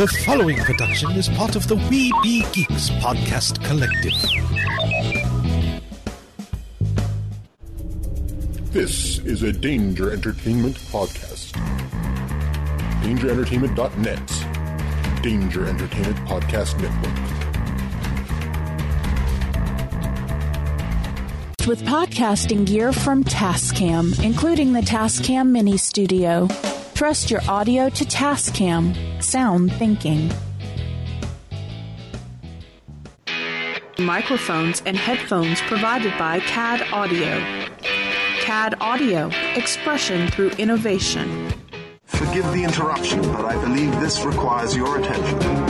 The 0.00 0.08
following 0.24 0.56
production 0.56 1.10
is 1.10 1.28
part 1.28 1.56
of 1.56 1.68
the 1.68 1.76
We 1.76 2.10
Be 2.22 2.42
Geeks 2.54 2.88
podcast 3.02 3.62
collective. 3.62 4.14
This 8.72 9.18
is 9.18 9.42
a 9.42 9.52
Danger 9.52 10.10
Entertainment 10.10 10.76
podcast. 10.90 11.52
DangerEntertainment.net. 13.02 15.22
Danger 15.22 15.66
Entertainment 15.66 16.16
Podcast 16.26 16.80
Network. 16.80 17.26
with 21.66 21.82
podcasting 21.82 22.64
gear 22.64 22.90
from 22.90 23.22
Tascam, 23.22 24.18
including 24.24 24.72
the 24.72 24.80
Tascam 24.80 25.50
Mini 25.50 25.76
Studio. 25.76 26.48
Trust 27.00 27.30
your 27.30 27.40
audio 27.48 27.88
to 27.88 28.04
Tascam. 28.04 28.94
Sound 29.22 29.72
thinking. 29.72 30.30
Microphones 33.98 34.82
and 34.84 34.98
headphones 34.98 35.62
provided 35.62 36.12
by 36.18 36.40
CAD 36.40 36.82
Audio. 36.92 37.40
CAD 38.42 38.74
Audio, 38.82 39.30
expression 39.56 40.30
through 40.30 40.50
innovation. 40.58 41.50
Forgive 42.04 42.44
the 42.52 42.64
interruption, 42.64 43.22
but 43.32 43.46
I 43.46 43.54
believe 43.64 43.98
this 43.98 44.22
requires 44.22 44.76
your 44.76 44.98
attention. 44.98 45.69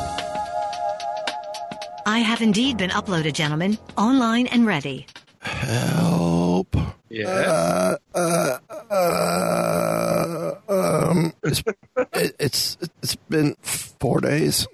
I 2.11 2.19
have 2.19 2.41
indeed 2.41 2.75
been 2.75 2.89
uploaded, 2.89 3.31
gentlemen, 3.31 3.77
online 3.97 4.47
and 4.47 4.67
ready. 4.67 5.07
Help. 5.39 6.75
Yeah. 7.07 7.29
Uh, 7.29 7.95
uh, 8.13 8.57
uh, 8.91 10.55
um, 10.67 11.33
it's, 11.41 11.63
it, 12.13 12.35
it's 12.37 12.77
it's 13.01 13.15
been 13.15 13.55
four 13.61 14.19
days. 14.19 14.67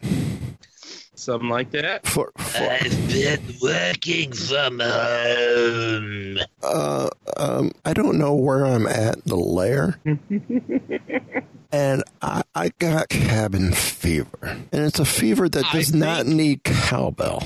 Something 1.14 1.50
like 1.50 1.70
that. 1.72 2.08
Four, 2.08 2.32
four, 2.38 2.72
I've 2.72 3.08
been 3.08 3.42
working 3.62 4.32
from 4.34 4.80
home. 4.80 6.40
uh, 6.64 7.10
um, 7.38 7.72
I 7.86 7.94
don't 7.94 8.18
know 8.18 8.34
where 8.34 8.66
I'm 8.66 8.88
at 8.88 9.18
in 9.18 9.22
the 9.28 9.36
lair, 9.36 10.00
and 11.72 12.04
I, 12.22 12.44
I 12.56 12.70
got 12.80 13.10
cabin 13.10 13.72
fever, 13.74 14.38
and 14.44 14.68
it's 14.72 15.00
a 15.00 15.06
fever 15.06 15.48
that 15.50 15.66
I 15.66 15.72
does 15.74 15.94
not 15.94 16.26
need 16.26 16.64
cowbell. 16.64 17.44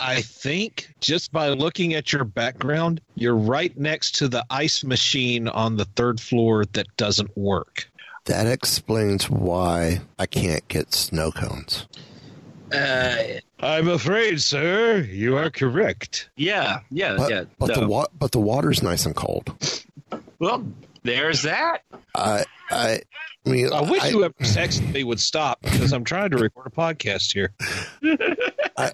I 0.00 0.20
think 0.22 0.92
just 1.00 1.32
by 1.32 1.48
looking 1.48 1.94
at 1.94 2.12
your 2.12 2.24
background, 2.24 3.00
you're 3.14 3.36
right 3.36 3.76
next 3.78 4.16
to 4.16 4.28
the 4.28 4.44
ice 4.50 4.84
machine 4.84 5.48
on 5.48 5.76
the 5.76 5.84
third 5.96 6.20
floor 6.20 6.64
that 6.72 6.86
doesn't 6.96 7.34
work. 7.36 7.88
That 8.26 8.46
explains 8.46 9.30
why 9.30 10.00
I 10.18 10.26
can't 10.26 10.66
get 10.68 10.92
snow 10.94 11.30
cones. 11.30 11.86
Uh, 12.72 13.16
I'm 13.60 13.88
afraid, 13.88 14.40
sir, 14.40 14.98
you 15.08 15.36
are 15.36 15.50
correct. 15.50 16.28
yeah, 16.36 16.80
yeah, 16.90 17.14
But, 17.16 17.30
yeah. 17.30 17.44
but 17.58 17.74
the 17.74 17.80
no. 17.82 17.86
wa- 17.88 18.06
but 18.18 18.32
the 18.32 18.40
water's 18.40 18.82
nice 18.82 19.06
and 19.06 19.14
cold. 19.14 19.54
Well, 20.38 20.66
there's 21.04 21.42
that. 21.42 21.82
I 22.14 22.44
I, 22.70 23.00
I 23.46 23.48
mean 23.48 23.72
I 23.72 23.82
wish 23.82 24.02
whoever 24.04 24.34
texted 24.40 24.92
me 24.92 25.04
would 25.04 25.20
stop 25.20 25.60
because 25.62 25.92
I'm 25.92 26.04
trying 26.04 26.30
to 26.30 26.38
record 26.38 26.66
a 26.66 26.70
podcast 26.70 27.32
here. 27.32 27.52
I 28.76 28.92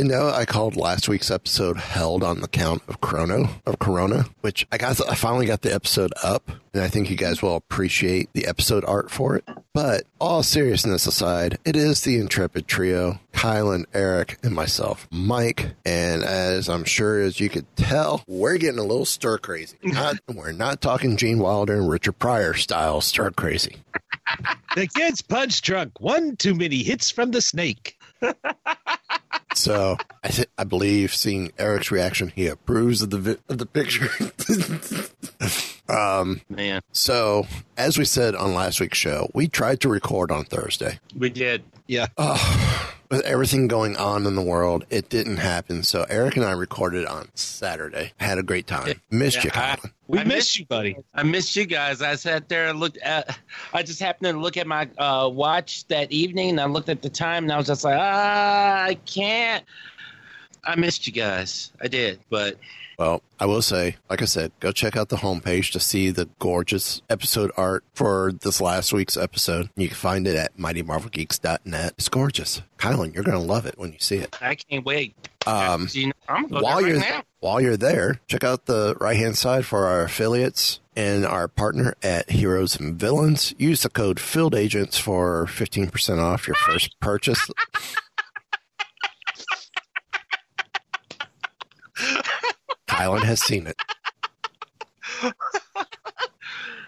know 0.00 0.30
I 0.30 0.46
called 0.46 0.76
last 0.76 1.08
week's 1.08 1.30
episode 1.30 1.76
"Held 1.76 2.22
on 2.22 2.40
the 2.40 2.48
Count 2.48 2.82
of 2.88 3.00
Chrono 3.00 3.50
of 3.66 3.78
Corona," 3.78 4.24
which 4.40 4.66
I 4.72 4.78
got. 4.78 4.98
I 5.08 5.14
finally 5.14 5.46
got 5.46 5.60
the 5.62 5.74
episode 5.74 6.12
up, 6.22 6.50
and 6.72 6.82
I 6.82 6.88
think 6.88 7.10
you 7.10 7.16
guys 7.16 7.42
will 7.42 7.56
appreciate 7.56 8.30
the 8.32 8.46
episode 8.46 8.84
art 8.86 9.10
for 9.10 9.36
it. 9.36 9.44
But 9.74 10.04
all 10.18 10.42
seriousness 10.42 11.06
aside, 11.06 11.58
it 11.64 11.76
is 11.76 12.00
the 12.00 12.18
Intrepid 12.18 12.66
Trio: 12.66 13.20
Kylan, 13.32 13.84
Eric, 13.92 14.38
and 14.42 14.54
myself, 14.54 15.06
Mike. 15.10 15.74
And 15.84 16.22
as 16.22 16.68
I'm 16.68 16.84
sure 16.84 17.20
as 17.20 17.38
you 17.40 17.48
could 17.50 17.66
tell, 17.76 18.24
we're 18.26 18.56
getting 18.56 18.78
a 18.78 18.84
little 18.84 19.04
stir 19.04 19.38
crazy. 19.38 19.76
Not, 19.82 20.16
we're 20.26 20.52
not 20.52 20.80
talking 20.80 21.16
Gene 21.16 21.38
Wilder 21.38 21.74
and 21.74 21.90
Richard 21.90 22.18
Pryor 22.18 22.54
style 22.54 23.00
stir 23.00 23.30
crazy. 23.32 23.76
The 24.74 24.86
kid's 24.86 25.20
punch 25.20 25.60
drunk. 25.60 26.00
One 26.00 26.36
too 26.36 26.54
many 26.54 26.82
hits 26.82 27.10
from 27.10 27.30
the 27.30 27.42
snake. 27.42 27.98
So 29.54 29.98
I, 30.24 30.28
th- 30.28 30.48
I 30.56 30.64
believe 30.64 31.14
seeing 31.14 31.52
Eric's 31.58 31.90
reaction, 31.90 32.32
he 32.34 32.46
approves 32.46 33.02
of 33.02 33.10
the 33.10 33.18
vi- 33.18 33.36
of 33.50 33.58
the 33.58 33.66
picture. 33.66 34.08
um, 35.94 36.40
Man, 36.48 36.80
so 36.92 37.46
as 37.76 37.98
we 37.98 38.06
said 38.06 38.34
on 38.34 38.54
last 38.54 38.80
week's 38.80 38.96
show, 38.96 39.30
we 39.34 39.48
tried 39.48 39.80
to 39.82 39.90
record 39.90 40.30
on 40.30 40.44
Thursday. 40.46 41.00
we 41.14 41.28
did. 41.28 41.64
Yeah. 41.86 42.06
With 43.12 43.26
everything 43.26 43.68
going 43.68 43.94
on 43.98 44.24
in 44.26 44.36
the 44.36 44.42
world, 44.42 44.86
it 44.88 45.10
didn't 45.10 45.36
happen. 45.36 45.82
So 45.82 46.06
Eric 46.08 46.36
and 46.36 46.46
I 46.46 46.52
recorded 46.52 47.04
on 47.04 47.28
Saturday. 47.34 48.12
Had 48.16 48.38
a 48.38 48.42
great 48.42 48.66
time. 48.66 48.98
Missed 49.10 49.44
you, 49.44 49.50
Yeah, 49.54 49.76
I- 49.84 49.88
We 50.08 50.18
I 50.20 50.24
missed 50.24 50.34
missed 50.36 50.58
you, 50.60 50.64
buddy. 50.64 50.96
I 51.14 51.22
missed 51.22 51.54
you 51.54 51.66
guys. 51.66 52.00
I 52.00 52.14
sat 52.14 52.48
there 52.48 52.68
and 52.68 52.80
looked 52.80 52.96
at. 52.96 53.38
I 53.74 53.82
just 53.82 54.00
happened 54.00 54.32
to 54.32 54.40
look 54.40 54.56
at 54.56 54.66
my 54.66 54.88
uh, 54.96 55.28
watch 55.30 55.86
that 55.88 56.10
evening, 56.10 56.48
and 56.48 56.60
I 56.60 56.64
looked 56.64 56.88
at 56.88 57.02
the 57.02 57.10
time, 57.10 57.44
and 57.44 57.52
I 57.52 57.58
was 57.58 57.66
just 57.66 57.84
like, 57.84 57.98
ah, 57.98 58.84
I 58.84 58.94
can't. 59.04 59.62
I 60.64 60.76
missed 60.76 61.06
you 61.06 61.12
guys. 61.12 61.70
I 61.82 61.88
did, 61.88 62.18
but 62.30 62.56
Well, 63.02 63.20
I 63.40 63.46
will 63.46 63.62
say, 63.62 63.96
like 64.08 64.22
I 64.22 64.26
said, 64.26 64.52
go 64.60 64.70
check 64.70 64.96
out 64.96 65.08
the 65.08 65.16
homepage 65.16 65.72
to 65.72 65.80
see 65.80 66.10
the 66.10 66.28
gorgeous 66.38 67.02
episode 67.10 67.50
art 67.56 67.82
for 67.94 68.30
this 68.30 68.60
last 68.60 68.92
week's 68.92 69.16
episode. 69.16 69.70
You 69.74 69.88
can 69.88 69.96
find 69.96 70.24
it 70.28 70.36
at 70.36 70.56
mightymarvelgeeks.net. 70.56 71.94
It's 71.98 72.08
gorgeous. 72.08 72.62
Kylan, 72.78 73.12
you're 73.12 73.24
going 73.24 73.36
to 73.36 73.42
love 73.44 73.66
it 73.66 73.76
when 73.76 73.90
you 73.92 73.98
see 73.98 74.18
it. 74.18 74.36
I 74.40 74.54
can't 74.54 74.84
wait. 74.86 75.16
Um, 75.48 75.88
You 75.92 76.06
know, 76.28 76.46
while 76.60 76.76
right 76.76 76.86
you're 76.86 77.00
now. 77.00 77.24
while 77.40 77.60
you're 77.60 77.76
there, 77.76 78.20
check 78.28 78.44
out 78.44 78.66
the 78.66 78.94
right 79.00 79.16
hand 79.16 79.36
side 79.36 79.66
for 79.66 79.84
our 79.86 80.02
affiliates 80.02 80.78
and 80.94 81.26
our 81.26 81.48
partner 81.48 81.96
at 82.04 82.30
Heroes 82.30 82.78
and 82.78 82.94
Villains. 82.94 83.52
Use 83.58 83.82
the 83.82 83.90
code 83.90 84.20
Field 84.20 84.54
Agents 84.54 84.96
for 84.98 85.48
fifteen 85.48 85.88
percent 85.90 86.20
off 86.20 86.46
your 86.46 86.54
first 86.54 87.00
purchase. 87.00 87.50
Kylan 92.92 93.22
has 93.22 93.40
seen 93.42 93.66
it. 93.66 93.76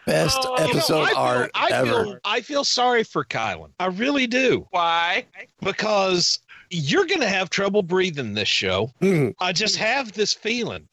Best 0.06 0.38
Oh, 0.42 0.54
episode 0.56 1.02
I 1.02 1.08
feel, 1.08 1.16
art 1.18 1.50
I 1.54 1.68
ever. 1.72 2.04
Feel, 2.04 2.18
I 2.24 2.40
feel 2.42 2.64
sorry 2.64 3.04
for 3.04 3.24
Kylan. 3.24 3.70
I 3.80 3.86
really 3.86 4.26
do. 4.26 4.66
Why? 4.70 5.24
Because 5.62 6.40
you're 6.70 7.06
going 7.06 7.20
to 7.22 7.28
have 7.28 7.48
trouble 7.48 7.82
breathing 7.82 8.34
this 8.34 8.48
show. 8.48 8.90
Hmm. 9.00 9.30
I 9.40 9.52
just 9.52 9.76
have 9.76 10.12
this 10.12 10.34
feeling. 10.34 10.88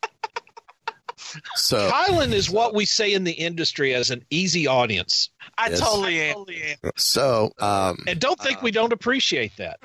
So 1.55 1.89
Kylan 1.89 2.33
is 2.33 2.49
what 2.49 2.73
we 2.73 2.85
say 2.85 3.13
in 3.13 3.23
the 3.23 3.31
industry 3.31 3.93
as 3.93 4.11
an 4.11 4.23
easy 4.29 4.67
audience. 4.67 5.29
I 5.57 5.69
Yes. 5.69 5.79
totally 5.79 6.21
am. 6.21 6.91
so 6.97 7.51
um, 7.59 7.97
And 8.07 8.19
don't 8.19 8.39
think 8.39 8.61
we 8.61 8.71
don't 8.71 8.93
appreciate 8.93 9.55
that. 9.57 9.79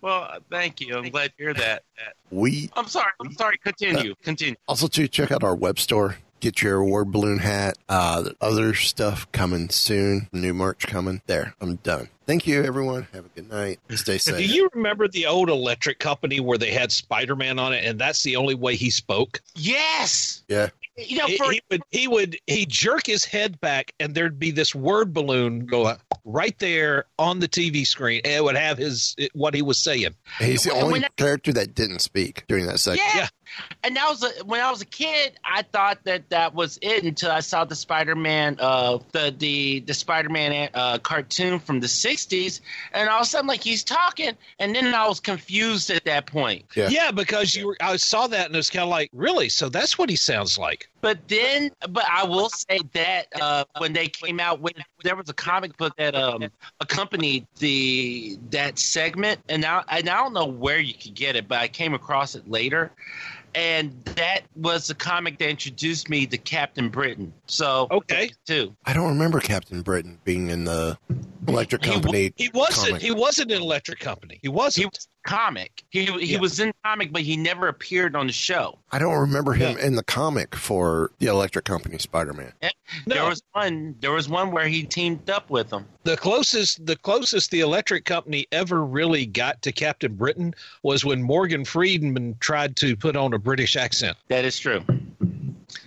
Well, 0.00 0.38
thank 0.50 0.80
you. 0.80 0.96
I'm 0.96 1.08
glad 1.10 1.28
to 1.30 1.34
hear 1.38 1.54
that. 1.54 1.82
we 2.30 2.70
I'm 2.76 2.86
sorry. 2.88 3.10
I'm 3.20 3.32
sorry. 3.34 3.58
Continue. 3.58 4.14
Continue. 4.22 4.56
Also, 4.68 4.86
to 4.88 5.08
check 5.08 5.32
out 5.32 5.42
our 5.42 5.54
web 5.54 5.78
store, 5.78 6.18
get 6.44 6.60
your 6.60 6.84
word 6.84 7.10
balloon 7.10 7.38
hat. 7.38 7.78
Uh, 7.88 8.30
other 8.40 8.74
stuff 8.74 9.30
coming 9.32 9.70
soon. 9.70 10.28
New 10.30 10.52
merch 10.52 10.86
coming. 10.86 11.22
There, 11.26 11.54
I'm 11.60 11.76
done. 11.76 12.10
Thank 12.26 12.46
you, 12.46 12.62
everyone. 12.62 13.06
Have 13.12 13.26
a 13.26 13.28
good 13.28 13.50
night. 13.50 13.80
Stay 13.90 14.18
safe. 14.18 14.36
Do 14.36 14.44
you 14.44 14.68
remember 14.74 15.08
the 15.08 15.26
old 15.26 15.48
electric 15.48 15.98
company 15.98 16.40
where 16.40 16.58
they 16.58 16.70
had 16.70 16.92
Spider 16.92 17.34
Man 17.34 17.58
on 17.58 17.72
it, 17.72 17.84
and 17.84 17.98
that's 17.98 18.22
the 18.22 18.36
only 18.36 18.54
way 18.54 18.76
he 18.76 18.90
spoke? 18.90 19.40
Yes. 19.54 20.42
Yeah. 20.48 20.68
You 20.96 21.18
know, 21.18 21.26
he, 21.26 21.36
for 21.36 21.50
he 21.50 21.60
would 21.70 21.82
he 21.90 22.08
would 22.08 22.38
he 22.46 22.66
jerk 22.66 23.04
his 23.06 23.24
head 23.24 23.60
back, 23.60 23.92
and 23.98 24.14
there'd 24.14 24.38
be 24.38 24.52
this 24.52 24.74
word 24.74 25.12
balloon 25.12 25.66
go 25.66 25.96
right 26.24 26.56
there 26.60 27.06
on 27.18 27.40
the 27.40 27.48
TV 27.48 27.84
screen, 27.84 28.20
and 28.24 28.32
it 28.32 28.44
would 28.44 28.56
have 28.56 28.78
his 28.78 29.16
what 29.32 29.54
he 29.54 29.62
was 29.62 29.78
saying. 29.78 30.14
He's 30.38 30.62
the 30.62 30.72
only 30.72 30.92
when 30.92 31.04
I- 31.04 31.08
character 31.16 31.52
that 31.54 31.74
didn't 31.74 31.98
speak 31.98 32.44
during 32.46 32.66
that 32.66 32.78
segment. 32.78 33.08
Yeah. 33.12 33.26
And 33.82 33.96
that 33.96 34.08
was 34.08 34.22
a, 34.22 34.44
when 34.44 34.60
I 34.60 34.70
was 34.70 34.82
a 34.82 34.86
kid. 34.86 35.38
I 35.44 35.62
thought 35.62 36.04
that 36.04 36.28
that 36.30 36.54
was 36.54 36.78
it 36.82 37.04
until 37.04 37.30
I 37.30 37.40
saw 37.40 37.64
the 37.64 37.74
Spider-Man, 37.74 38.56
uh, 38.60 38.98
the 39.12 39.34
the 39.36 39.80
the 39.80 39.94
Spider-Man 39.94 40.70
uh, 40.74 40.98
cartoon 40.98 41.58
from 41.58 41.80
the 41.80 41.86
'60s, 41.86 42.60
and 42.92 43.08
all 43.08 43.20
of 43.20 43.22
a 43.22 43.26
sudden, 43.26 43.46
like 43.46 43.62
he's 43.62 43.84
talking, 43.84 44.32
and 44.58 44.74
then 44.74 44.94
I 44.94 45.06
was 45.06 45.20
confused 45.20 45.90
at 45.90 46.04
that 46.04 46.26
point. 46.26 46.64
Yeah, 46.74 47.10
because 47.10 47.54
you 47.54 47.68
were, 47.68 47.76
I 47.80 47.96
saw 47.96 48.26
that 48.26 48.46
and 48.46 48.54
it 48.54 48.58
was 48.58 48.70
kind 48.70 48.84
of 48.84 48.88
like, 48.88 49.10
really? 49.12 49.48
So 49.48 49.68
that's 49.68 49.98
what 49.98 50.08
he 50.10 50.16
sounds 50.16 50.58
like. 50.58 50.88
But 51.00 51.28
then, 51.28 51.70
but 51.90 52.04
I 52.10 52.24
will 52.24 52.48
say 52.48 52.80
that 52.94 53.26
uh, 53.40 53.64
when 53.78 53.92
they 53.92 54.08
came 54.08 54.40
out 54.40 54.60
with, 54.60 54.74
there 55.02 55.14
was 55.14 55.28
a 55.28 55.34
comic 55.34 55.76
book 55.76 55.94
that 55.98 56.14
um, 56.14 56.50
accompanied 56.80 57.46
the 57.58 58.38
that 58.50 58.78
segment, 58.78 59.40
and 59.48 59.60
now 59.62 59.84
and 59.88 60.08
I 60.08 60.16
don't 60.22 60.32
know 60.32 60.46
where 60.46 60.78
you 60.78 60.94
could 60.94 61.14
get 61.14 61.36
it, 61.36 61.46
but 61.46 61.58
I 61.58 61.68
came 61.68 61.92
across 61.92 62.34
it 62.34 62.48
later, 62.50 62.90
and 63.54 64.04
that 64.16 64.42
was 64.56 64.86
the 64.88 64.94
comic 64.94 65.38
that 65.38 65.48
introduced 65.48 66.08
me 66.08 66.26
to 66.26 66.38
Captain 66.38 66.88
Britain. 66.88 67.32
So 67.46 67.86
okay, 67.90 68.30
too. 68.46 68.76
I 68.84 68.92
don't 68.92 69.08
remember 69.08 69.40
Captain 69.40 69.82
Britain 69.82 70.18
being 70.24 70.50
in 70.50 70.64
the 70.64 70.98
electric 71.48 71.82
company. 71.82 72.32
He 72.36 72.50
wasn't. 72.54 72.88
comic. 72.88 73.02
He 73.02 73.10
wasn't 73.10 73.52
an 73.52 73.60
electric 73.62 73.98
company. 74.00 74.38
He 74.42 74.48
wasn't. 74.48 74.82
He 74.82 74.86
was 74.86 75.08
comic. 75.26 75.82
He 75.90 76.04
he 76.04 76.34
Yeah. 76.34 76.38
was 76.38 76.60
in 76.60 76.72
comic, 76.84 77.12
but 77.12 77.22
he 77.22 77.36
never 77.36 77.68
appeared 77.68 78.14
on 78.14 78.26
the 78.26 78.32
show. 78.32 78.78
I 78.92 78.98
don't 78.98 79.18
remember 79.18 79.54
him 79.54 79.78
in 79.78 79.96
the 79.96 80.02
comic 80.02 80.54
for 80.54 81.10
the 81.18 81.26
electric 81.26 81.64
company 81.64 81.96
Spider-Man. 81.98 82.52
There 83.06 83.24
was 83.24 83.42
one. 83.52 83.94
There 84.00 84.12
was 84.12 84.28
one 84.28 84.50
where 84.50 84.68
he 84.68 84.82
teamed 84.84 85.30
up 85.30 85.48
with 85.50 85.70
them. 85.70 85.86
the 86.04 86.16
closest 86.18 86.84
the 86.84 86.96
closest 86.96 87.50
the 87.50 87.60
electric 87.60 88.04
company 88.04 88.46
ever 88.52 88.84
really 88.84 89.24
got 89.24 89.62
to 89.62 89.72
Captain 89.72 90.14
Britain 90.14 90.54
was 90.82 91.04
when 91.04 91.22
Morgan 91.22 91.64
Freeman 91.64 92.36
tried 92.40 92.76
to 92.76 92.94
put 92.94 93.16
on 93.16 93.32
a 93.32 93.38
British 93.38 93.74
accent. 93.76 94.16
That 94.28 94.44
is 94.44 94.58
true. 94.58 94.82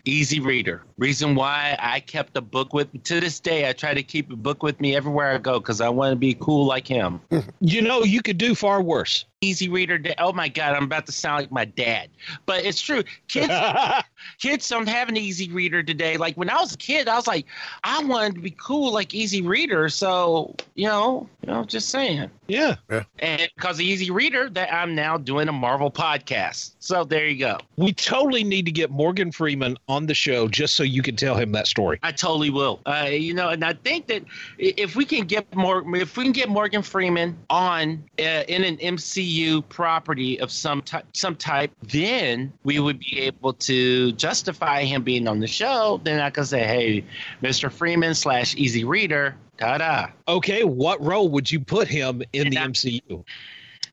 Easy 0.07 0.39
reader. 0.39 0.83
Reason 0.97 1.35
why 1.35 1.77
I 1.79 1.99
kept 1.99 2.37
a 2.37 2.41
book 2.41 2.73
with 2.73 3.03
to 3.03 3.19
this 3.19 3.39
day. 3.41 3.67
I 3.67 3.73
try 3.73 3.93
to 3.93 4.03
keep 4.03 4.31
a 4.31 4.37
book 4.37 4.63
with 4.63 4.79
me 4.79 4.95
everywhere 4.95 5.31
I 5.31 5.37
go 5.37 5.59
because 5.59 5.81
I 5.81 5.89
want 5.89 6.13
to 6.13 6.15
be 6.15 6.33
cool 6.33 6.65
like 6.65 6.87
him. 6.87 7.19
You 7.59 7.81
know, 7.81 8.03
you 8.03 8.21
could 8.21 8.37
do 8.37 8.55
far 8.55 8.81
worse. 8.81 9.25
Easy 9.41 9.69
reader. 9.69 9.99
da- 9.99 10.15
Oh 10.17 10.33
my 10.33 10.47
God, 10.49 10.75
I'm 10.75 10.85
about 10.85 11.05
to 11.05 11.11
sound 11.11 11.41
like 11.41 11.51
my 11.51 11.65
dad, 11.65 12.09
but 12.47 12.65
it's 12.65 12.81
true. 12.81 13.03
Kids, 13.27 13.53
kids 14.39 14.67
don't 14.67 14.89
have 14.89 15.09
an 15.09 15.15
easy 15.17 15.51
reader 15.51 15.83
today. 15.83 16.17
Like 16.17 16.35
when 16.37 16.49
I 16.49 16.55
was 16.55 16.73
a 16.73 16.77
kid, 16.77 17.07
I 17.07 17.15
was 17.15 17.27
like, 17.27 17.45
I 17.83 18.03
wanted 18.03 18.33
to 18.33 18.41
be 18.41 18.49
cool 18.49 18.91
like 18.91 19.13
easy 19.13 19.43
reader. 19.43 19.89
So 19.89 20.55
you 20.73 20.87
know, 20.87 21.29
you 21.45 21.53
know, 21.53 21.63
just 21.65 21.89
saying. 21.89 22.31
Yeah. 22.47 22.77
yeah. 22.89 23.03
And 23.19 23.47
because 23.57 23.75
of 23.75 23.81
easy 23.81 24.09
reader, 24.09 24.49
that 24.51 24.73
I'm 24.73 24.95
now 24.95 25.17
doing 25.17 25.49
a 25.49 25.51
Marvel 25.51 25.91
podcast. 25.91 26.71
So 26.79 27.03
there 27.03 27.27
you 27.27 27.37
go. 27.37 27.57
We 27.75 27.91
totally 27.91 28.43
need 28.45 28.65
to 28.65 28.71
get 28.71 28.89
Morgan 28.89 29.33
Freeman 29.33 29.77
on 29.89 30.05
the 30.07 30.13
show 30.13 30.47
just 30.47 30.75
so 30.75 30.83
you 30.83 31.01
can 31.03 31.17
tell 31.17 31.35
him 31.35 31.51
that 31.51 31.67
story. 31.67 31.99
I 32.03 32.13
totally 32.13 32.49
will. 32.49 32.79
Uh, 32.85 33.07
you 33.11 33.33
know, 33.33 33.49
and 33.49 33.65
I 33.65 33.73
think 33.73 34.07
that 34.07 34.23
if 34.57 34.95
we 34.95 35.03
can 35.03 35.27
get 35.27 35.53
more, 35.53 35.83
if 35.97 36.15
we 36.15 36.23
can 36.23 36.31
get 36.31 36.47
Morgan 36.47 36.81
Freeman 36.81 37.37
on 37.49 38.01
uh, 38.17 38.23
in 38.47 38.63
an 38.63 38.77
MCU 38.77 39.26
property 39.69 40.39
of 40.39 40.51
some 40.51 40.81
type, 40.81 41.05
some 41.13 41.35
type, 41.35 41.71
then 41.81 42.53
we 42.63 42.79
would 42.79 42.99
be 42.99 43.19
able 43.21 43.53
to 43.53 44.11
justify 44.13 44.83
him 44.83 45.03
being 45.03 45.27
on 45.27 45.39
the 45.39 45.47
show. 45.47 45.99
Then 46.03 46.19
I 46.19 46.29
can 46.29 46.45
say, 46.45 46.63
hey, 46.63 47.05
Mr. 47.41 47.71
Freeman 47.71 48.15
slash 48.15 48.55
Easy 48.55 48.83
Reader, 48.83 49.35
ta 49.57 49.77
da. 49.77 50.07
Okay, 50.27 50.63
what 50.63 51.03
role 51.03 51.29
would 51.29 51.51
you 51.51 51.59
put 51.59 51.87
him 51.87 52.23
in 52.33 52.49
the 52.49 52.57
MCU? 52.57 53.23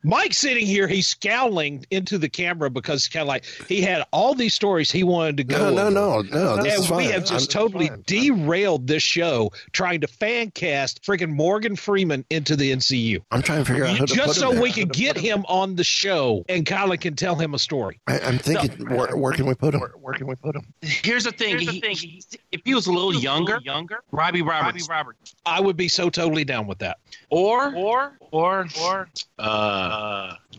Mike's 0.05 0.37
sitting 0.39 0.67
here, 0.67 0.87
he's 0.87 1.06
scowling 1.06 1.85
into 1.91 2.19
the 2.19 2.29
camera 2.29 2.69
because 2.71 3.09
kind 3.09 3.23
of 3.23 3.29
like 3.29 3.45
he 3.69 3.81
had 3.81 4.05
all 4.12 4.35
these 4.35 4.55
stories 4.55 4.91
he 4.91 5.03
wanted 5.03 5.39
to 5.39 5.45
go. 5.45 5.71
No, 5.75 5.89
no, 5.89 6.12
over. 6.15 6.29
no, 6.29 6.56
no. 6.56 6.62
This 6.62 6.75
and 6.75 6.85
is 6.85 6.91
we 6.91 7.05
have 7.06 7.25
just 7.25 7.56
I'm- 7.56 7.62
totally 7.62 7.91
derailed 8.06 8.87
this 8.87 9.03
show 9.03 9.51
trying 9.73 10.01
to 10.03 10.06
fan 10.06 10.51
cast 10.51 11.03
freaking 11.03 11.31
Morgan 11.31 11.75
Freeman 11.77 12.25
into 12.31 12.55
the 12.56 12.71
MCU. 12.73 13.23
I'm 13.31 13.43
trying 13.43 13.61
to 13.61 13.65
figure 13.65 13.85
out 13.87 13.99
how 13.99 14.05
to 14.05 14.15
just 14.15 14.27
put 14.29 14.37
so 14.37 14.53
him 14.53 14.61
we 14.61 14.71
there. 14.73 14.85
can 14.85 14.89
get 14.89 15.17
him 15.17 15.45
on 15.49 15.77
the 15.77 15.85
show 15.85 16.45
and 16.49 16.65
Kylan 16.67 17.01
can 17.01 17.17
tell 17.17 17.35
him 17.37 17.55
a 17.55 17.59
story. 17.59 17.99
I, 18.06 18.21
I'm 18.21 18.39
thinking, 18.39 18.87
where, 18.89 19.17
where 19.17 19.33
can 19.33 19.47
we 19.47 19.55
put 19.55 19.75
him? 19.75 19.81
Where 20.01 20.15
can 20.15 20.27
we 20.27 20.35
put 20.35 20.55
him? 20.55 20.67
Here's 20.83 21.25
the 21.25 21.33
thing. 21.33 21.59
he, 21.59 21.81
he- 21.81 22.23
if 22.53 22.61
he 22.65 22.75
was 22.75 22.87
a 22.87 22.93
little 22.93 23.15
younger, 23.15 23.59
younger, 23.62 24.03
Robbie 24.12 24.43
Roberts. 24.43 24.87
Robbie 24.89 24.99
Roberts. 24.99 25.35
I 25.47 25.61
would 25.61 25.77
be 25.77 25.89
so 25.89 26.09
totally 26.11 26.45
down 26.45 26.67
with 26.67 26.79
that. 26.79 26.99
Or 27.31 27.75
or 27.75 28.17
or 28.31 28.67
or 28.81 29.09
uh, 29.39 29.94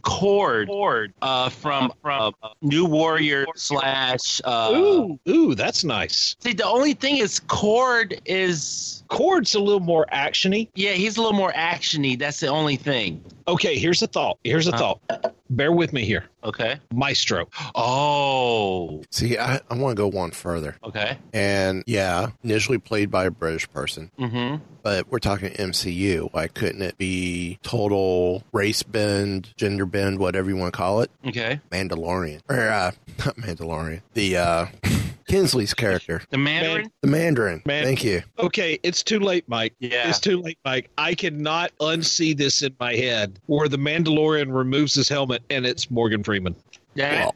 Chord 0.02 0.68
Chord 0.68 1.14
uh, 1.22 1.50
from 1.50 1.92
from 2.02 2.34
New 2.62 2.86
Warrior 2.86 3.46
slash. 3.56 4.42
Uh, 4.44 4.72
ooh, 4.74 5.20
ooh, 5.28 5.56
that's 5.56 5.84
nice. 5.84 6.36
See, 6.40 6.54
the 6.54 6.66
only 6.66 6.94
thing 6.94 7.18
is 7.18 7.40
Chord 7.40 8.22
is 8.26 9.04
Chord's 9.08 9.56
a 9.56 9.60
little 9.60 9.80
more 9.80 10.06
actiony. 10.12 10.70
Yeah, 10.76 10.92
he's 10.92 11.18
a 11.18 11.22
little 11.22 11.38
more 11.38 11.52
actiony. 11.54 12.18
That's 12.18 12.40
the 12.40 12.48
only 12.48 12.76
thing. 12.76 13.24
Okay, 13.48 13.78
here's 13.78 14.02
a 14.02 14.08
thought. 14.08 14.40
Here's 14.44 14.68
a 14.68 14.72
Huh? 14.72 14.96
thought. 15.10 15.36
Bear 15.52 15.72
with 15.72 15.94
me 15.94 16.04
here. 16.04 16.26
Okay. 16.44 16.80
Maestro. 16.92 17.48
Oh. 17.76 19.04
See, 19.12 19.38
I, 19.38 19.60
I 19.70 19.76
want 19.76 19.96
to 19.96 20.02
go 20.02 20.08
one 20.08 20.32
further. 20.32 20.76
Okay. 20.84 21.18
And 21.34 21.84
yeah, 21.86 22.32
initially 22.44 22.80
played 22.80 23.12
by 23.12 23.26
a 23.26 23.32
British 23.32 23.70
person, 23.72 24.10
Mm-hmm. 24.20 24.64
but 24.82 25.12
we're 25.12 25.20
talking 25.20 25.52
MCU. 25.52 26.30
Why 26.34 26.48
couldn't 26.48 26.82
it 26.82 26.98
be 26.98 27.60
total 27.62 28.44
race 28.52 28.82
bend, 28.82 29.54
gender 29.58 29.86
bend, 29.86 30.18
whatever 30.18 30.50
you 30.50 30.58
want 30.58 30.74
to 30.74 30.78
call 30.78 31.02
it? 31.02 31.12
Okay. 31.28 31.60
Mandalorian. 31.72 32.42
Or, 32.50 32.60
uh, 32.68 32.92
not 33.26 33.36
Mandalorian. 33.38 34.02
The, 34.16 34.38
uh, 34.38 34.66
Kingsley's 35.28 35.74
character. 35.74 36.22
The 36.30 36.38
Mandarin. 36.38 36.92
The 37.02 37.08
Mandarin. 37.08 37.62
Man- 37.66 37.84
Thank 37.84 38.04
you. 38.04 38.22
Okay, 38.38 38.80
it's 38.84 39.02
too 39.04 39.20
late, 39.20 39.46
Mike. 39.48 39.74
Yeah. 39.80 40.08
It's 40.10 40.20
too 40.20 40.42
late, 40.42 40.60
Mike. 40.64 40.90
I 40.98 41.16
cannot 41.16 41.72
unsee 41.80 42.38
this 42.38 42.62
in 42.62 42.76
my 42.80 42.94
head 42.96 43.40
where 43.48 43.68
the 43.68 43.78
Mandalorian 43.78 44.54
removes 44.54 44.94
his 44.94 45.10
helmet 45.10 45.42
and 45.50 45.66
it's 45.66 45.90
Morgan 45.90 46.24
Freeman. 46.24 46.56
Yeah. 46.94 47.32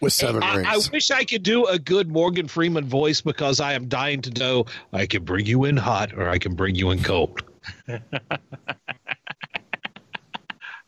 With 0.00 0.12
seven 0.14 0.42
I, 0.42 0.62
I 0.66 0.78
wish 0.90 1.10
I 1.10 1.24
could 1.24 1.42
do 1.42 1.66
a 1.66 1.78
good 1.78 2.08
Morgan 2.10 2.48
Freeman 2.48 2.86
voice 2.86 3.20
because 3.20 3.60
I 3.60 3.74
am 3.74 3.88
dying 3.88 4.22
to 4.22 4.30
know 4.40 4.64
I 4.92 5.04
can 5.06 5.24
bring 5.24 5.44
you 5.44 5.64
in 5.64 5.76
hot 5.76 6.14
or 6.14 6.28
I 6.30 6.38
can 6.38 6.54
bring 6.54 6.74
you 6.74 6.90
in 6.90 7.02
cold. 7.02 7.42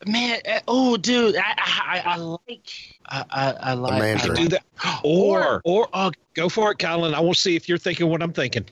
Man, 0.05 0.39
uh, 0.47 0.59
oh, 0.67 0.97
dude, 0.97 1.35
I 1.37 1.53
I, 1.57 2.01
I 2.05 2.15
like 2.17 2.69
I 3.05 3.25
I, 3.29 3.51
I 3.51 3.73
like 3.73 4.01
I 4.01 4.33
Do 4.33 4.47
that. 4.49 4.63
Or, 5.03 5.61
or, 5.63 5.87
oh, 5.93 6.11
go 6.33 6.49
for 6.49 6.71
it, 6.71 6.79
Colin. 6.79 7.13
I 7.13 7.19
want 7.19 7.35
to 7.35 7.41
see 7.41 7.55
if 7.55 7.69
you're 7.69 7.77
thinking 7.77 8.07
what 8.07 8.21
I'm 8.21 8.33
thinking. 8.33 8.65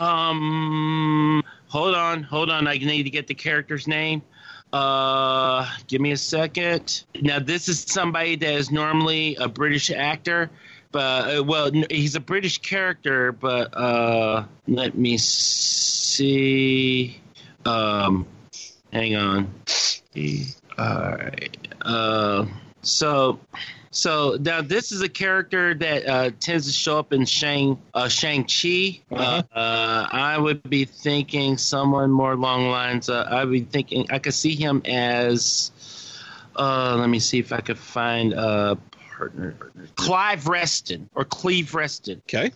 Um, 0.00 1.42
hold 1.68 1.94
on, 1.94 2.22
hold 2.22 2.50
on. 2.50 2.66
I 2.66 2.78
need 2.78 3.04
to 3.04 3.10
get 3.10 3.26
the 3.26 3.34
character's 3.34 3.86
name. 3.86 4.22
Uh, 4.72 5.70
give 5.86 6.00
me 6.00 6.10
a 6.10 6.16
second. 6.16 7.04
Now, 7.20 7.38
this 7.38 7.68
is 7.68 7.80
somebody 7.80 8.34
that 8.36 8.54
is 8.54 8.72
normally 8.72 9.36
a 9.36 9.48
British 9.48 9.90
actor, 9.90 10.50
but 10.90 11.38
uh, 11.38 11.44
well, 11.44 11.70
he's 11.90 12.16
a 12.16 12.20
British 12.20 12.58
character. 12.58 13.30
But 13.30 13.76
uh, 13.76 14.44
let 14.66 14.98
me 14.98 15.18
see. 15.18 17.20
Um, 17.64 18.26
hang 18.92 19.14
on. 19.14 19.54
All 20.78 21.16
right. 21.16 21.56
Uh, 21.82 22.46
so. 22.82 23.38
So 23.94 24.36
now 24.40 24.60
this 24.60 24.90
is 24.90 25.02
a 25.02 25.08
character 25.08 25.72
that 25.72 26.06
uh, 26.08 26.30
tends 26.40 26.66
to 26.66 26.72
show 26.72 26.98
up 26.98 27.12
in 27.12 27.24
Shang 27.26 27.80
uh, 27.94 28.08
Shang 28.08 28.44
Chi. 28.44 29.00
Uh, 29.08 29.42
uh, 29.54 30.08
I 30.10 30.36
would 30.36 30.68
be 30.68 30.84
thinking 30.84 31.56
someone 31.56 32.10
more 32.10 32.32
along 32.32 32.70
lines. 32.70 33.08
Uh, 33.08 33.28
I 33.30 33.44
would 33.44 33.52
be 33.52 33.60
thinking 33.60 34.06
I 34.10 34.18
could 34.18 34.34
see 34.34 34.56
him 34.56 34.82
as. 34.84 35.70
Uh, 36.56 36.96
let 36.98 37.08
me 37.08 37.20
see 37.20 37.38
if 37.38 37.52
I 37.52 37.60
could 37.60 37.78
find 37.78 38.32
a 38.32 38.76
partner. 39.16 39.54
Clive 39.94 40.48
Reston 40.48 41.08
or 41.14 41.24
Cleve 41.24 41.74
Reston. 41.74 42.20
Okay. 42.28 42.50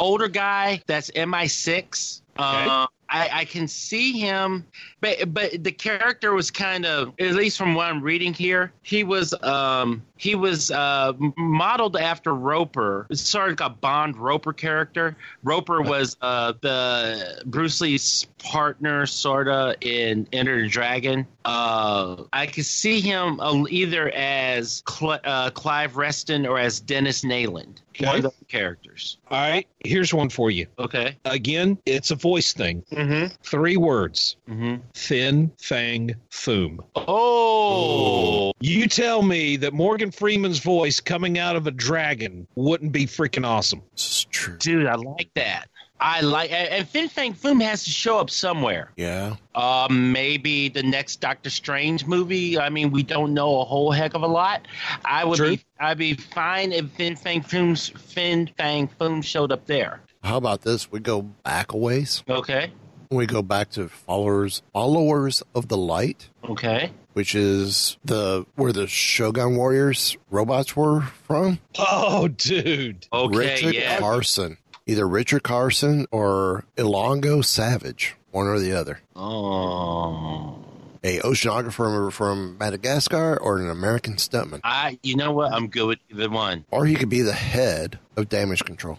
Older 0.00 0.28
guy 0.28 0.82
that's 0.86 1.10
MI6. 1.12 2.20
Uh, 2.36 2.86
I, 3.10 3.30
I 3.32 3.44
can 3.44 3.66
see 3.66 4.18
him, 4.20 4.66
but 5.00 5.34
but 5.34 5.64
the 5.64 5.72
character 5.72 6.32
was 6.32 6.50
kind 6.50 6.86
of, 6.86 7.12
at 7.18 7.34
least 7.34 7.58
from 7.58 7.74
what 7.74 7.88
I'm 7.88 8.02
reading 8.02 8.32
here, 8.32 8.72
he 8.82 9.02
was 9.02 9.34
um 9.42 10.02
he 10.16 10.36
was 10.36 10.70
uh 10.70 11.12
modeled 11.36 11.96
after 11.96 12.32
Roper. 12.32 13.06
Sort 13.12 13.50
of 13.50 13.60
like 13.60 13.70
a 13.70 13.74
Bond 13.74 14.16
Roper 14.16 14.52
character. 14.52 15.16
Roper 15.42 15.82
was 15.82 16.16
uh 16.20 16.52
the 16.60 17.42
Bruce 17.46 17.80
Lee's 17.80 18.26
partner, 18.38 19.06
sorta 19.06 19.76
in 19.80 20.28
Enter 20.32 20.62
the 20.62 20.68
Dragon. 20.68 21.26
Uh, 21.44 22.24
I 22.32 22.46
could 22.46 22.66
see 22.66 23.00
him 23.00 23.40
uh, 23.40 23.64
either 23.68 24.10
as 24.10 24.82
Cl- 24.88 25.20
uh, 25.24 25.50
Clive 25.50 25.96
Reston 25.96 26.46
or 26.46 26.58
as 26.58 26.80
Dennis 26.80 27.22
Nayland. 27.22 27.80
One 28.00 28.16
of 28.16 28.22
the 28.38 28.44
characters. 28.46 29.18
All 29.30 29.38
right, 29.38 29.66
here's 29.84 30.14
one 30.14 30.30
for 30.30 30.50
you. 30.50 30.66
Okay. 30.78 31.18
Again, 31.26 31.76
it's 31.84 32.10
a 32.10 32.14
voice 32.14 32.54
thing. 32.54 32.82
Mm-hmm. 32.92 33.34
Three 33.42 33.76
words: 33.76 34.36
Mm-hmm. 34.48 34.76
Fin 34.94 35.52
Fang 35.58 36.14
Foom. 36.30 36.78
Oh. 36.96 38.52
You 38.60 38.86
tell 38.86 39.22
me 39.22 39.56
that 39.58 39.74
Morgan 39.74 40.10
Freeman's 40.10 40.60
voice 40.60 41.00
coming 41.00 41.38
out 41.38 41.56
of 41.56 41.66
a 41.66 41.70
dragon 41.70 42.46
wouldn't 42.54 42.92
be 42.92 43.06
freaking 43.06 43.46
awesome. 43.46 43.82
This 43.92 44.10
is 44.10 44.24
true. 44.30 44.56
Dude, 44.58 44.86
I 44.86 44.94
like 44.94 45.30
that. 45.34 45.68
I 46.00 46.22
like, 46.22 46.50
and 46.50 46.88
Fin 46.88 47.08
Fang 47.08 47.34
Foom 47.34 47.62
has 47.62 47.84
to 47.84 47.90
show 47.90 48.18
up 48.18 48.30
somewhere. 48.30 48.90
Yeah. 48.96 49.36
Uh, 49.54 49.86
maybe 49.90 50.68
the 50.70 50.82
next 50.82 51.20
Doctor 51.20 51.50
Strange 51.50 52.06
movie. 52.06 52.58
I 52.58 52.70
mean, 52.70 52.90
we 52.90 53.02
don't 53.02 53.34
know 53.34 53.60
a 53.60 53.64
whole 53.64 53.90
heck 53.92 54.14
of 54.14 54.22
a 54.22 54.26
lot. 54.26 54.66
I 55.04 55.24
would 55.24 55.36
True. 55.36 55.50
be, 55.56 55.64
I'd 55.78 55.98
be 55.98 56.14
fine 56.14 56.72
if 56.72 56.90
Fin 56.92 57.16
Fang 57.16 57.42
Foom's 57.42 57.88
Fin 57.90 58.48
Fang 58.56 58.88
Foom 58.98 59.22
showed 59.22 59.52
up 59.52 59.66
there. 59.66 60.00
How 60.22 60.36
about 60.38 60.62
this? 60.62 60.90
We 60.90 61.00
go 61.00 61.22
back 61.22 61.72
a 61.72 61.76
ways. 61.76 62.24
Okay. 62.28 62.72
We 63.10 63.26
go 63.26 63.42
back 63.42 63.70
to 63.72 63.88
followers 63.88 64.62
followers 64.72 65.42
of 65.54 65.66
the 65.68 65.76
light, 65.76 66.28
Okay. 66.48 66.92
which 67.14 67.34
is 67.34 67.98
the 68.04 68.46
where 68.54 68.72
the 68.72 68.86
Shogun 68.86 69.56
Warriors 69.56 70.16
robots 70.30 70.76
were 70.76 71.00
from. 71.26 71.58
Oh, 71.78 72.28
dude. 72.28 73.06
Okay. 73.12 73.36
Richard 73.36 73.74
yeah. 73.74 73.98
Carson. 73.98 74.58
Either 74.86 75.06
Richard 75.06 75.42
Carson 75.42 76.06
or 76.10 76.64
Ilongo 76.76 77.44
Savage, 77.44 78.16
one 78.30 78.46
or 78.46 78.58
the 78.58 78.72
other. 78.72 79.00
Oh. 79.14 80.64
A 81.02 81.18
oceanographer 81.20 82.12
from 82.12 82.58
Madagascar 82.58 83.38
or 83.40 83.58
an 83.58 83.70
American 83.70 84.14
stuntman. 84.16 84.60
I. 84.64 84.98
You 85.02 85.16
know 85.16 85.32
what? 85.32 85.52
I'm 85.52 85.68
good 85.68 85.86
with 85.86 85.98
either 86.10 86.28
one. 86.28 86.64
Or 86.70 86.84
he 86.84 86.94
could 86.94 87.08
be 87.08 87.22
the 87.22 87.32
head 87.32 87.98
of 88.16 88.28
damage 88.28 88.64
control. 88.64 88.98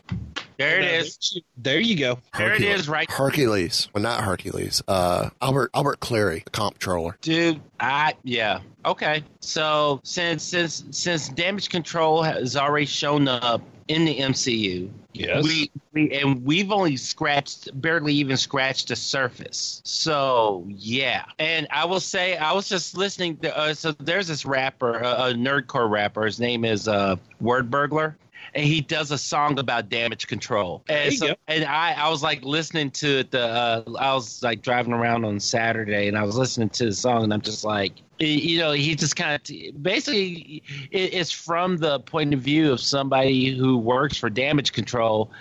There 0.62 0.80
it 0.80 0.86
is. 1.02 1.42
There 1.58 1.80
you 1.80 1.98
go. 1.98 2.20
There 2.38 2.48
it 2.48 2.62
Hercules. 2.62 2.80
is, 2.82 2.90
right 2.90 3.10
Hercules. 3.12 3.90
Well, 3.94 4.02
not 4.04 4.24
Hercules. 4.24 4.82
Uh, 4.88 5.30
Albert 5.42 5.72
Albert 5.74 6.00
Cleary, 6.00 6.42
the 6.46 6.50
comptroller. 6.52 7.18
Dude, 7.22 7.60
I 7.80 8.14
yeah. 8.24 8.60
Okay. 8.86 9.24
So 9.40 10.00
since 10.04 10.44
since 10.44 10.84
since 10.92 11.30
damage 11.30 11.70
control 11.70 12.24
has 12.24 12.56
already 12.56 12.86
shown 12.86 13.28
up 13.28 13.62
in 13.88 14.06
the 14.06 14.20
MCU, 14.20 14.90
Yes. 15.14 15.44
we, 15.44 15.70
we 15.94 16.10
and 16.12 16.44
we've 16.46 16.72
only 16.72 16.96
scratched 16.96 17.70
barely 17.82 18.14
even 18.14 18.38
scratched 18.38 18.88
the 18.88 18.96
surface. 18.96 19.82
So 19.84 20.64
yeah. 20.70 21.26
And 21.40 21.68
I 21.72 21.84
will 21.86 22.00
say 22.00 22.38
I 22.38 22.54
was 22.54 22.70
just 22.70 22.96
listening 22.96 23.36
to 23.38 23.56
uh, 23.58 23.74
so 23.74 23.92
there's 23.92 24.28
this 24.28 24.46
rapper, 24.46 25.04
uh, 25.04 25.30
a 25.30 25.34
nerdcore 25.34 25.90
rapper. 25.90 26.26
His 26.26 26.40
name 26.40 26.64
is 26.64 26.88
uh 26.88 27.18
Word 27.42 27.70
Burglar. 27.70 28.16
And 28.54 28.66
he 28.66 28.82
does 28.82 29.12
a 29.12 29.18
song 29.18 29.60
about 29.60 29.90
damage 29.90 30.28
control. 30.28 30.84
And, 30.90 31.14
so, 31.14 31.36
and 31.48 31.64
I, 31.64 31.94
I 31.94 32.10
was 32.10 32.22
like 32.22 32.44
listening 32.44 32.92
to 32.92 33.20
it. 33.20 33.32
The 33.32 33.46
uh, 33.46 33.84
I 33.98 34.14
was 34.14 34.44
like 34.44 34.62
driving 34.62 34.92
around 34.94 35.24
on 35.24 35.40
Saturday, 35.40 36.08
and 36.08 36.18
I 36.18 36.24
was 36.24 36.36
listening 36.36 36.70
to 36.70 36.86
the 36.86 36.94
song, 36.94 37.24
and 37.24 37.34
I'm 37.34 37.42
just 37.42 37.64
like, 37.64 37.94
you 38.20 38.60
know, 38.60 38.72
he 38.74 38.96
just 38.96 39.16
kind 39.16 39.36
of 39.36 39.84
basically 39.84 40.64
it, 40.92 41.14
it's 41.14 41.32
from 41.32 41.78
the 41.78 42.00
point 42.02 42.34
of 42.34 42.42
view 42.42 42.72
of 42.72 42.82
somebody 42.82 43.56
who 43.56 43.78
works 43.78 44.18
for 44.18 44.30
damage 44.30 44.74
control, 44.74 45.32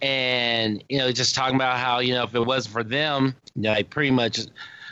and 0.00 0.82
you 0.88 0.98
know, 0.98 1.12
just 1.12 1.34
talking 1.34 1.56
about 1.56 1.78
how 1.78 1.98
you 1.98 2.14
know 2.14 2.24
if 2.24 2.34
it 2.34 2.40
wasn't 2.40 2.72
for 2.72 2.82
them, 2.82 3.36
you 3.54 3.62
know, 3.62 3.72
like 3.72 3.90
pretty 3.90 4.10
much 4.10 4.40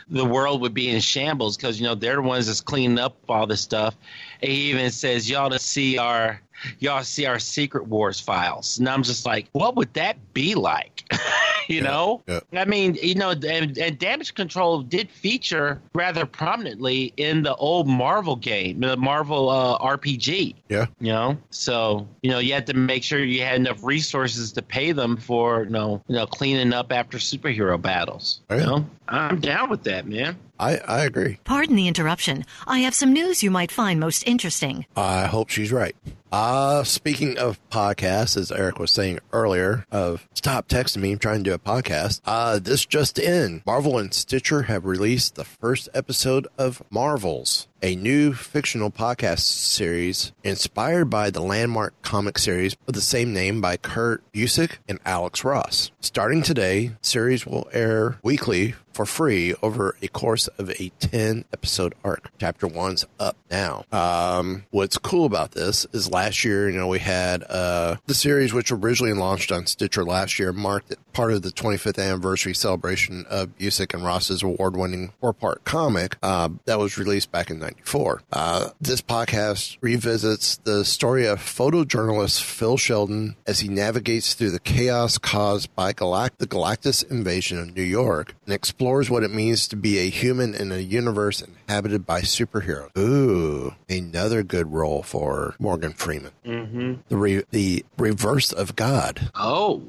the 0.09 0.25
world 0.25 0.61
would 0.61 0.73
be 0.73 0.89
in 0.89 0.99
shambles 0.99 1.57
because 1.57 1.79
you 1.79 1.85
know 1.85 1.95
they're 1.95 2.17
the 2.17 2.21
ones 2.21 2.47
that's 2.47 2.61
cleaning 2.61 2.99
up 2.99 3.17
all 3.27 3.47
this 3.47 3.61
stuff. 3.61 3.95
And 4.41 4.51
he 4.51 4.69
even 4.69 4.91
says, 4.91 5.29
"Y'all 5.29 5.49
to 5.49 5.59
see 5.59 5.97
our." 5.97 6.41
Y'all 6.79 7.03
see 7.03 7.25
our 7.25 7.39
Secret 7.39 7.87
Wars 7.87 8.19
files, 8.19 8.79
and 8.79 8.87
I'm 8.87 9.03
just 9.03 9.25
like, 9.25 9.47
what 9.51 9.75
would 9.75 9.93
that 9.93 10.17
be 10.33 10.55
like? 10.55 11.03
you 11.67 11.81
know, 11.81 12.21
yeah. 12.27 12.39
I 12.53 12.65
mean, 12.65 12.97
you 13.01 13.15
know, 13.15 13.31
and, 13.31 13.77
and 13.77 13.97
Damage 13.97 14.33
Control 14.33 14.81
did 14.81 15.09
feature 15.09 15.81
rather 15.93 16.25
prominently 16.25 17.13
in 17.17 17.43
the 17.43 17.55
old 17.55 17.87
Marvel 17.87 18.35
game, 18.35 18.79
the 18.79 18.97
Marvel 18.97 19.49
uh, 19.49 19.77
RPG. 19.79 20.55
Yeah. 20.69 20.87
You 20.99 21.11
know, 21.11 21.37
so 21.49 22.07
you 22.21 22.31
know 22.31 22.39
you 22.39 22.53
had 22.53 22.67
to 22.67 22.73
make 22.73 23.03
sure 23.03 23.23
you 23.23 23.41
had 23.41 23.55
enough 23.55 23.83
resources 23.83 24.51
to 24.53 24.61
pay 24.61 24.91
them 24.91 25.17
for 25.17 25.63
you 25.63 25.69
know, 25.69 26.03
you 26.07 26.15
know, 26.15 26.25
cleaning 26.25 26.73
up 26.73 26.91
after 26.91 27.17
superhero 27.17 27.81
battles. 27.81 28.41
Oh, 28.49 28.55
You 28.55 28.65
know, 28.65 28.85
I'm 29.07 29.39
down 29.39 29.69
with 29.69 29.83
that, 29.83 30.07
man. 30.07 30.37
I, 30.63 30.77
I 30.87 31.03
agree. 31.03 31.39
Pardon 31.43 31.75
the 31.75 31.89
interruption. 31.89 32.45
I 32.65 32.79
have 32.79 32.95
some 32.95 33.11
news 33.11 33.43
you 33.43 33.51
might 33.51 33.71
find 33.71 33.99
most 33.99 34.25
interesting. 34.25 34.85
I 34.95 35.25
hope 35.25 35.49
she's 35.49 35.73
right. 35.73 35.95
Uh, 36.31 36.83
speaking 36.83 37.37
of 37.37 37.59
podcasts, 37.69 38.37
as 38.37 38.51
Eric 38.51 38.79
was 38.79 38.89
saying 38.91 39.19
earlier, 39.31 39.85
of 39.91 40.27
stop 40.33 40.67
texting 40.67 40.97
me, 40.97 41.11
I'm 41.11 41.19
trying 41.19 41.43
to 41.43 41.49
do 41.49 41.53
a 41.53 41.59
podcast. 41.59 42.21
Uh, 42.25 42.57
this 42.57 42.85
just 42.85 43.19
in. 43.19 43.61
Marvel 43.67 43.99
and 43.99 44.11
Stitcher 44.11 44.63
have 44.63 44.85
released 44.85 45.35
the 45.35 45.43
first 45.43 45.89
episode 45.93 46.47
of 46.57 46.81
Marvels, 46.89 47.67
a 47.83 47.95
new 47.95 48.33
fictional 48.33 48.89
podcast 48.89 49.41
series 49.41 50.31
inspired 50.43 51.05
by 51.05 51.29
the 51.29 51.41
landmark 51.41 51.93
comic 52.01 52.39
series 52.39 52.75
of 52.87 52.95
the 52.95 53.01
same 53.01 53.31
name 53.31 53.61
by 53.61 53.77
Kurt 53.77 54.23
Busiek 54.31 54.77
and 54.87 54.99
Alex 55.05 55.43
Ross. 55.43 55.91
Starting 55.99 56.41
today, 56.41 56.93
series 57.01 57.45
will 57.45 57.69
air 57.73 58.17
weekly 58.23 58.73
for 58.93 59.05
free 59.05 59.53
over 59.61 59.95
a 60.01 60.07
course 60.07 60.47
of 60.59 60.69
a 60.69 60.91
10 60.99 61.45
episode 61.51 61.93
arc. 62.03 62.31
Chapter 62.39 62.67
one's 62.67 63.05
up 63.19 63.35
now. 63.49 63.85
Um, 63.91 64.65
what's 64.71 64.97
cool 64.97 65.25
about 65.25 65.51
this 65.51 65.85
is 65.91 66.11
last 66.11 66.43
year, 66.45 66.69
you 66.69 66.77
know, 66.77 66.87
we 66.87 66.99
had 66.99 67.43
uh, 67.49 67.95
the 68.05 68.13
series, 68.13 68.53
which 68.53 68.71
originally 68.71 69.13
launched 69.13 69.51
on 69.51 69.65
Stitcher 69.65 70.03
last 70.03 70.39
year, 70.39 70.53
marked 70.53 70.95
part 71.13 71.33
of 71.33 71.41
the 71.41 71.49
25th 71.49 72.01
anniversary 72.03 72.53
celebration 72.53 73.25
of 73.29 73.57
Busiek 73.57 73.93
and 73.93 74.03
Ross's 74.05 74.43
award 74.43 74.75
winning 74.75 75.11
four 75.19 75.33
part 75.33 75.63
comic 75.63 76.17
uh, 76.21 76.49
that 76.65 76.79
was 76.79 76.97
released 76.97 77.31
back 77.31 77.49
in 77.49 77.59
94. 77.59 78.21
Uh, 78.31 78.69
this 78.79 79.01
podcast 79.01 79.77
revisits 79.81 80.57
the 80.57 80.85
story 80.85 81.25
of 81.25 81.39
photojournalist 81.39 82.41
Phil 82.41 82.77
Sheldon 82.77 83.35
as 83.45 83.59
he 83.59 83.67
navigates 83.67 84.33
through 84.33 84.51
the 84.51 84.59
chaos 84.59 85.17
caused 85.17 85.73
by 85.75 85.93
Galact- 85.93 86.37
the 86.37 86.47
Galactus 86.47 87.09
invasion 87.09 87.59
of 87.59 87.75
New 87.75 87.83
York 87.83 88.35
and 88.45 88.53
explores 88.53 88.82
what 89.09 89.23
it 89.23 89.31
means 89.31 89.67
to 89.69 89.75
be 89.75 89.99
a 89.99 90.09
human 90.09 90.53
in 90.53 90.71
a 90.71 90.77
universe 90.77 91.41
inhabited 91.41 92.05
by 92.05 92.21
superheroes. 92.21 92.95
Ooh, 92.97 93.73
another 93.89 94.43
good 94.43 94.71
role 94.71 95.03
for 95.03 95.55
Morgan 95.59 95.93
Freeman. 95.93 96.31
Mm-hmm. 96.45 96.93
The 97.09 97.17
re- 97.17 97.43
the 97.51 97.85
reverse 97.97 98.51
of 98.51 98.75
God. 98.75 99.31
Oh, 99.35 99.83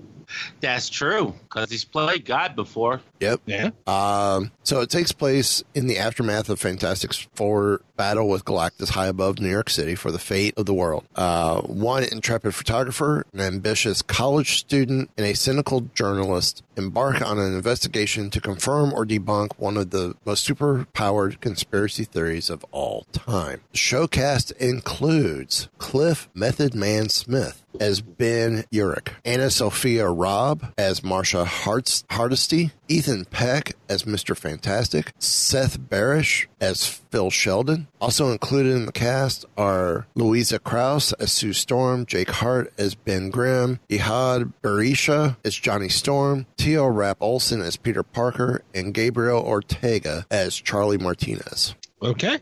that's 0.60 0.88
true 0.88 1.34
because 1.44 1.70
he's 1.70 1.84
played 1.84 2.24
God 2.24 2.56
before. 2.56 3.00
Yep. 3.20 3.40
Yeah. 3.46 3.70
Um, 3.86 4.52
so 4.62 4.80
it 4.80 4.90
takes 4.90 5.12
place 5.12 5.62
in 5.74 5.86
the 5.86 5.98
aftermath 5.98 6.48
of 6.48 6.60
Fantastic 6.60 7.12
Four 7.34 7.80
battle 7.96 8.28
with 8.28 8.44
Galactus 8.44 8.90
high 8.90 9.06
above 9.06 9.38
New 9.38 9.48
York 9.48 9.70
City 9.70 9.94
for 9.94 10.10
the 10.10 10.18
fate 10.18 10.54
of 10.56 10.66
the 10.66 10.74
world. 10.74 11.04
Uh, 11.14 11.60
one 11.62 12.02
intrepid 12.02 12.54
photographer, 12.54 13.24
an 13.32 13.40
ambitious 13.40 14.02
college 14.02 14.58
student, 14.58 15.10
and 15.16 15.26
a 15.26 15.34
cynical 15.34 15.82
journalist 15.94 16.62
embark 16.76 17.22
on 17.22 17.38
an 17.38 17.54
investigation 17.54 18.30
to 18.30 18.40
confirm 18.40 18.92
or 18.92 19.06
debunk 19.06 19.52
one 19.56 19.76
of 19.76 19.90
the 19.90 20.14
most 20.24 20.48
superpowered 20.48 21.40
conspiracy 21.40 22.04
theories 22.04 22.50
of 22.50 22.64
all 22.72 23.06
time. 23.12 23.60
The 23.72 23.78
show 23.78 24.06
cast 24.06 24.50
includes 24.52 25.68
Cliff 25.78 26.28
Method 26.34 26.74
Man 26.74 27.08
Smith 27.08 27.63
as 27.80 28.00
Ben 28.00 28.64
Urich, 28.72 29.08
Anna 29.24 29.50
Sophia 29.50 30.08
Robb 30.08 30.72
as 30.78 31.00
Marsha 31.00 31.44
Harts- 31.46 32.04
Hardesty, 32.10 32.70
Ethan 32.88 33.24
Peck 33.26 33.74
as 33.88 34.04
Mr. 34.04 34.36
Fantastic, 34.36 35.12
Seth 35.18 35.78
Barrish 35.80 36.46
as 36.60 36.86
Phil 36.86 37.30
Sheldon. 37.30 37.86
Also 38.00 38.30
included 38.30 38.74
in 38.76 38.86
the 38.86 38.92
cast 38.92 39.44
are 39.56 40.06
Louisa 40.14 40.58
Krause 40.58 41.12
as 41.14 41.32
Sue 41.32 41.52
Storm, 41.52 42.06
Jake 42.06 42.30
Hart 42.30 42.72
as 42.78 42.94
Ben 42.94 43.30
Grimm, 43.30 43.80
Ehad 43.88 44.52
Berisha 44.62 45.36
as 45.44 45.54
Johnny 45.54 45.88
Storm, 45.88 46.46
Tio 46.56 46.86
Rapp 46.86 47.18
Olsen 47.20 47.60
as 47.60 47.76
Peter 47.76 48.02
Parker, 48.02 48.62
and 48.74 48.92
Gabriel 48.94 49.40
Ortega 49.40 50.26
as 50.30 50.54
Charlie 50.56 50.98
Martinez. 50.98 51.74
Okay. 52.02 52.38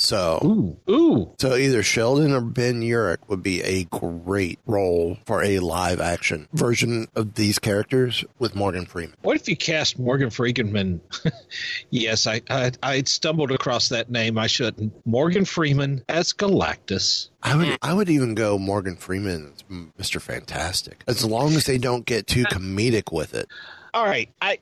So, 0.00 0.40
ooh, 0.88 0.92
ooh. 0.92 1.34
So 1.38 1.54
either 1.56 1.82
Sheldon 1.82 2.32
or 2.32 2.40
Ben 2.40 2.80
Urich 2.80 3.18
would 3.28 3.42
be 3.42 3.62
a 3.62 3.84
great 3.84 4.58
role 4.64 5.18
for 5.26 5.42
a 5.44 5.58
live 5.58 6.00
action 6.00 6.48
version 6.54 7.06
of 7.14 7.34
these 7.34 7.58
characters 7.58 8.24
with 8.38 8.56
Morgan 8.56 8.86
Freeman. 8.86 9.14
What 9.20 9.36
if 9.36 9.46
you 9.46 9.56
cast 9.56 9.98
Morgan 9.98 10.30
Freeman? 10.30 11.02
yes, 11.90 12.26
I, 12.26 12.40
I 12.48 12.72
I 12.82 13.02
stumbled 13.02 13.52
across 13.52 13.90
that 13.90 14.10
name. 14.10 14.38
I 14.38 14.46
shouldn't. 14.46 14.94
Morgan 15.06 15.44
Freeman 15.44 16.02
as 16.08 16.32
Galactus. 16.32 17.28
I 17.42 17.56
would 17.56 17.78
I 17.82 17.92
would 17.92 18.08
even 18.08 18.34
go 18.34 18.58
Morgan 18.58 18.96
Freeman 18.96 19.52
as 19.54 19.62
Mr. 20.08 20.20
Fantastic. 20.20 21.04
As 21.06 21.26
long 21.26 21.54
as 21.56 21.66
they 21.66 21.76
don't 21.76 22.06
get 22.06 22.26
too 22.26 22.44
comedic 22.50 23.12
with 23.12 23.34
it. 23.34 23.48
All 23.92 24.06
right. 24.06 24.30
I 24.40 24.60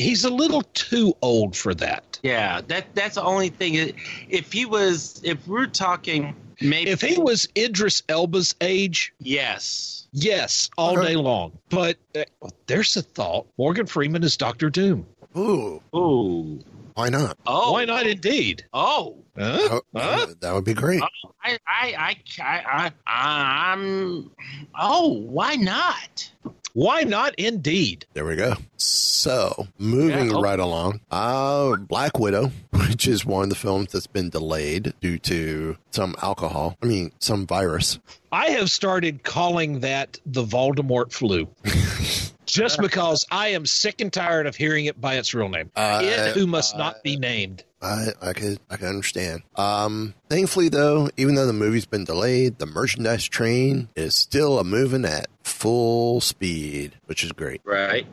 he's 0.00 0.24
a 0.24 0.30
little 0.30 0.62
too 0.74 1.14
old 1.22 1.56
for 1.56 1.74
that. 1.74 2.18
Yeah, 2.22 2.60
that 2.68 2.94
that's 2.94 3.14
the 3.16 3.22
only 3.22 3.50
thing. 3.50 3.94
If 4.28 4.52
he 4.52 4.64
was, 4.64 5.20
if 5.24 5.46
we're 5.46 5.66
talking, 5.66 6.34
maybe 6.60 6.90
if 6.90 7.00
he 7.00 7.18
was 7.18 7.48
Idris 7.56 8.02
Elba's 8.08 8.54
age, 8.60 9.12
yes, 9.18 10.08
yes, 10.12 10.70
all 10.76 10.96
day 10.96 11.16
long. 11.16 11.58
But 11.68 11.96
uh, 12.16 12.24
there's 12.66 12.96
a 12.96 13.02
thought: 13.02 13.46
Morgan 13.58 13.86
Freeman 13.86 14.22
is 14.22 14.36
Doctor 14.36 14.70
Doom. 14.70 15.06
Ooh, 15.36 15.80
ooh. 15.94 16.60
Why 16.94 17.08
not? 17.08 17.38
Oh, 17.46 17.72
why 17.72 17.84
not? 17.84 18.06
Indeed. 18.06 18.64
Oh, 18.74 19.16
huh? 19.38 19.80
Huh? 19.94 20.26
that 20.40 20.52
would 20.52 20.64
be 20.64 20.74
great. 20.74 21.00
Oh, 21.00 21.30
I, 21.42 21.58
I, 21.66 21.94
I, 21.96 22.16
I, 22.42 22.92
I, 23.06 23.72
I'm. 23.72 24.30
Oh, 24.78 25.08
why 25.08 25.54
not? 25.54 26.30
Why 26.72 27.02
not? 27.02 27.34
Indeed. 27.36 28.06
There 28.14 28.24
we 28.24 28.36
go. 28.36 28.54
So, 28.76 29.66
moving 29.78 30.30
Yeah. 30.30 30.40
right 30.40 30.58
along, 30.58 31.00
uh, 31.10 31.76
Black 31.76 32.18
Widow, 32.18 32.52
which 32.72 33.06
is 33.08 33.24
one 33.26 33.44
of 33.44 33.48
the 33.50 33.56
films 33.56 33.92
that's 33.92 34.06
been 34.06 34.30
delayed 34.30 34.94
due 35.00 35.18
to 35.18 35.76
some 35.90 36.14
alcohol. 36.22 36.76
I 36.82 36.86
mean, 36.86 37.12
some 37.18 37.46
virus. 37.46 37.98
I 38.32 38.50
have 38.50 38.70
started 38.70 39.22
calling 39.24 39.80
that 39.80 40.18
the 40.24 40.44
Voldemort 40.44 41.12
flu. 41.12 41.48
Just 42.52 42.80
because 42.80 43.26
I 43.30 43.48
am 43.48 43.66
sick 43.66 44.00
and 44.00 44.12
tired 44.12 44.46
of 44.46 44.56
hearing 44.56 44.86
it 44.86 45.00
by 45.00 45.14
its 45.16 45.34
real 45.34 45.48
name. 45.48 45.70
Uh, 45.74 46.00
it 46.02 46.34
who 46.36 46.46
must 46.46 46.76
not 46.76 47.02
be 47.02 47.16
named. 47.16 47.64
I, 47.82 48.08
I 48.20 48.32
could 48.34 48.60
I 48.68 48.76
can 48.76 48.88
understand. 48.88 49.42
Um, 49.56 50.14
thankfully, 50.28 50.68
though, 50.68 51.08
even 51.16 51.34
though 51.34 51.46
the 51.46 51.52
movie's 51.52 51.86
been 51.86 52.04
delayed, 52.04 52.58
the 52.58 52.66
merchandise 52.66 53.24
train 53.26 53.88
is 53.96 54.14
still 54.14 54.58
a 54.58 54.64
moving 54.64 55.04
at 55.04 55.28
full 55.42 56.20
speed, 56.20 56.96
which 57.06 57.24
is 57.24 57.32
great. 57.32 57.62
Right. 57.64 58.06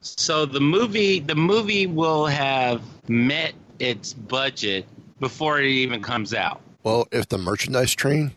So 0.00 0.46
the 0.46 0.60
movie, 0.60 1.20
the 1.20 1.36
movie 1.36 1.86
will 1.86 2.26
have 2.26 2.82
met 3.08 3.54
its 3.78 4.12
budget 4.12 4.86
before 5.20 5.60
it 5.60 5.66
even 5.66 6.02
comes 6.02 6.34
out. 6.34 6.60
Well, 6.82 7.06
if 7.12 7.28
the 7.28 7.38
merchandise 7.38 7.94
train 7.94 8.32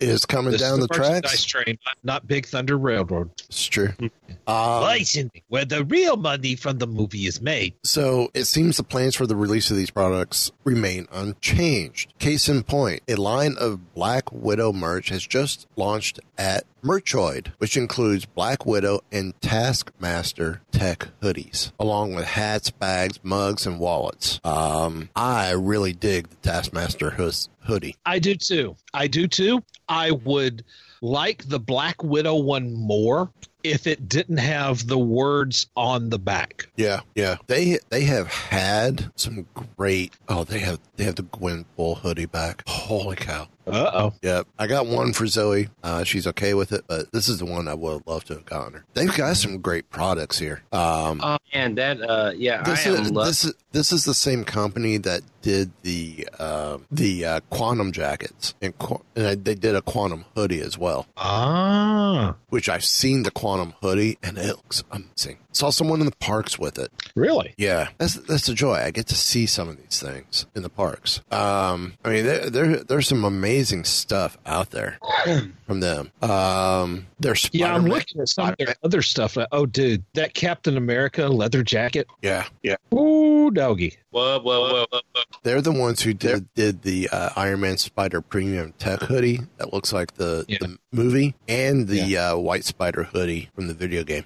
is 0.00 0.24
coming 0.26 0.52
This 0.52 0.60
down 0.60 0.78
is 0.80 0.86
the 0.86 0.98
merchandise 0.98 1.22
tracks, 1.22 1.44
train, 1.44 1.78
not- 2.02 2.26
Big 2.26 2.46
Thunder 2.46 2.76
Railroad. 2.78 3.30
it's 3.48 3.66
true. 3.66 3.90
Um, 4.00 4.10
Licensing, 4.46 5.30
where 5.48 5.64
the 5.64 5.84
real 5.84 6.16
money 6.16 6.54
from 6.56 6.78
the 6.78 6.86
movie 6.86 7.26
is 7.26 7.40
made. 7.40 7.74
So 7.82 8.30
it 8.34 8.44
seems 8.44 8.76
the 8.76 8.82
plans 8.82 9.14
for 9.14 9.26
the 9.26 9.36
release 9.36 9.70
of 9.70 9.76
these 9.76 9.90
products 9.90 10.52
remain 10.64 11.06
unchanged. 11.12 12.12
Case 12.18 12.48
in 12.48 12.62
point, 12.62 13.02
a 13.08 13.14
line 13.16 13.56
of 13.58 13.94
Black 13.94 14.30
Widow 14.32 14.72
merch 14.72 15.08
has 15.10 15.26
just 15.26 15.66
launched 15.76 16.20
at 16.38 16.64
Merchoid, 16.84 17.52
which 17.58 17.76
includes 17.76 18.26
Black 18.26 18.66
Widow 18.66 19.00
and 19.10 19.32
Taskmaster 19.40 20.60
tech 20.70 21.08
hoodies, 21.22 21.72
along 21.80 22.14
with 22.14 22.26
hats, 22.26 22.70
bags, 22.70 23.18
mugs, 23.22 23.66
and 23.66 23.80
wallets. 23.80 24.38
Um, 24.44 25.08
I 25.16 25.52
really 25.52 25.94
dig 25.94 26.28
the 26.28 26.36
Taskmaster 26.36 27.10
hoodie. 27.10 27.96
I 28.04 28.18
do 28.18 28.34
too. 28.34 28.76
I 28.92 29.06
do 29.06 29.26
too. 29.26 29.64
I 29.88 30.10
would 30.10 30.64
like 31.00 31.48
the 31.48 31.58
Black 31.60 32.02
Widow 32.02 32.36
one 32.36 32.72
more 32.74 33.30
if 33.62 33.86
it 33.86 34.08
didn't 34.08 34.36
have 34.36 34.86
the 34.86 34.98
words 34.98 35.66
on 35.76 36.10
the 36.10 36.18
back. 36.18 36.68
Yeah, 36.76 37.00
yeah. 37.14 37.36
They 37.46 37.78
they 37.88 38.04
have 38.04 38.28
had 38.28 39.10
some 39.16 39.46
great. 39.76 40.12
Oh, 40.28 40.44
they 40.44 40.58
have 40.60 40.80
they 40.96 41.04
have 41.04 41.16
the 41.16 41.22
Gwen 41.22 41.64
Bull 41.76 41.96
hoodie 41.96 42.26
back. 42.26 42.62
Holy 42.66 43.16
cow! 43.16 43.48
Uh 43.66 43.90
oh. 43.94 44.14
Yep. 44.22 44.46
I 44.58 44.66
got 44.66 44.86
one 44.86 45.12
for 45.12 45.26
Zoe. 45.26 45.68
Uh, 45.82 46.04
she's 46.04 46.26
okay 46.26 46.54
with 46.54 46.72
it, 46.72 46.84
but 46.86 47.10
this 47.12 47.28
is 47.28 47.38
the 47.38 47.46
one 47.46 47.66
I 47.68 47.74
would 47.74 48.06
love 48.06 48.24
to 48.26 48.34
have 48.34 48.44
gotten 48.46 48.74
her. 48.74 48.84
They've 48.94 49.14
got 49.16 49.36
some 49.36 49.58
great 49.60 49.90
products 49.90 50.38
here. 50.38 50.62
Um, 50.72 51.20
Oh 51.22 51.38
man, 51.54 51.74
that 51.76 52.00
uh, 52.02 52.32
yeah, 52.36 52.62
this 52.62 52.86
I 52.86 52.90
is 52.90 53.10
lo- 53.10 53.24
this 53.24 53.44
is 53.44 53.54
this 53.72 53.92
is 53.92 54.04
the 54.04 54.14
same 54.14 54.44
company 54.44 54.98
that 54.98 55.22
did 55.42 55.70
the 55.82 56.28
uh, 56.38 56.78
the 56.90 57.24
uh, 57.24 57.40
quantum 57.50 57.92
jackets 57.92 58.54
and, 58.62 58.76
qu- 58.78 59.02
and 59.16 59.44
they 59.44 59.54
did 59.54 59.74
a 59.74 59.82
quantum 59.82 60.24
hoodie 60.34 60.60
as 60.60 60.76
well. 60.78 61.06
Ah, 61.16 62.36
which 62.50 62.68
I've 62.68 62.84
seen 62.84 63.22
the 63.22 63.30
quantum 63.30 63.74
hoodie 63.80 64.18
and 64.22 64.38
it 64.38 64.46
looks 64.48 64.82
amazing. 64.90 65.38
Saw 65.52 65.70
someone 65.70 66.00
in 66.00 66.06
the 66.06 66.16
parks 66.16 66.58
with 66.58 66.78
it. 66.78 66.90
really? 67.14 67.54
Yeah, 67.56 67.88
that's 67.98 68.14
that's 68.14 68.46
the 68.46 68.54
joy. 68.54 68.74
I 68.74 68.90
get 68.90 69.06
to 69.08 69.14
see 69.14 69.46
some 69.46 69.68
of 69.68 69.76
these 69.76 70.00
things 70.00 70.46
in 70.56 70.62
the 70.62 70.68
parks. 70.68 71.20
Um, 71.30 71.94
I 72.04 72.08
mean, 72.10 72.24
there, 72.26 72.50
there 72.50 72.76
there's 72.78 73.06
some 73.08 73.24
amazing 73.24 73.53
stuff 73.62 74.36
out 74.46 74.70
there 74.70 74.98
from 75.66 75.80
them. 75.80 76.10
Um, 76.22 77.06
there's 77.20 77.48
Yeah, 77.52 77.74
I'm 77.74 77.86
looking 77.86 78.20
at 78.20 78.28
some 78.28 78.50
of 78.50 78.56
their 78.58 78.74
other 78.82 79.02
stuff. 79.02 79.36
Oh, 79.52 79.66
dude, 79.66 80.04
that 80.14 80.34
Captain 80.34 80.76
America 80.76 81.28
leather 81.28 81.62
jacket. 81.62 82.06
Yeah, 82.22 82.46
yeah. 82.62 82.76
Ooh, 82.92 83.50
doggy. 83.50 83.96
Whoa, 84.10 84.40
whoa, 84.40 84.60
whoa, 84.60 84.86
whoa, 84.90 85.00
whoa. 85.14 85.22
They're 85.42 85.60
the 85.60 85.72
ones 85.72 86.02
who 86.02 86.14
did 86.14 86.52
did 86.54 86.82
the 86.82 87.08
uh, 87.10 87.30
Iron 87.36 87.60
Man 87.60 87.78
Spider 87.78 88.20
Premium 88.20 88.72
Tech 88.78 89.00
hoodie 89.00 89.40
that 89.58 89.72
looks 89.72 89.92
like 89.92 90.14
the, 90.14 90.44
the 90.48 90.78
movie, 90.92 91.34
and 91.48 91.88
the 91.88 92.16
uh, 92.16 92.36
White 92.36 92.64
Spider 92.64 93.04
hoodie 93.04 93.50
from 93.54 93.68
the 93.68 93.74
video 93.74 94.04
game. 94.04 94.24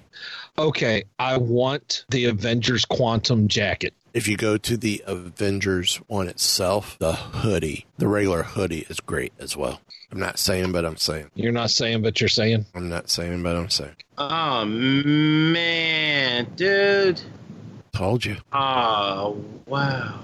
Okay, 0.57 1.03
I 1.17 1.37
want 1.37 2.05
the 2.09 2.25
Avengers 2.25 2.85
Quantum 2.85 3.47
jacket. 3.47 3.93
If 4.13 4.27
you 4.27 4.37
go 4.37 4.57
to 4.57 4.75
the 4.77 5.03
Avengers 5.05 5.97
one 6.07 6.27
itself, 6.27 6.97
the 6.99 7.13
hoodie, 7.13 7.85
the 7.97 8.07
regular 8.07 8.43
hoodie 8.43 8.85
is 8.89 8.99
great 8.99 9.33
as 9.39 9.55
well. 9.55 9.81
I'm 10.11 10.19
not 10.19 10.39
saying, 10.39 10.71
but 10.71 10.85
I'm 10.85 10.97
saying. 10.97 11.29
You're 11.35 11.51
not 11.51 11.69
saying, 11.69 12.01
but 12.01 12.19
you're 12.19 12.27
saying. 12.27 12.65
I'm 12.73 12.89
not 12.89 13.09
saying, 13.09 13.43
but 13.43 13.55
I'm 13.55 13.69
saying. 13.69 13.95
Oh 14.17 14.65
man, 14.65 16.47
dude. 16.55 17.21
Told 17.93 18.25
you. 18.25 18.37
Oh 18.51 19.43
wow, 19.67 20.19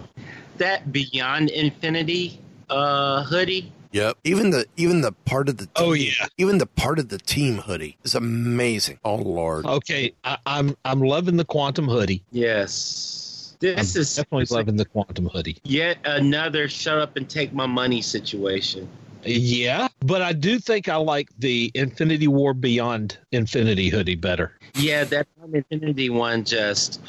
that 0.58 0.91
Beyond 0.91 1.50
Infinity 1.52 2.39
uh 2.69 3.24
hoodie. 3.24 3.71
Yep. 3.91 4.17
Even 4.26 4.50
the 4.50 4.65
even 4.76 5.02
the 5.02 5.12
part 5.13 5.48
of 5.48 5.58
the 5.58 5.67
team, 5.67 5.71
Oh, 5.88 5.93
yeah. 5.93 6.12
even 6.38 6.58
the 6.58 6.65
part 6.65 7.00
of 7.00 7.08
the 7.10 7.17
team 7.17 7.60
hoodie 7.60 7.98
is 8.04 8.13
amazing. 8.15 9.00
Oh 9.06 9.15
lord. 9.15 9.65
Okay, 9.65 10.13
I, 10.24 10.38
I'm 10.45 10.76
I'm 10.84 11.00
loving 11.02 11.38
the 11.38 11.45
Quantum 11.45 11.88
hoodie. 11.88 12.21
Yes, 12.32 13.25
this 13.60 13.96
I'm 13.96 14.02
is 14.02 14.15
definitely 14.15 14.56
loving 14.56 14.76
the 14.76 14.86
Quantum 14.86 15.28
hoodie. 15.28 15.58
yet 15.63 15.98
another 16.06 16.68
shut 16.68 16.98
up 16.98 17.15
and 17.18 17.30
take 17.30 17.54
my 17.54 17.65
money 17.65 18.02
situation. 18.02 18.88
Yeah, 19.24 19.88
but 20.02 20.22
I 20.22 20.34
do 20.34 20.60
think 20.60 20.88
I 20.88 20.98
like 20.98 21.30
the 21.39 21.72
Infinity 21.74 22.28
War 22.28 22.54
Beyond 22.54 23.18
Infinity 23.32 23.89
hoodie 23.89 24.15
better. 24.15 24.52
Yeah, 24.76 25.04
that 25.06 25.28
Infinity 25.52 26.10
one 26.10 26.44
just. 26.44 27.02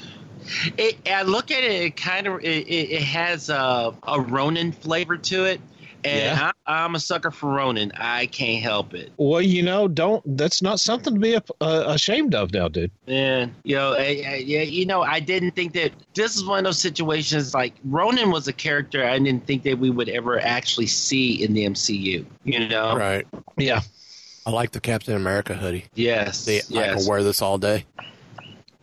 It, 0.79 0.97
I 1.11 1.23
look 1.23 1.51
at 1.51 1.65
it. 1.65 1.83
It 1.83 1.97
kind 1.97 2.27
of 2.27 2.41
it, 2.43 2.69
it 2.69 2.91
it 2.91 3.03
has 3.03 3.51
a, 3.51 3.93
a 4.05 4.21
Ronin 4.21 4.73
flavor 4.73 5.17
to 5.17 5.45
it, 5.45 5.61
and 6.07 6.39
Yeah. 6.39 6.53
I, 6.67 6.85
I'm 6.85 6.95
a 6.95 7.01
sucker 7.01 7.31
for 7.31 7.51
Ronin. 7.51 7.93
I 7.97 8.27
can't 8.27 8.63
help 8.63 8.95
it. 8.95 9.13
Well, 9.17 9.43
you 9.43 9.63
know, 9.63 9.89
don't. 9.89 10.23
That's 10.37 10.63
not 10.63 10.81
something 10.81 11.15
to 11.15 11.21
be 11.21 11.37
uh, 11.37 11.41
ashamed 11.87 12.35
of 12.35 12.53
now, 12.53 12.69
dude. 12.69 12.91
And 13.07 13.53
you 13.65 13.77
know, 13.77 13.93
I, 13.95 14.23
I, 14.27 14.35
yeah, 14.45 14.63
you 14.63 14.87
know, 14.87 15.03
I 15.03 15.21
didn't 15.21 15.53
think 15.53 15.73
that 15.75 15.93
this 16.15 16.37
is 16.37 16.45
one 16.45 16.59
of 16.61 16.65
those 16.65 16.79
situations. 16.79 17.55
Like 17.55 17.75
Ronin 17.85 18.31
was 18.31 18.47
a 18.49 18.53
character 18.53 19.05
I 19.05 19.19
didn't 19.19 19.47
think 19.47 19.63
that 19.65 19.79
we 19.79 19.91
would 19.91 20.09
ever 20.09 20.41
actually 20.41 20.87
see 20.87 21.43
in 21.43 21.55
the 21.55 21.67
MCU. 21.67 22.25
You 22.45 22.69
know, 22.69 22.97
Right. 22.97 23.27
Yeah. 23.57 23.81
I 24.47 24.51
like 24.51 24.71
the 24.71 24.81
Captain 24.81 25.15
America 25.15 25.55
hoodie. 25.55 25.87
Yes, 25.97 26.39
See, 26.39 26.59
I 26.59 26.63
yes. 26.69 27.03
could 27.03 27.11
wear 27.11 27.25
this 27.25 27.43
all 27.43 27.59
day. 27.59 27.85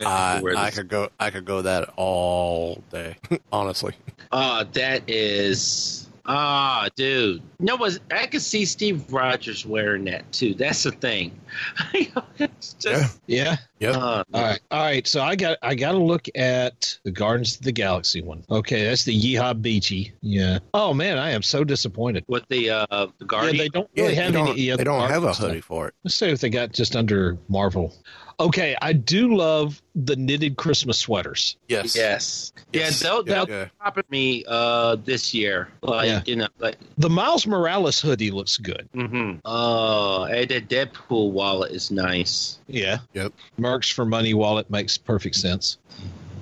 I, 0.05 0.41
wear 0.41 0.57
I 0.57 0.71
could 0.71 0.89
go. 0.89 1.09
I 1.19 1.29
could 1.29 1.45
go 1.45 1.61
that 1.61 1.93
all 1.95 2.83
day. 2.91 3.15
Honestly. 3.53 3.93
Oh, 4.33 4.65
that 4.73 5.09
is. 5.09 6.09
Ah, 6.25 6.87
dude. 6.95 7.41
No, 7.59 7.75
was 7.75 7.99
I 8.09 8.27
could 8.27 8.41
see 8.41 8.63
Steve 8.65 9.11
Rogers 9.11 9.65
wearing 9.65 10.05
that 10.05 10.31
too. 10.31 10.53
That's 10.53 10.83
the 10.83 10.91
thing. 10.91 11.37
it's 11.93 12.73
just, 12.73 13.19
Yeah. 13.27 13.57
Yep. 13.83 13.95
Uh, 13.95 14.23
All 14.33 14.41
right, 14.41 14.59
all 14.71 14.81
right. 14.81 15.05
So 15.07 15.21
I 15.21 15.35
got 15.35 15.57
I 15.61 15.75
got 15.75 15.91
to 15.93 15.97
look 15.97 16.27
at 16.35 16.97
the 17.03 17.11
Gardens 17.11 17.57
of 17.57 17.63
the 17.63 17.71
Galaxy 17.71 18.21
one. 18.21 18.43
Okay, 18.49 18.85
that's 18.85 19.03
the 19.03 19.19
Yeehaw 19.19 19.61
Beachy. 19.61 20.13
Yeah. 20.21 20.59
Oh 20.73 20.93
man, 20.93 21.17
I 21.17 21.31
am 21.31 21.41
so 21.43 21.63
disappointed. 21.63 22.23
with 22.27 22.47
the 22.49 22.69
uh, 22.69 22.85
the 23.19 23.25
Yeah, 23.31 23.51
they 23.51 23.69
don't 23.69 23.89
Yeah, 23.93 24.03
really 24.03 24.15
they 24.15 24.21
have 24.21 24.33
don't, 24.33 24.49
any. 24.49 24.71
other 24.71 24.77
they 24.77 24.83
don't 24.85 25.01
have 25.01 25.09
a 25.09 25.25
Marvel 25.27 25.33
stuff. 25.33 25.47
hoodie 25.49 25.61
for 25.61 25.87
it. 25.89 25.95
Let's 26.03 26.15
see 26.15 26.27
if 26.27 26.39
they 26.41 26.49
got 26.49 26.71
just 26.71 26.95
under 26.95 27.37
Marvel. 27.49 27.93
Okay, 28.39 28.75
I 28.81 28.93
do 28.93 29.35
love 29.35 29.79
the 29.93 30.15
knitted 30.15 30.57
Christmas 30.57 30.97
sweaters. 30.97 31.55
Yes. 31.67 31.95
Yes. 31.95 32.51
Yes. 32.73 32.99
Yeah, 33.03 33.07
they'll, 33.09 33.27
Yeah, 33.27 33.45
they'll 33.45 33.49
yeah. 33.59 33.65
pop 33.79 33.97
at 33.99 34.09
me 34.09 34.43
uh, 34.47 34.95
this 35.05 35.35
year. 35.35 35.69
Like, 35.83 36.07
Yeah. 36.07 36.21
you 36.25 36.37
know, 36.37 36.47
like, 36.57 36.77
The 36.97 37.11
Miles 37.11 37.45
Morales 37.45 37.99
hoodie 38.01 38.31
looks 38.31 38.57
good. 38.57 38.89
mm-hmm. 38.95 39.37
Oh, 39.45 40.23
and 40.23 40.49
the 40.49 40.61
Deadpool 40.61 41.29
wallet 41.31 41.73
is 41.73 41.91
nice. 41.91 42.57
Yeah. 42.67 42.97
Yep. 43.13 43.33
Mercs 43.73 43.91
for 43.91 44.05
Money 44.05 44.33
wallet 44.33 44.69
makes 44.69 44.97
perfect 44.97 45.35
sense. 45.35 45.77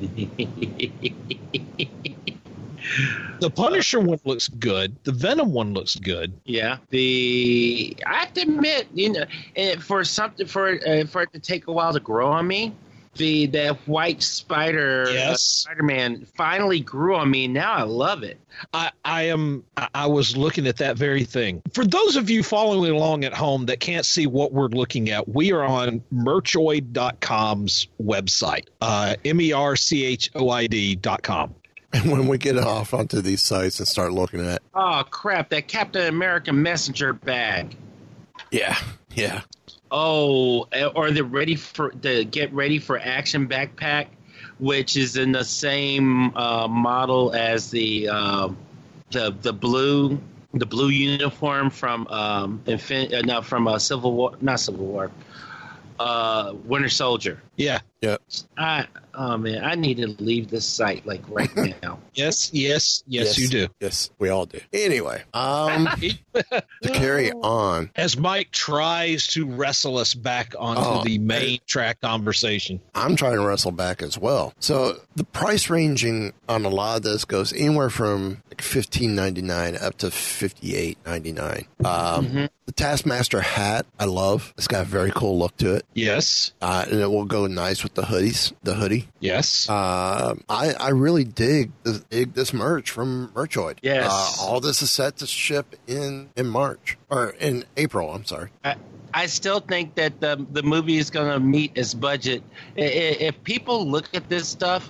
The 3.39 3.49
Punisher 3.49 3.99
one 3.99 4.19
looks 4.23 4.47
good. 4.47 4.95
The 5.03 5.11
Venom 5.11 5.51
one 5.51 5.73
looks 5.73 5.95
good. 5.95 6.33
Yeah, 6.45 6.77
the 6.89 7.95
I 8.05 8.15
have 8.15 8.33
to 8.33 8.41
admit, 8.41 8.87
you 8.93 9.13
know, 9.13 9.25
eh, 9.55 9.77
for 9.77 10.03
something 10.03 10.45
for 10.45 10.79
uh, 10.87 11.05
for 11.05 11.23
it 11.23 11.33
to 11.33 11.39
take 11.39 11.67
a 11.67 11.71
while 11.71 11.93
to 11.93 11.99
grow 11.99 12.31
on 12.31 12.47
me, 12.47 12.73
the 13.15 13.45
that 13.47 13.75
white 13.87 14.23
spider, 14.23 15.05
Yes. 15.11 15.41
Spider 15.41 15.83
Man, 15.83 16.25
finally 16.37 16.79
grew 16.79 17.15
on 17.15 17.29
me. 17.29 17.47
Now 17.47 17.73
I 17.73 17.83
love 17.83 18.23
it. 18.23 18.39
I, 18.73 18.91
I 19.03 19.23
am 19.23 19.63
I- 19.77 19.87
I 19.93 20.07
was 20.07 20.37
looking 20.37 20.65
at 20.67 20.77
that 20.77 20.97
very 20.97 21.25
thing. 21.25 21.61
For 21.73 21.83
those 21.85 22.15
of 22.15 22.29
you 22.29 22.41
following 22.43 22.91
along 22.91 23.23
at 23.25 23.33
home 23.33 23.65
that 23.67 23.79
can't 23.79 24.05
see 24.05 24.27
what 24.27 24.53
we're 24.53 24.67
looking 24.69 25.09
at, 25.09 25.27
we 25.27 25.51
are 25.51 25.63
on 25.63 26.01
merchoid.com's 26.13 27.87
website. 28.01 28.67
Uh 28.81 29.15
M 29.25 29.41
E 29.41 29.51
R 29.53 29.75
C 29.75 30.05
H 30.05 30.31
O 30.35 30.49
I 30.49 30.67
D 30.67 30.95
dot 30.95 31.21
com. 31.23 31.55
And 31.93 32.09
when 32.09 32.27
we 32.27 32.37
get 32.37 32.57
off 32.57 32.93
onto 32.93 33.19
these 33.21 33.41
sites 33.41 33.79
and 33.79 33.87
start 33.87 34.13
looking 34.13 34.39
at, 34.45 34.61
Oh 34.73 35.03
crap! 35.09 35.49
That 35.49 35.67
Captain 35.67 36.07
America 36.07 36.53
messenger 36.53 37.11
bag. 37.11 37.75
yeah, 38.49 38.77
yeah, 39.13 39.41
Oh, 39.91 40.67
eh, 40.71 40.85
or 40.85 41.11
the 41.11 41.23
ready 41.23 41.55
for 41.55 41.91
the 42.01 42.23
get 42.23 42.53
ready 42.53 42.79
for 42.79 42.97
action 42.97 43.47
backpack, 43.47 44.07
which 44.59 44.95
is 44.95 45.17
in 45.17 45.31
the 45.33 45.43
same 45.43 46.35
uh, 46.35 46.67
model 46.67 47.33
as 47.33 47.69
the 47.71 48.07
uh, 48.07 48.49
the 49.11 49.35
the 49.41 49.53
blue 49.53 50.19
the 50.53 50.65
blue 50.65 50.89
uniform 50.89 51.69
from 51.69 52.07
um 52.07 52.61
Infin- 52.65 53.13
uh, 53.13 53.21
no 53.21 53.41
from 53.41 53.67
uh, 53.67 53.79
Civil 53.79 54.13
War 54.13 54.33
not 54.41 54.59
Civil 54.59 54.85
War 54.85 55.11
uh 55.99 56.53
Winter 56.65 56.89
Soldier. 56.89 57.41
Yeah. 57.57 57.79
yeah. 58.01 58.17
I 58.57 58.87
oh 59.13 59.37
man, 59.37 59.63
I 59.63 59.75
need 59.75 59.97
to 59.97 60.07
leave 60.23 60.49
this 60.49 60.65
site 60.65 61.05
like 61.05 61.21
right 61.29 61.49
now. 61.83 61.99
Yes, 62.13 62.51
yes, 62.53 63.03
yes, 63.07 63.37
you 63.37 63.47
do. 63.47 63.67
Yes, 63.79 64.09
we 64.19 64.29
all 64.29 64.45
do. 64.45 64.59
Anyway, 64.73 65.23
um, 65.33 65.87
to 66.33 66.89
carry 66.91 67.31
on, 67.31 67.89
As 67.95 68.17
Mike 68.17 68.51
tries 68.51 69.27
to 69.27 69.45
wrestle 69.49 69.97
us 69.97 70.13
back 70.13 70.53
onto 70.59 70.81
Oh, 70.81 71.03
the 71.03 71.17
main 71.19 71.59
track 71.65 72.01
conversation. 72.01 72.81
I'm 72.93 73.15
trying 73.15 73.35
to 73.35 73.45
wrestle 73.47 73.71
back 73.71 74.01
as 74.01 74.17
well. 74.17 74.53
So 74.59 74.99
the 75.15 75.23
price 75.23 75.69
ranging 75.69 76.33
on 76.49 76.65
a 76.65 76.69
lot 76.69 76.97
of 76.97 77.03
this 77.03 77.23
goes 77.23 77.53
anywhere 77.53 77.89
from 77.89 78.41
like 78.49 78.50
fifteen 78.61 79.15
ninety 79.15 79.41
nine 79.41 79.75
up 79.75 79.97
to 79.99 80.11
fifty 80.11 80.75
eight 80.75 80.97
ninety 81.05 81.31
nine. 81.31 81.65
Um, 81.83 82.47
The 82.65 82.71
Taskmaster 82.73 83.41
hat, 83.41 83.85
I 83.99 84.05
love. 84.05 84.53
It's 84.57 84.67
got 84.67 84.83
a 84.83 84.85
very 84.85 85.11
cool 85.13 85.37
look 85.37 85.57
to 85.57 85.75
it, 85.75 85.85
Yes. 85.93 86.53
uh, 86.61 86.85
and 86.89 87.01
it 87.01 87.07
will 87.07 87.25
go 87.25 87.45
nice 87.47 87.83
with 87.83 87.95
the 87.95 88.03
hoodies. 88.03 88.53
The 88.63 88.75
hoodie. 88.75 89.09
Yes. 89.19 89.67
Uh, 89.69 90.35
I 90.47 90.73
I 90.73 90.89
really 90.89 91.23
dig 91.25 91.71
this, 91.83 91.99
dig 92.09 92.33
this 92.33 92.53
merch 92.53 92.89
from 92.91 93.31
Merchoid. 93.35 93.79
Yes. 93.81 94.07
uh, 94.09 94.43
all 94.45 94.61
this 94.61 94.81
is 94.81 94.91
set 94.91 95.17
to 95.17 95.27
ship 95.27 95.75
in 95.87 96.29
in 96.37 96.47
March 96.47 96.97
or 97.09 97.31
in 97.39 97.65
April. 97.75 98.13
I'm 98.13 98.23
sorry. 98.25 98.49
I, 98.63 98.75
I 99.13 99.25
still 99.25 99.59
think 99.59 99.95
that 99.95 100.21
the 100.21 100.45
the 100.51 100.63
movie 100.63 100.97
is 100.97 101.09
going 101.09 101.29
to 101.29 101.39
meet 101.39 101.73
its 101.75 101.93
budget. 101.93 102.41
If 102.77 103.43
people 103.43 103.85
look 103.85 104.07
at 104.13 104.29
this 104.29 104.47
stuff, 104.47 104.89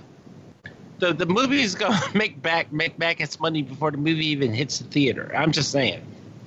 the 1.01 1.13
the 1.13 1.25
movie 1.25 1.61
is 1.61 1.75
to 1.75 1.91
make 2.15 2.41
back 2.41 2.71
make 2.71 2.97
back 2.97 3.19
its 3.19 3.39
money 3.39 3.63
before 3.63 3.91
the 3.91 3.97
movie 3.97 4.27
even 4.27 4.53
hits 4.53 4.79
the 4.79 4.85
theater. 4.85 5.31
I'm 5.35 5.51
just 5.51 5.71
saying. 5.71 6.01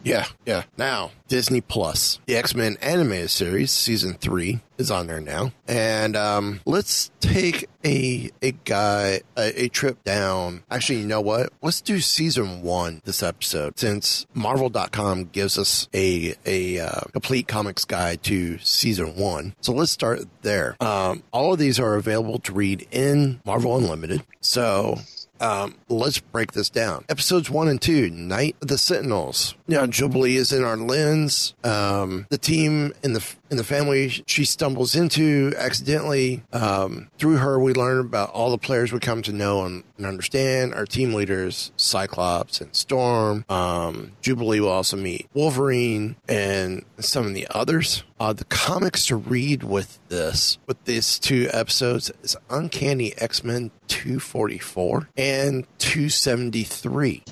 Yeah, 0.04 0.26
yeah. 0.44 0.64
Now, 0.76 1.12
Disney 1.28 1.60
Plus, 1.60 2.20
the 2.26 2.36
X 2.36 2.54
Men 2.54 2.76
animated 2.80 3.30
series, 3.30 3.70
season 3.72 4.14
three 4.14 4.60
is 4.76 4.90
on 4.90 5.06
there 5.06 5.20
now, 5.20 5.52
and 5.66 6.14
um, 6.16 6.60
let's 6.66 7.10
take 7.20 7.68
a 7.84 8.30
a 8.42 8.52
guy 8.52 9.22
a, 9.36 9.64
a 9.64 9.68
trip 9.68 10.04
down. 10.04 10.62
Actually, 10.70 11.00
you 11.00 11.06
know 11.06 11.22
what? 11.22 11.52
Let's 11.62 11.80
do 11.80 12.00
season 12.00 12.62
one 12.62 13.00
this 13.04 13.22
episode, 13.22 13.78
since 13.78 14.26
Marvel.com 14.34 15.30
gives 15.32 15.58
us 15.58 15.88
a 15.94 16.34
a 16.44 16.80
uh, 16.80 17.00
complete 17.12 17.48
comics 17.48 17.84
guide 17.84 18.22
to 18.24 18.58
season 18.58 19.16
one. 19.16 19.54
So 19.60 19.72
let's 19.72 19.92
start 19.92 20.20
there. 20.42 20.76
Um, 20.80 21.22
all 21.32 21.54
of 21.54 21.58
these 21.58 21.80
are 21.80 21.94
available 21.94 22.38
to 22.40 22.52
read 22.52 22.86
in 22.90 23.40
Marvel 23.44 23.76
Unlimited. 23.76 24.22
So 24.40 24.98
um, 25.40 25.76
let's 25.88 26.20
break 26.20 26.52
this 26.52 26.70
down. 26.70 27.04
Episodes 27.08 27.50
one 27.50 27.68
and 27.68 27.80
two, 27.80 28.10
Night 28.10 28.56
of 28.62 28.68
the 28.68 28.78
Sentinels. 28.78 29.54
Now, 29.66 29.86
Jubilee 29.86 30.36
is 30.36 30.52
in 30.52 30.62
our 30.62 30.76
lens. 30.76 31.54
Um, 31.64 32.26
the 32.28 32.36
team 32.36 32.92
in 33.02 33.14
the 33.14 33.24
in 33.50 33.56
the 33.56 33.64
family 33.64 34.08
she 34.08 34.44
stumbles 34.44 34.94
into 34.94 35.54
accidentally. 35.56 36.42
Um, 36.52 37.08
through 37.18 37.36
her, 37.36 37.58
we 37.58 37.72
learn 37.72 38.00
about 38.00 38.30
all 38.30 38.50
the 38.50 38.58
players 38.58 38.92
we 38.92 38.98
come 38.98 39.22
to 39.22 39.32
know 39.32 39.64
and, 39.64 39.84
and 39.96 40.06
understand. 40.06 40.74
Our 40.74 40.84
team 40.84 41.14
leaders, 41.14 41.72
Cyclops 41.76 42.60
and 42.60 42.74
Storm. 42.74 43.44
Um, 43.48 44.12
Jubilee 44.20 44.60
will 44.60 44.68
also 44.68 44.96
meet 44.96 45.28
Wolverine 45.32 46.16
and 46.28 46.84
some 46.98 47.26
of 47.26 47.34
the 47.34 47.46
others. 47.50 48.04
Uh, 48.20 48.32
the 48.32 48.44
comics 48.44 49.06
to 49.06 49.16
read 49.16 49.62
with 49.62 49.98
this, 50.08 50.58
with 50.66 50.82
these 50.84 51.18
two 51.18 51.48
episodes, 51.52 52.12
is 52.22 52.36
Uncanny 52.50 53.14
X 53.16 53.42
Men 53.42 53.70
244 53.88 55.08
and 55.16 55.66
273. 55.78 57.24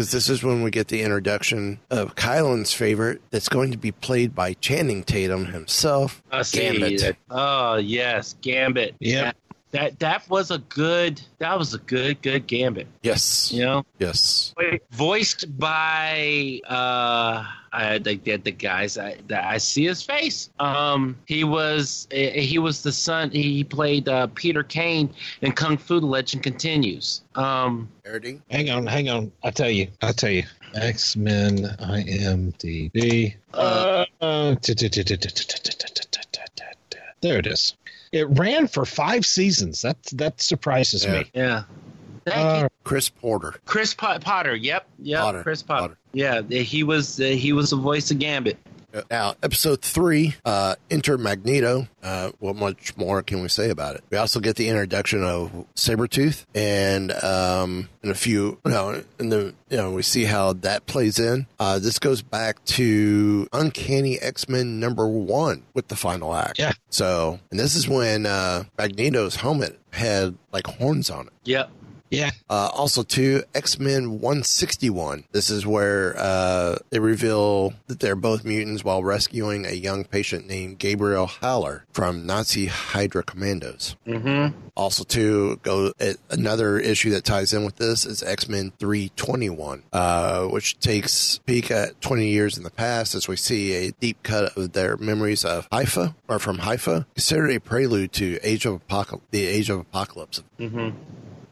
Because 0.00 0.12
this 0.12 0.30
is 0.30 0.42
when 0.42 0.62
we 0.62 0.70
get 0.70 0.88
the 0.88 1.02
introduction 1.02 1.78
of 1.90 2.14
Kylan's 2.14 2.72
favorite, 2.72 3.20
that's 3.28 3.50
going 3.50 3.70
to 3.72 3.76
be 3.76 3.92
played 3.92 4.34
by 4.34 4.54
Channing 4.54 5.04
Tatum 5.04 5.44
himself, 5.44 6.22
I 6.32 6.40
see 6.40 6.58
Gambit. 6.70 7.00
that. 7.02 7.16
Oh 7.28 7.76
yes, 7.76 8.34
Gambit. 8.40 8.94
Yep. 8.98 9.24
That, 9.24 9.36
that 9.72 9.98
that 9.98 10.30
was 10.30 10.50
a 10.50 10.56
good. 10.56 11.20
That 11.36 11.58
was 11.58 11.74
a 11.74 11.78
good 11.80 12.22
good 12.22 12.46
Gambit. 12.46 12.86
Yes, 13.02 13.52
You 13.52 13.62
know, 13.66 13.84
yes, 13.98 14.54
voiced 14.90 15.58
by 15.58 16.60
uh 16.66 17.44
I, 17.72 17.98
the, 17.98 18.16
the 18.16 18.36
the 18.36 18.50
guys 18.50 18.98
I 18.98 19.16
that 19.28 19.44
I 19.44 19.58
see 19.58 19.84
his 19.86 20.02
face. 20.02 20.50
Um, 20.58 21.16
he 21.26 21.44
was 21.44 22.08
eh, 22.10 22.40
he 22.40 22.58
was 22.58 22.82
the 22.82 22.92
son. 22.92 23.30
He 23.30 23.62
played 23.64 24.08
uh, 24.08 24.26
Peter 24.34 24.62
Kane 24.62 25.12
in 25.42 25.52
Kung 25.52 25.76
Fu: 25.78 26.00
The 26.00 26.06
Legend 26.06 26.42
Continues. 26.42 27.22
Um, 27.36 27.88
Parody. 28.04 28.40
Hang 28.50 28.70
on, 28.70 28.86
hang 28.86 29.08
on. 29.08 29.30
I 29.44 29.50
tell 29.50 29.70
you, 29.70 29.88
I 30.02 30.12
tell 30.12 30.30
you. 30.30 30.42
X 30.74 31.16
Men 31.16 31.58
IMDb. 31.80 33.34
Uh, 33.52 34.04
uh, 34.20 34.54
there 37.20 37.38
it 37.38 37.46
is. 37.46 37.74
It 38.12 38.26
ran 38.30 38.66
for 38.66 38.84
five 38.84 39.24
seasons. 39.26 39.82
That 39.82 40.02
that 40.14 40.40
surprises 40.40 41.04
Yeah. 41.04 41.12
me. 41.12 41.30
yeah. 41.34 41.62
Thank 42.26 42.36
Uh, 42.36 42.62
you. 42.64 42.69
Chris 42.84 43.08
Porter. 43.08 43.54
Chris 43.66 43.94
Po- 43.94 44.18
Potter. 44.18 44.54
Yep. 44.54 44.86
Yep. 45.00 45.20
Potter. 45.20 45.42
Chris 45.42 45.62
Potter. 45.62 45.82
Potter. 45.82 45.98
Yeah. 46.12 46.42
He 46.42 46.82
was 46.82 47.20
uh, 47.20 47.24
he 47.24 47.52
was 47.52 47.70
the 47.70 47.76
voice 47.76 48.10
of 48.10 48.18
Gambit. 48.18 48.58
Now, 49.08 49.34
episode 49.40 49.82
three, 49.82 50.34
uh, 50.44 50.74
Enter 50.90 51.16
Magneto. 51.16 51.86
Uh, 52.02 52.32
what 52.40 52.56
much 52.56 52.96
more 52.96 53.22
can 53.22 53.40
we 53.40 53.48
say 53.48 53.70
about 53.70 53.94
it? 53.94 54.02
We 54.10 54.16
also 54.16 54.40
get 54.40 54.56
the 54.56 54.68
introduction 54.68 55.22
of 55.22 55.52
Sabretooth 55.76 56.44
and, 56.56 57.12
um, 57.12 57.88
and 58.02 58.10
a 58.10 58.16
few, 58.16 58.58
you 58.64 58.70
know, 58.72 59.00
and 59.20 59.30
the, 59.30 59.54
you 59.68 59.76
know, 59.76 59.92
we 59.92 60.02
see 60.02 60.24
how 60.24 60.54
that 60.54 60.86
plays 60.86 61.20
in. 61.20 61.46
Uh, 61.60 61.78
this 61.78 62.00
goes 62.00 62.20
back 62.20 62.64
to 62.64 63.46
Uncanny 63.52 64.18
X-Men 64.18 64.80
number 64.80 65.06
one 65.06 65.62
with 65.72 65.86
the 65.86 65.94
final 65.94 66.34
act. 66.34 66.58
Yeah. 66.58 66.72
So, 66.88 67.38
and 67.52 67.60
this 67.60 67.76
is 67.76 67.88
when, 67.88 68.26
uh, 68.26 68.64
Magneto's 68.76 69.36
helmet 69.36 69.78
had 69.92 70.36
like 70.52 70.66
horns 70.66 71.10
on 71.10 71.28
it. 71.28 71.32
Yep. 71.44 71.70
Yeah. 72.10 72.30
Uh, 72.48 72.68
also, 72.74 73.02
too, 73.02 73.44
X 73.54 73.78
Men 73.78 74.20
161. 74.20 75.24
This 75.30 75.48
is 75.48 75.64
where 75.64 76.14
uh, 76.18 76.76
they 76.90 76.98
reveal 76.98 77.72
that 77.86 78.00
they're 78.00 78.16
both 78.16 78.44
mutants 78.44 78.84
while 78.84 79.02
rescuing 79.02 79.64
a 79.64 79.72
young 79.72 80.04
patient 80.04 80.46
named 80.46 80.78
Gabriel 80.78 81.26
Haller 81.26 81.84
from 81.92 82.26
Nazi 82.26 82.66
Hydra 82.66 83.22
commandos. 83.22 83.96
Mm-hmm. 84.06 84.58
Also, 84.76 85.04
too, 85.04 85.60
go 85.62 85.92
uh, 86.00 86.12
another 86.30 86.78
issue 86.78 87.10
that 87.10 87.24
ties 87.24 87.52
in 87.52 87.64
with 87.64 87.76
this 87.76 88.04
is 88.04 88.22
X 88.22 88.48
Men 88.48 88.72
321, 88.78 89.84
uh, 89.92 90.46
which 90.46 90.80
takes 90.80 91.38
peek 91.46 91.70
at 91.70 92.00
20 92.00 92.26
years 92.26 92.58
in 92.58 92.64
the 92.64 92.70
past 92.70 93.14
as 93.14 93.28
we 93.28 93.36
see 93.36 93.72
a 93.74 93.92
deep 93.92 94.22
cut 94.24 94.56
of 94.56 94.72
their 94.72 94.96
memories 94.96 95.44
of 95.44 95.68
Haifa 95.70 96.16
or 96.26 96.40
from 96.40 96.58
Haifa, 96.58 97.06
considered 97.14 97.50
a 97.50 97.60
prelude 97.60 98.12
to 98.14 98.38
Age 98.42 98.66
of 98.66 98.74
Apocalypse, 98.74 99.26
the 99.30 99.46
Age 99.46 99.70
of 99.70 99.78
Apocalypse. 99.78 100.42
Mm-hmm. 100.58 100.96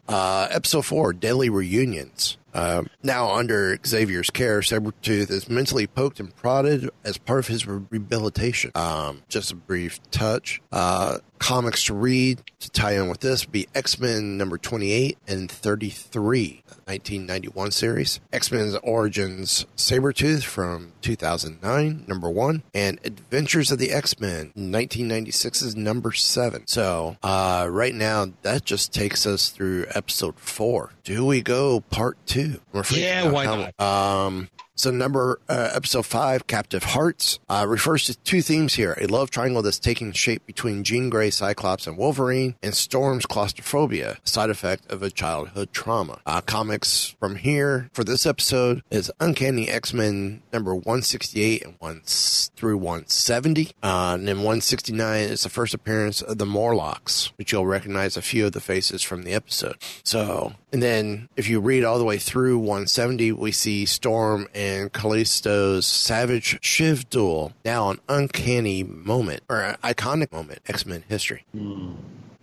Uh, 0.09 0.47
episode 0.49 0.85
four, 0.85 1.13
Deadly 1.13 1.49
Reunions. 1.49 2.37
Uh, 2.53 2.83
now 3.03 3.31
under 3.31 3.77
Xavier's 3.85 4.29
care, 4.29 4.61
Sabretooth 4.61 5.29
is 5.29 5.49
mentally 5.49 5.87
poked 5.87 6.19
and 6.19 6.35
prodded 6.35 6.89
as 7.03 7.17
part 7.17 7.39
of 7.39 7.47
his 7.47 7.67
re- 7.67 7.81
rehabilitation. 7.89 8.71
Um, 8.75 9.23
just 9.29 9.51
a 9.51 9.55
brief 9.55 9.99
touch. 10.11 10.61
Uh, 10.71 11.19
comics 11.39 11.85
to 11.85 11.93
read 11.93 12.41
to 12.59 12.69
tie 12.69 12.93
in 12.93 13.07
with 13.07 13.21
this 13.21 13.45
be 13.45 13.67
X-Men 13.73 14.37
number 14.37 14.57
28 14.57 15.17
and 15.27 15.49
33, 15.49 16.63
1991 16.85 17.71
series. 17.71 18.19
X-Men's 18.31 18.75
Origins 18.83 19.65
Sabretooth 19.75 20.43
from 20.43 20.91
2009, 21.01 22.03
number 22.07 22.29
one, 22.29 22.63
and 22.73 22.99
Adventures 23.03 23.71
of 23.71 23.79
the 23.79 23.91
X-Men, 23.91 24.51
1996's 24.55 25.75
number 25.75 26.11
seven. 26.11 26.67
So, 26.67 27.17
uh, 27.23 27.67
right 27.71 27.95
now, 27.95 28.27
that 28.41 28.65
just 28.65 28.93
takes 28.93 29.25
us 29.25 29.49
through 29.49 29.85
episode 29.89 30.39
four. 30.39 30.91
Do 31.03 31.25
we 31.25 31.41
go 31.41 31.79
part 31.79 32.23
freaking 32.73 33.01
Yeah, 33.01 33.29
why 33.31 33.45
not? 33.45 33.79
Um, 33.79 34.49
so 34.79 34.91
number 34.91 35.41
uh, 35.49 35.71
episode 35.73 36.05
five, 36.05 36.47
Captive 36.47 36.83
Hearts, 36.85 37.39
uh, 37.49 37.65
refers 37.67 38.05
to 38.05 38.17
two 38.19 38.41
themes 38.41 38.75
here: 38.75 38.97
a 38.99 39.07
love 39.07 39.29
triangle 39.29 39.61
that's 39.61 39.77
taking 39.77 40.13
shape 40.13 40.45
between 40.45 40.85
Jean 40.85 41.09
Grey, 41.09 41.31
Cyclops, 41.31 41.85
and 41.85 41.97
Wolverine, 41.97 42.55
and 42.63 42.73
Storm's 42.73 43.25
claustrophobia, 43.25 44.19
a 44.23 44.27
side 44.27 44.49
effect 44.49 44.89
of 44.89 45.03
a 45.03 45.11
childhood 45.11 45.73
trauma. 45.73 46.21
Uh, 46.25 46.39
comics 46.39 47.13
from 47.19 47.35
here 47.35 47.89
for 47.91 48.05
this 48.05 48.25
episode 48.25 48.81
is 48.89 49.11
Uncanny 49.19 49.67
X 49.67 49.93
Men 49.93 50.43
number 50.53 50.73
one 50.73 51.01
sixty 51.01 51.41
eight 51.41 51.65
and 51.65 51.75
one 51.79 52.01
through 52.05 52.77
one 52.77 53.05
seventy, 53.07 53.71
uh, 53.83 54.15
and 54.17 54.29
then 54.29 54.43
one 54.43 54.61
sixty 54.61 54.93
nine 54.93 55.23
is 55.23 55.43
the 55.43 55.49
first 55.49 55.73
appearance 55.73 56.21
of 56.21 56.37
the 56.37 56.45
Morlocks, 56.45 57.33
which 57.35 57.51
you'll 57.51 57.65
recognize 57.65 58.15
a 58.15 58.21
few 58.21 58.45
of 58.45 58.53
the 58.53 58.61
faces 58.61 59.03
from 59.03 59.23
the 59.23 59.33
episode. 59.33 59.75
So, 60.03 60.53
and 60.71 60.81
then 60.81 61.27
if 61.35 61.49
you 61.49 61.59
read 61.59 61.83
all 61.83 61.97
the 61.97 62.05
way 62.05 62.17
through 62.17 62.59
170, 62.59 63.33
we 63.33 63.51
see 63.51 63.85
Storm 63.85 64.47
and 64.55 64.68
Callisto's 64.93 65.85
savage 65.85 66.57
Shiv 66.61 67.09
duel. 67.09 67.53
Now 67.65 67.89
an 67.89 67.99
uncanny 68.07 68.83
moment 68.83 69.41
or 69.49 69.77
iconic 69.83 70.31
moment, 70.31 70.59
X 70.67 70.85
Men 70.85 71.03
history. 71.07 71.45
Hmm. 71.51 71.93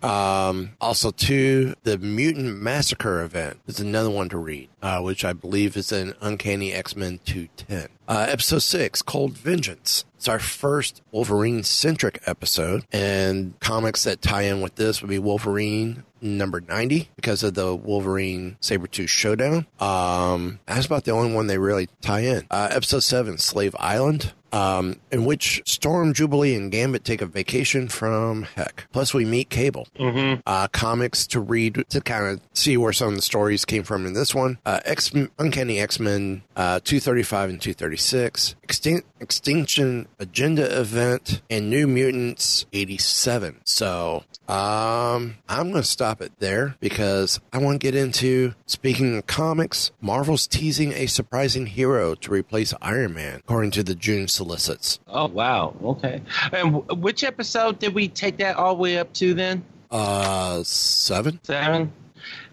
Um, 0.03 0.73
also, 0.81 1.11
too, 1.11 1.75
the 1.83 1.99
Mutant 1.99 2.61
Massacre 2.61 3.23
event 3.23 3.61
is 3.67 3.81
another 3.81 4.11
one 4.11 4.29
to 4.29 4.39
read, 4.39 4.69
uh, 4.83 5.01
which 5.01 5.25
I 5.25 5.33
believe 5.33 5.77
is 5.77 5.91
in 5.93 6.15
Uncanny 6.21 6.73
X 6.73 6.95
Men 6.95 7.19
210. 7.25 7.89
Uh, 8.09 8.27
episode 8.29 8.61
6, 8.61 9.03
Cold 9.03 9.37
Vengeance. 9.37 10.05
It's 10.17 10.29
our 10.29 10.39
first 10.39 11.03
Wolverine 11.11 11.63
centric 11.65 12.21
episode, 12.27 12.85
and 12.93 13.59
comics 13.61 14.05
that 14.05 14.23
tie 14.23 14.43
in 14.43 14.61
with 14.61 14.77
this 14.77 15.03
would 15.03 15.09
be 15.09 15.19
Wolverine 15.19 16.05
number 16.21 16.61
90 16.61 17.11
because 17.17 17.43
of 17.43 17.55
the 17.55 17.75
Wolverine 17.75 18.57
Sabretooth 18.61 19.09
showdown. 19.09 19.67
Um, 19.81 20.61
that's 20.67 20.87
about 20.87 21.05
the 21.05 21.11
only 21.11 21.35
one 21.35 21.47
they 21.47 21.59
really 21.59 21.89
tie 22.01 22.21
in. 22.21 22.47
Uh, 22.51 22.69
episode 22.71 23.01
7, 23.01 23.39
Slave 23.39 23.75
Island 23.79 24.33
um, 24.57 24.99
in 25.11 25.27
which 25.27 25.63
Storm, 25.67 26.15
Jubilee, 26.15 26.55
and 26.55 26.73
Gambit 26.73 27.05
take 27.05 27.21
a 27.21 27.27
vacation 27.27 27.89
from 27.89 28.45
Heck. 28.55 28.87
Plus, 28.91 29.13
we 29.13 29.25
meet 29.27 29.51
Cable. 29.51 29.87
Mm-hmm. 29.99 30.41
Uh, 30.47 30.69
comics 30.69 31.27
to 31.29 31.41
read 31.41 31.85
to 31.91 32.01
kind 32.01 32.27
of 32.27 32.41
see 32.55 32.77
where 32.77 32.93
some 32.93 33.09
of 33.09 33.17
the 33.17 33.23
stories 33.23 33.67
came 33.67 33.83
from 33.83 34.07
in 34.07 34.15
this 34.15 34.35
one. 34.35 34.59
Uh, 34.65 34.81
X 34.85 35.13
Uncanny 35.39 35.79
X 35.79 36.01
Men 36.01 36.43
uh, 36.57 36.81
235 36.83 37.51
and 37.51 37.61
236, 37.61 38.55
Extin- 38.67 39.03
Extinction 39.21 40.09
Agenda 40.19 40.81
event, 40.81 41.43
and 41.51 41.69
New 41.69 41.87
Mutants 41.87 42.65
87. 42.73 43.61
So, 43.65 44.25
um, 44.49 45.37
I'm 45.49 45.71
going 45.71 45.83
to 45.83 45.89
stop 45.89 46.21
it 46.23 46.33
there 46.39 46.77
because 46.81 47.41
I 47.53 47.59
want 47.59 47.81
to 47.81 47.85
get 47.85 47.95
into 47.95 48.55
speaking 48.67 49.17
of 49.17 49.27
comics. 49.27 49.91
Marvel's 50.01 50.47
teasing 50.47 50.93
a 50.93 51.07
surprising 51.07 51.67
hero 51.67 52.15
to 52.17 52.31
replace 52.31 52.73
Iron 52.81 53.15
Man, 53.15 53.41
according 53.41 53.73
to 53.73 53.83
the 53.83 53.95
June 53.95 54.29
solicits. 54.29 55.01
Oh 55.09 55.27
wow. 55.27 55.75
Okay. 55.83 56.23
And 56.53 56.75
w- 56.75 57.01
which 57.01 57.25
episode 57.25 57.79
did 57.79 57.95
we 57.95 58.09
take 58.09 58.37
that 58.39 58.57
all 58.57 58.75
the 58.77 58.83
way 58.83 58.99
up 58.99 59.13
to 59.15 59.35
then? 59.35 59.65
Uh, 59.91 60.63
seven. 60.65 61.41
Seven. 61.43 61.93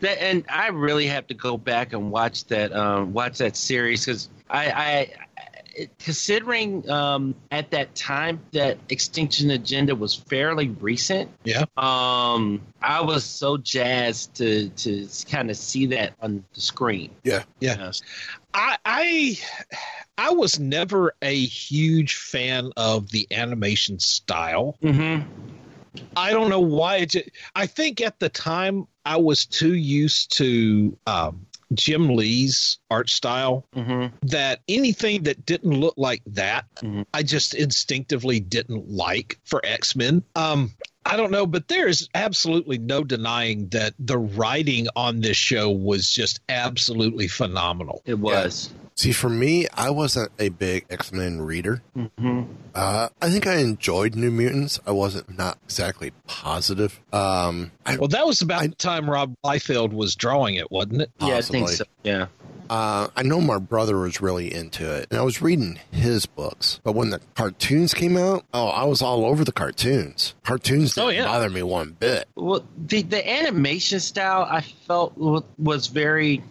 That 0.01 0.21
and 0.21 0.45
I 0.49 0.67
really 0.67 1.07
have 1.07 1.27
to 1.27 1.33
go 1.33 1.57
back 1.57 1.93
and 1.93 2.11
watch 2.11 2.45
that 2.45 2.73
um, 2.73 3.13
watch 3.13 3.39
that 3.39 3.55
series 3.55 4.05
because 4.05 4.29
I, 4.49 4.71
I 4.71 5.09
considering 5.99 6.89
um, 6.89 7.35
at 7.51 7.71
that 7.71 7.95
time 7.95 8.41
that 8.51 8.77
Extinction 8.89 9.51
Agenda 9.51 9.95
was 9.95 10.15
fairly 10.15 10.69
recent. 10.69 11.31
Yeah. 11.43 11.65
Um, 11.77 12.61
I 12.81 13.01
was 13.01 13.23
so 13.23 13.57
jazzed 13.57 14.35
to 14.35 14.69
to 14.69 15.07
kind 15.29 15.49
of 15.49 15.57
see 15.57 15.87
that 15.87 16.13
on 16.21 16.43
the 16.53 16.61
screen. 16.61 17.11
Yeah. 17.23 17.43
Yeah. 17.59 17.91
I 18.53 18.77
I 18.85 19.39
I 20.17 20.31
was 20.31 20.59
never 20.59 21.15
a 21.21 21.35
huge 21.35 22.15
fan 22.15 22.71
of 22.77 23.09
the 23.09 23.27
animation 23.31 23.99
style. 23.99 24.77
Mm-hmm. 24.83 25.27
I 26.15 26.31
don't 26.31 26.49
know 26.49 26.59
why. 26.59 26.97
It 26.97 27.33
I 27.55 27.67
think 27.67 28.01
at 28.01 28.19
the 28.19 28.29
time 28.29 28.87
I 29.05 29.17
was 29.17 29.45
too 29.45 29.73
used 29.73 30.37
to 30.37 30.97
um, 31.05 31.45
Jim 31.73 32.15
Lee's 32.15 32.79
art 32.89 33.09
style 33.09 33.65
Mm-hmm. 33.75 34.15
that 34.27 34.61
anything 34.67 35.23
that 35.23 35.45
didn't 35.45 35.71
look 35.79 35.95
like 35.97 36.21
that, 36.27 36.65
I 37.13 37.23
just 37.23 37.53
instinctively 37.53 38.39
didn't 38.39 38.89
like 38.89 39.39
for 39.45 39.61
X 39.65 39.95
Men. 39.95 40.23
Um, 40.35 40.71
I 41.05 41.17
don't 41.17 41.31
know, 41.31 41.45
but 41.45 41.67
there 41.67 41.87
is 41.87 42.07
absolutely 42.13 42.77
no 42.77 43.03
denying 43.03 43.67
that 43.69 43.93
the 43.99 44.17
writing 44.17 44.87
on 44.95 45.21
this 45.21 45.37
show 45.37 45.69
was 45.69 46.09
just 46.09 46.39
absolutely 46.49 47.27
phenomenal. 47.27 48.01
It 48.05 48.19
was. 48.19 48.71
See, 48.95 49.11
for 49.11 49.29
me, 49.29 49.67
I 49.73 49.89
wasn't 49.89 50.31
a 50.39 50.49
big 50.49 50.85
X 50.89 51.11
Men 51.11 51.41
reader. 51.41 51.81
Mm-hmm. 51.97 52.43
Uh, 52.75 53.09
I 53.21 53.29
think 53.29 53.47
I 53.47 53.55
enjoyed 53.55 54.15
New 54.15 54.31
Mutants. 54.31 54.79
I 54.85 54.91
wasn't 54.91 55.35
not 55.37 55.57
exactly 55.63 56.11
positive. 56.27 56.99
Um, 57.11 57.71
I, 57.85 57.97
Well, 57.97 58.07
that 58.09 58.25
was 58.25 58.41
about 58.41 58.61
the 58.63 58.69
time 58.69 59.09
Rob 59.09 59.35
Liefeld 59.43 59.93
was 59.93 60.15
drawing 60.15 60.55
it, 60.55 60.71
wasn't 60.71 61.01
it? 61.03 61.11
Yeah, 61.19 61.37
I 61.37 61.41
think 61.41 61.69
so. 61.69 61.85
Yeah. 62.03 62.27
uh, 62.69 63.07
I 63.15 63.23
know 63.23 63.41
my 63.41 63.57
brother 63.57 63.97
was 63.97 64.21
really 64.21 64.53
into 64.53 64.91
it, 64.95 65.07
and 65.09 65.19
I 65.19 65.23
was 65.23 65.41
reading 65.41 65.79
his 65.91 66.25
books. 66.25 66.79
But 66.83 66.93
when 66.93 67.09
the 67.09 67.19
cartoons 67.35 67.93
came 67.93 68.15
out, 68.17 68.45
oh, 68.53 68.67
I 68.67 68.83
was 68.85 69.01
all 69.01 69.25
over 69.25 69.43
the 69.43 69.51
cartoons. 69.51 70.33
Cartoons 70.43 70.95
didn't 70.95 71.07
Oh, 71.07 71.09
yeah. 71.09 71.25
bother 71.25 71.49
me 71.49 71.63
one 71.63 71.91
bit. 71.99 72.27
Well, 72.35 72.63
the 72.77 73.01
the 73.01 73.27
animation 73.41 73.99
style 73.99 74.47
I 74.49 74.61
felt 74.61 75.17
was 75.17 75.87
very 75.87 76.43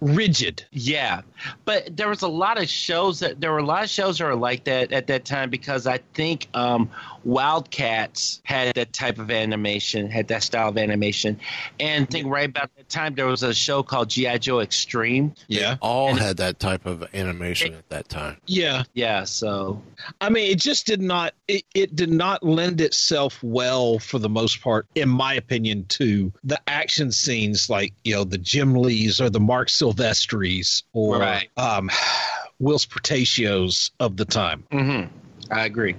rigid. 0.00 0.64
Yeah, 0.72 1.22
but 1.64 1.96
there 1.96 2.08
was 2.08 2.22
a 2.22 2.28
lot 2.28 2.60
of 2.60 2.68
shows 2.68 3.20
that 3.20 3.40
there 3.40 3.52
were 3.52 3.58
a 3.58 3.66
lot 3.66 3.82
of 3.82 3.90
shows 3.90 4.18
that 4.18 4.24
were 4.24 4.36
like 4.36 4.64
that 4.64 4.92
at 4.92 5.06
that 5.08 5.24
time 5.24 5.50
because 5.50 5.86
I 5.86 5.98
think 6.14 6.48
um, 6.54 6.90
Wildcats 7.28 8.40
had 8.44 8.74
that 8.74 8.92
type 8.92 9.18
of 9.18 9.30
animation, 9.30 10.10
had 10.10 10.28
that 10.28 10.42
style 10.42 10.68
of 10.70 10.78
animation, 10.78 11.38
and 11.78 12.02
I 12.02 12.10
think 12.10 12.26
right 12.26 12.48
about 12.48 12.74
that 12.76 12.88
time 12.88 13.14
there 13.14 13.26
was 13.26 13.42
a 13.42 13.52
show 13.54 13.82
called 13.82 14.08
GI 14.10 14.38
Joe 14.38 14.60
Extreme. 14.60 15.34
Yeah, 15.46 15.76
all 15.80 16.14
had 16.14 16.38
that 16.38 16.58
type 16.58 16.86
of 16.86 17.04
animation 17.14 17.74
at 17.74 17.88
that 17.90 18.08
time. 18.08 18.38
Yeah. 18.46 18.82
Yeah, 18.94 19.24
so 19.24 19.80
I 20.20 20.30
mean, 20.30 20.50
it 20.50 20.58
just 20.58 20.86
did 20.86 21.00
not. 21.00 21.34
It, 21.46 21.64
it 21.74 21.94
did 21.96 22.10
not 22.10 22.42
lend 22.42 22.80
itself 22.80 23.38
well, 23.42 23.98
for 23.98 24.18
the 24.18 24.28
most 24.28 24.60
part, 24.60 24.86
in 24.94 25.08
my 25.08 25.34
opinion, 25.34 25.84
to 25.90 26.32
the 26.44 26.60
action 26.66 27.12
scenes 27.12 27.70
like 27.70 27.92
you 28.04 28.14
know 28.14 28.24
the 28.24 28.38
Jim 28.38 28.74
Lees 28.74 29.20
or 29.20 29.30
the 29.30 29.40
Mark 29.40 29.68
Silvestris 29.68 30.82
or 30.92 31.18
Right. 31.18 31.48
um, 31.56 31.88
Whilce 32.60 32.86
Portacios 32.86 33.90
of 34.00 34.16
the 34.16 34.24
time. 34.24 34.64
Mm-hmm. 34.72 35.52
I 35.52 35.64
agree. 35.64 35.94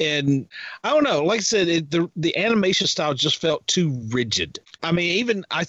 And 0.00 0.48
I 0.82 0.90
don't 0.90 1.04
know. 1.04 1.24
Like 1.24 1.40
I 1.40 1.42
said, 1.42 1.68
it, 1.68 1.90
the 1.90 2.10
the 2.16 2.36
animation 2.36 2.86
style 2.86 3.14
just 3.14 3.40
felt 3.40 3.66
too 3.66 3.98
rigid. 4.08 4.58
I 4.82 4.92
mean, 4.92 5.10
even 5.18 5.44
I, 5.50 5.64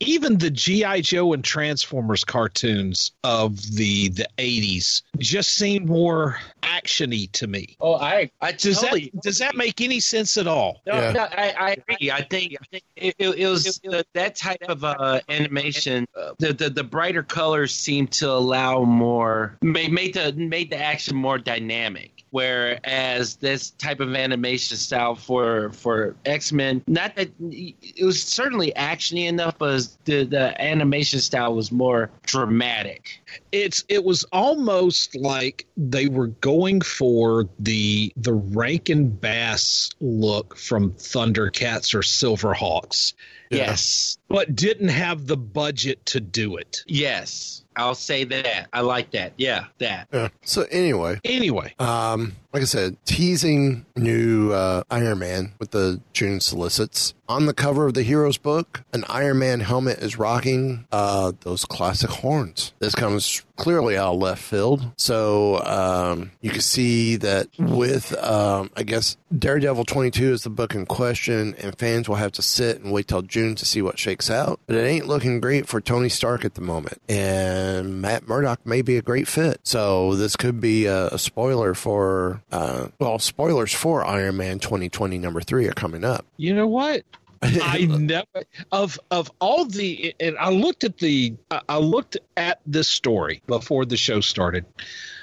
even 0.00 0.38
the 0.38 0.50
GI 0.50 1.02
Joe 1.02 1.32
and 1.32 1.44
Transformers 1.44 2.24
cartoons 2.24 3.12
of 3.24 3.60
the 3.74 4.08
the 4.08 4.26
eighties 4.38 5.02
just 5.18 5.54
seem 5.54 5.86
more 5.86 6.38
actiony 6.62 7.30
to 7.32 7.46
me. 7.46 7.76
Oh, 7.80 7.94
I, 7.94 8.30
I 8.40 8.52
does 8.52 8.80
totally, 8.80 9.10
that 9.14 9.22
does 9.22 9.38
that 9.38 9.56
make 9.56 9.80
any 9.80 10.00
sense 10.00 10.36
at 10.36 10.46
all? 10.46 10.82
No, 10.86 11.12
no, 11.12 11.20
I, 11.20 11.54
I 11.58 11.70
agree. 11.72 12.10
I 12.10 12.22
think, 12.22 12.56
I 12.60 12.64
think 12.70 12.84
it, 12.96 13.14
it, 13.18 13.38
it 13.38 13.46
was 13.48 13.80
uh, 13.90 14.02
that 14.14 14.36
type 14.36 14.62
of 14.68 14.84
uh, 14.84 15.20
animation. 15.28 16.06
Uh, 16.16 16.32
the, 16.38 16.52
the 16.52 16.70
the 16.70 16.84
brighter 16.84 17.22
colors 17.22 17.74
seemed 17.74 18.12
to 18.12 18.30
allow 18.30 18.84
more 18.84 19.58
made 19.62 19.92
made 19.92 20.14
the 20.14 20.32
made 20.32 20.70
the 20.70 20.78
action 20.78 21.16
more 21.16 21.38
dynamic. 21.38 22.17
Whereas 22.30 23.36
this 23.36 23.70
type 23.70 24.00
of 24.00 24.14
animation 24.14 24.76
style 24.76 25.14
for 25.14 25.70
for 25.70 26.14
X 26.24 26.52
Men, 26.52 26.82
not 26.86 27.16
that 27.16 27.30
it 27.40 28.04
was 28.04 28.22
certainly 28.22 28.72
actiony 28.76 29.26
enough, 29.26 29.56
but 29.58 29.88
the 30.04 30.24
the 30.24 30.60
animation 30.60 31.20
style 31.20 31.54
was 31.54 31.72
more 31.72 32.10
dramatic. 32.26 33.22
It's 33.52 33.84
it 33.88 34.04
was 34.04 34.24
almost 34.24 35.16
like 35.16 35.66
they 35.76 36.08
were 36.08 36.28
going 36.28 36.82
for 36.82 37.48
the 37.58 38.12
the 38.16 38.34
Rankin 38.34 39.08
Bass 39.08 39.90
look 40.00 40.56
from 40.56 40.92
Thundercats 40.92 41.94
or 41.94 42.00
Silverhawks. 42.00 43.14
Yes. 43.50 44.18
But 44.28 44.54
didn't 44.54 44.88
have 44.88 45.26
the 45.26 45.36
budget 45.36 46.04
to 46.06 46.20
do 46.20 46.56
it. 46.56 46.84
Yes. 46.86 47.64
I'll 47.78 47.94
say 47.94 48.24
that. 48.24 48.68
I 48.72 48.80
like 48.80 49.12
that. 49.12 49.34
Yeah, 49.36 49.66
that. 49.78 50.08
Yeah. 50.12 50.28
So 50.42 50.66
anyway, 50.70 51.20
anyway, 51.24 51.74
um, 51.78 52.34
like 52.52 52.62
I 52.62 52.66
said, 52.66 52.96
teasing 53.04 53.84
new 53.96 54.52
uh, 54.52 54.82
Iron 54.90 55.18
Man 55.18 55.52
with 55.58 55.72
the 55.72 56.00
June 56.12 56.40
solicits. 56.40 57.14
On 57.28 57.44
the 57.44 57.52
cover 57.52 57.86
of 57.86 57.92
the 57.92 58.02
Heroes 58.02 58.38
book, 58.38 58.84
an 58.92 59.04
Iron 59.08 59.38
Man 59.40 59.60
helmet 59.60 59.98
is 59.98 60.18
rocking 60.18 60.86
uh, 60.90 61.32
those 61.40 61.66
classic 61.66 62.08
horns. 62.08 62.72
This 62.78 62.94
comes 62.94 63.44
clearly 63.56 63.98
out 63.98 64.16
left 64.16 64.42
field. 64.42 64.92
So 64.96 65.62
um, 65.62 66.30
you 66.40 66.50
can 66.50 66.62
see 66.62 67.16
that 67.16 67.48
with, 67.58 68.16
um, 68.16 68.70
I 68.76 68.82
guess, 68.84 69.18
Daredevil 69.36 69.84
22 69.84 70.32
is 70.32 70.42
the 70.44 70.50
book 70.50 70.74
in 70.74 70.86
question, 70.86 71.54
and 71.58 71.78
fans 71.78 72.08
will 72.08 72.16
have 72.16 72.32
to 72.32 72.42
sit 72.42 72.80
and 72.80 72.92
wait 72.92 73.08
till 73.08 73.20
June 73.20 73.56
to 73.56 73.66
see 73.66 73.82
what 73.82 73.98
shakes 73.98 74.30
out. 74.30 74.60
But 74.66 74.76
it 74.76 74.86
ain't 74.86 75.06
looking 75.06 75.40
great 75.40 75.66
for 75.66 75.82
Tony 75.82 76.08
Stark 76.08 76.46
at 76.46 76.54
the 76.54 76.62
moment. 76.62 77.02
And 77.10 78.00
Matt 78.00 78.26
Murdock 78.26 78.64
may 78.64 78.80
be 78.80 78.96
a 78.96 79.02
great 79.02 79.28
fit. 79.28 79.60
So 79.64 80.14
this 80.14 80.36
could 80.36 80.60
be 80.60 80.86
a, 80.86 81.08
a 81.08 81.18
spoiler 81.18 81.74
for, 81.74 82.42
uh, 82.50 82.88
well, 82.98 83.18
spoilers 83.18 83.72
for 83.72 84.04
Iron 84.04 84.36
Man 84.36 84.58
2020 84.58 85.18
number 85.18 85.40
three 85.40 85.66
are 85.66 85.72
coming 85.72 86.04
up. 86.04 86.26
You 86.36 86.54
know 86.54 86.66
what? 86.66 87.04
I 87.42 87.86
never 87.86 88.26
of 88.72 88.98
of 89.12 89.30
all 89.40 89.64
the 89.64 90.12
and 90.18 90.36
I 90.38 90.50
looked 90.50 90.82
at 90.82 90.98
the 90.98 91.36
I 91.68 91.78
looked 91.78 92.16
at 92.36 92.60
this 92.66 92.88
story 92.88 93.42
before 93.46 93.84
the 93.84 93.96
show 93.96 94.20
started 94.20 94.64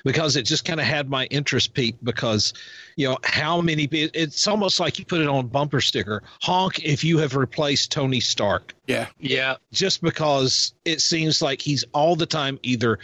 because 0.05 0.37
it 0.37 0.43
just 0.43 0.63
kind 0.63 0.79
of 0.79 0.85
had 0.85 1.09
my 1.09 1.25
interest 1.25 1.73
peaked 1.73 2.01
because 2.05 2.53
you 2.95 3.09
know 3.09 3.17
how 3.25 3.59
many 3.59 3.83
it's 3.91 4.47
almost 4.47 4.79
like 4.79 4.97
you 4.97 5.03
put 5.03 5.19
it 5.19 5.27
on 5.27 5.47
bumper 5.47 5.81
sticker 5.81 6.23
honk 6.41 6.79
if 6.85 7.03
you 7.03 7.17
have 7.17 7.35
replaced 7.35 7.91
Tony 7.91 8.21
Stark. 8.21 8.73
Yeah. 8.87 9.07
Yeah. 9.19 9.57
Just 9.73 10.01
because 10.01 10.73
it 10.85 11.01
seems 11.01 11.41
like 11.41 11.61
he's 11.61 11.83
all 11.93 12.15
the 12.15 12.27
time 12.27 12.59
either 12.63 12.99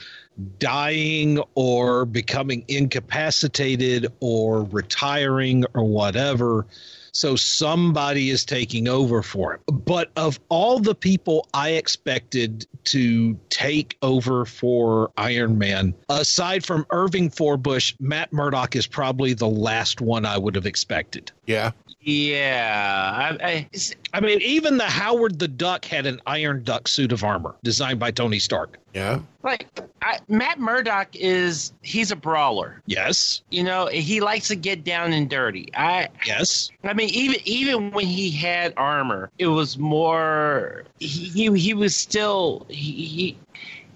dying 0.60 1.42
or 1.56 2.06
becoming 2.06 2.64
incapacitated 2.68 4.08
or 4.20 4.64
retiring 4.64 5.66
or 5.74 5.84
whatever. 5.84 6.66
So 7.14 7.36
somebody 7.36 8.30
is 8.30 8.46
taking 8.46 8.88
over 8.88 9.22
for 9.22 9.54
him. 9.54 9.60
But 9.68 10.12
of 10.16 10.40
all 10.50 10.80
the 10.80 10.96
people 10.96 11.48
I 11.54 11.72
expected 11.72 12.66
to 12.86 13.38
take 13.50 13.98
over 14.02 14.46
for 14.46 15.12
Iron 15.18 15.58
Man, 15.58 15.94
aside 16.10 16.64
from 16.64 16.86
Irving 16.90 17.30
Forbush, 17.30 17.96
Matt 18.00 18.32
Murdock 18.32 18.76
is 18.76 18.88
probably 18.88 19.34
the 19.34 19.50
last 19.50 20.00
one 20.00 20.26
I 20.26 20.38
would 20.38 20.56
have 20.56 20.66
expected. 20.66 21.32
Yeah. 21.46 21.72
Yeah, 22.04 23.38
I, 23.40 23.48
I, 23.48 23.70
I, 24.12 24.22
mean, 24.22 24.42
even 24.42 24.78
the 24.78 24.86
Howard 24.86 25.38
the 25.38 25.48
Duck 25.48 25.86
had 25.86 26.08
an 26.08 26.20
Iron 26.26 26.64
Duck 26.64 26.88
suit 26.88 27.12
of 27.12 27.24
armor 27.24 27.54
designed 27.64 28.00
by 28.00 28.10
Tony 28.10 28.40
Stark. 28.40 28.80
Yeah, 28.94 29.20
like 29.44 29.68
I, 30.02 30.20
Matt 30.28 30.60
Murdock 30.60 31.10
is 31.14 31.72
he's 31.82 32.12
a 32.12 32.16
brawler. 32.16 32.82
Yes, 32.86 33.42
you 33.50 33.64
know 33.64 33.88
he 33.88 34.20
likes 34.20 34.50
to 34.50 34.56
get 34.56 34.84
down 34.84 35.14
and 35.14 35.30
dirty. 35.30 35.70
I 35.76 36.10
yes, 36.26 36.72
I 36.84 36.94
mean 36.94 37.10
even 37.10 37.40
even 37.46 37.92
when 37.92 38.06
he 38.06 38.32
had 38.32 38.74
armor, 38.76 39.30
it 39.38 39.48
was 39.48 39.78
more 39.78 40.84
he 41.00 41.08
he, 41.08 41.60
he 41.60 41.74
was 41.74 41.96
still 41.96 42.66
he, 42.70 42.92
he 43.06 43.38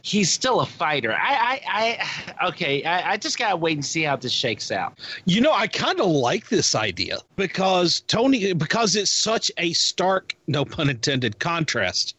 he's 0.05 0.31
still 0.31 0.61
a 0.61 0.65
fighter. 0.67 1.13
I, 1.13 1.61
I, 1.67 2.37
I 2.39 2.47
okay, 2.49 2.83
I, 2.83 3.13
I, 3.13 3.17
just 3.17 3.39
gotta 3.39 3.57
wait 3.57 3.73
and 3.73 3.83
see 3.83 4.03
how 4.03 4.15
this 4.15 4.31
shakes 4.31 4.71
out. 4.71 4.99
You 5.25 5.41
know, 5.41 5.51
I 5.51 5.65
kind 5.65 5.99
of 5.99 6.05
like 6.05 6.49
this 6.49 6.75
idea 6.75 7.17
because 7.35 8.01
Tony, 8.01 8.53
because 8.53 8.95
it's 8.95 9.09
such 9.09 9.51
a 9.57 9.73
stark, 9.73 10.35
no 10.45 10.63
pun 10.63 10.89
intended, 10.89 11.39
contrast 11.39 12.15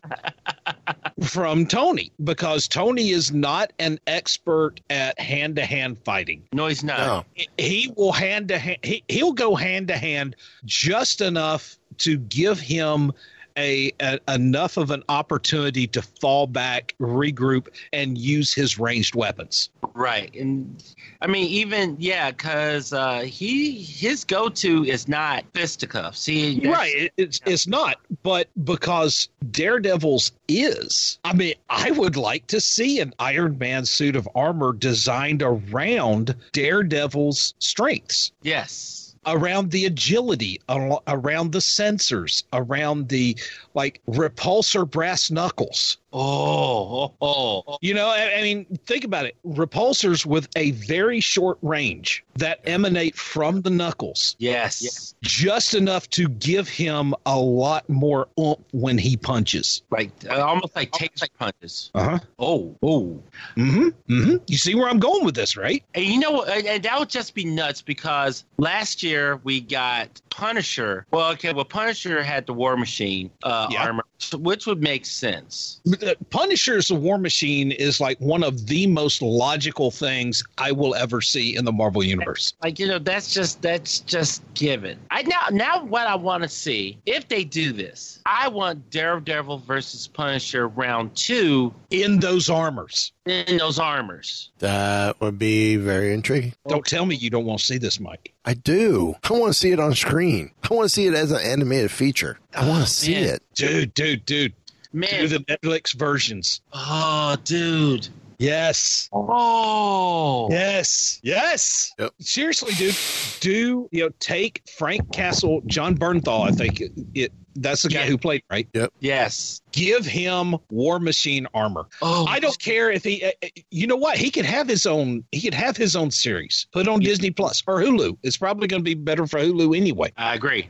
from 1.22 1.64
Tony. 1.64 2.10
Because 2.24 2.66
Tony 2.66 3.10
is 3.10 3.32
not 3.32 3.72
an 3.78 4.00
expert 4.08 4.80
at 4.90 5.18
hand 5.20 5.54
to 5.56 5.64
hand 5.64 5.98
fighting. 6.04 6.42
No, 6.52 6.66
he's 6.66 6.82
not. 6.82 6.98
No. 6.98 7.44
He 7.56 7.92
will 7.96 8.12
hand 8.12 8.48
to 8.48 8.58
hand. 8.58 8.78
He, 8.82 9.04
he'll 9.08 9.32
go 9.32 9.54
hand 9.54 9.86
to 9.88 9.96
hand 9.96 10.34
just 10.64 11.20
enough 11.20 11.78
to 11.98 12.18
give 12.18 12.58
him 12.58 13.12
a, 13.56 13.92
a, 14.00 14.18
enough 14.28 14.76
of 14.76 14.90
an 14.90 15.02
opportunity 15.08 15.86
to 15.88 16.02
fall 16.02 16.46
back, 16.46 16.94
regroup, 17.00 17.68
and 17.92 18.18
use 18.18 18.54
his 18.54 18.78
ranged 18.78 19.14
weapons. 19.14 19.70
Right, 19.94 20.34
and 20.34 20.82
I 21.20 21.26
mean 21.26 21.46
even 21.48 21.96
yeah, 21.98 22.30
because 22.30 22.92
uh, 22.92 23.20
he 23.20 23.82
his 23.82 24.24
go 24.24 24.48
to 24.48 24.84
is 24.84 25.08
not 25.08 25.44
fisticuffs. 25.54 26.20
See, 26.20 26.60
right, 26.68 26.94
it, 26.94 27.12
it's 27.16 27.40
it's 27.46 27.66
not, 27.66 27.98
but 28.22 28.48
because 28.64 29.28
Daredevil's 29.50 30.32
is. 30.48 31.18
I 31.24 31.32
mean, 31.32 31.54
I 31.70 31.90
would 31.92 32.16
like 32.16 32.46
to 32.48 32.60
see 32.60 33.00
an 33.00 33.14
Iron 33.18 33.58
Man 33.58 33.86
suit 33.86 34.16
of 34.16 34.28
armor 34.34 34.72
designed 34.72 35.42
around 35.42 36.34
Daredevil's 36.52 37.54
strengths. 37.58 38.32
Yes 38.42 39.05
around 39.26 39.70
the 39.70 39.86
agility, 39.86 40.60
around 40.68 41.52
the 41.52 41.58
sensors, 41.58 42.44
around 42.52 43.08
the 43.08 43.36
like 43.74 44.00
repulsor 44.08 44.88
brass 44.88 45.30
knuckles. 45.30 45.98
Oh, 46.18 47.12
oh, 47.20 47.62
oh. 47.66 47.78
you 47.82 47.92
know, 47.92 48.08
I, 48.08 48.36
I, 48.38 48.42
mean, 48.42 48.64
think 48.86 49.04
about 49.04 49.26
it. 49.26 49.36
Repulsors 49.46 50.24
with 50.24 50.48
a 50.56 50.70
very 50.70 51.20
short 51.20 51.58
range 51.60 52.24
that 52.36 52.60
emanate 52.64 53.16
from 53.16 53.60
the 53.60 53.68
knuckles. 53.68 54.34
Yes. 54.38 54.82
yes. 54.82 55.14
Just 55.20 55.74
enough 55.74 56.08
to 56.10 56.28
give 56.28 56.70
him 56.70 57.14
a 57.26 57.38
lot 57.38 57.86
more 57.90 58.28
oomph 58.40 58.60
when 58.72 58.96
he 58.96 59.18
punches. 59.18 59.82
Like 59.90 60.10
uh, 60.26 60.40
almost 60.40 60.74
like 60.74 60.90
taser 60.92 61.28
punches. 61.38 61.90
Uh 61.94 62.08
huh. 62.08 62.18
Oh, 62.38 62.74
oh. 62.82 63.22
Mm 63.56 63.74
hmm. 63.74 63.88
Mm 64.10 64.24
hmm. 64.24 64.36
You 64.46 64.56
see 64.56 64.74
where 64.74 64.88
I'm 64.88 64.98
going 64.98 65.22
with 65.22 65.34
this, 65.34 65.54
right? 65.54 65.84
And 65.94 66.06
you 66.06 66.18
know, 66.18 66.44
and 66.44 66.82
that 66.82 66.98
would 66.98 67.10
just 67.10 67.34
be 67.34 67.44
nuts 67.44 67.82
because 67.82 68.44
last 68.56 69.02
year 69.02 69.38
we 69.44 69.60
got 69.60 70.18
Punisher. 70.30 71.06
Well, 71.10 71.32
okay, 71.32 71.52
well, 71.52 71.64
Punisher 71.66 72.22
had 72.22 72.46
the 72.46 72.54
War 72.54 72.76
Machine 72.76 73.30
uh, 73.42 73.68
yeah. 73.70 73.84
armor, 73.84 74.04
which 74.38 74.66
would 74.66 74.82
make 74.82 75.04
sense. 75.04 75.80
Uh, 76.06 76.14
Punisher's 76.30 76.92
War 76.92 77.18
Machine 77.18 77.72
is 77.72 78.00
like 78.00 78.18
one 78.20 78.42
of 78.42 78.66
the 78.66 78.86
most 78.86 79.22
logical 79.22 79.90
things 79.90 80.44
I 80.58 80.72
will 80.72 80.94
ever 80.94 81.20
see 81.20 81.56
in 81.56 81.64
the 81.64 81.72
Marvel 81.72 82.04
universe. 82.04 82.54
Like 82.62 82.78
you 82.78 82.86
know, 82.86 82.98
that's 82.98 83.32
just 83.32 83.62
that's 83.62 84.00
just 84.00 84.42
given. 84.54 84.98
I 85.10 85.22
now 85.22 85.48
now 85.50 85.84
what 85.84 86.06
I 86.06 86.14
want 86.14 86.42
to 86.42 86.48
see 86.48 86.98
if 87.06 87.28
they 87.28 87.44
do 87.44 87.72
this, 87.72 88.20
I 88.26 88.48
want 88.48 88.90
Daredevil 88.90 89.58
versus 89.58 90.06
Punisher 90.06 90.68
round 90.68 91.16
two 91.16 91.74
in 91.90 92.20
those 92.20 92.48
armors. 92.48 93.12
In 93.26 93.56
those 93.56 93.78
armors. 93.78 94.50
That 94.58 95.20
would 95.20 95.38
be 95.38 95.76
very 95.76 96.14
intriguing. 96.14 96.54
Don't 96.68 96.86
tell 96.86 97.04
me 97.04 97.16
you 97.16 97.30
don't 97.30 97.44
want 97.44 97.60
to 97.60 97.66
see 97.66 97.78
this, 97.78 97.98
Mike. 97.98 98.32
I 98.44 98.54
do. 98.54 99.16
I 99.24 99.32
want 99.32 99.52
to 99.52 99.58
see 99.58 99.72
it 99.72 99.80
on 99.80 99.94
screen. 99.94 100.52
I 100.62 100.72
want 100.72 100.86
to 100.86 100.88
see 100.88 101.06
it 101.06 101.14
as 101.14 101.32
an 101.32 101.40
animated 101.40 101.90
feature. 101.90 102.38
I 102.54 102.68
want 102.68 102.78
to 102.78 102.82
oh, 102.82 102.86
see 102.86 103.14
man. 103.14 103.24
it. 103.24 103.42
Dude, 103.54 103.94
dude, 103.94 104.24
dude. 104.24 104.52
Man. 104.92 105.08
Do 105.10 105.28
the 105.28 105.38
Netflix 105.40 105.94
versions. 105.94 106.60
Oh, 106.72 107.36
dude. 107.44 108.08
Yes. 108.38 109.08
Oh. 109.12 110.48
Yes. 110.50 111.20
Yes. 111.22 111.94
Yep. 111.98 112.12
Seriously, 112.20 112.74
dude. 112.74 112.94
Do 113.40 113.88
you 113.92 114.04
know? 114.04 114.10
Take 114.20 114.62
Frank 114.76 115.12
Castle, 115.12 115.62
Jon 115.66 115.96
Bernthal. 115.96 116.46
I 116.46 116.50
think 116.50 116.80
it, 116.80 116.92
it 117.14 117.32
That's 117.56 117.82
the 117.82 117.88
guy 117.88 118.00
Yeah. 118.00 118.06
who 118.06 118.18
played, 118.18 118.42
right? 118.50 118.68
Yep. 118.72 118.92
Yes. 119.00 119.60
Give 119.72 120.06
him 120.06 120.56
War 120.70 120.98
Machine 120.98 121.46
armor. 121.54 121.86
Oh, 122.00 122.26
I 122.26 122.40
don't 122.40 122.58
care 122.58 122.90
if 122.90 123.04
he. 123.04 123.24
uh, 123.24 123.30
uh, 123.42 123.48
You 123.70 123.86
know 123.86 123.96
what? 123.96 124.16
He 124.16 124.30
could 124.30 124.44
have 124.46 124.68
his 124.68 124.86
own. 124.86 125.24
He 125.32 125.40
could 125.42 125.54
have 125.54 125.76
his 125.76 125.94
own 125.96 126.10
series. 126.10 126.66
Put 126.72 126.88
on 126.88 127.00
Disney 127.00 127.30
Plus 127.30 127.62
or 127.66 127.80
Hulu. 127.80 128.16
It's 128.22 128.36
probably 128.36 128.68
going 128.68 128.80
to 128.80 128.84
be 128.84 128.94
better 128.94 129.26
for 129.26 129.38
Hulu 129.38 129.76
anyway. 129.76 130.12
I 130.16 130.34
agree. 130.34 130.68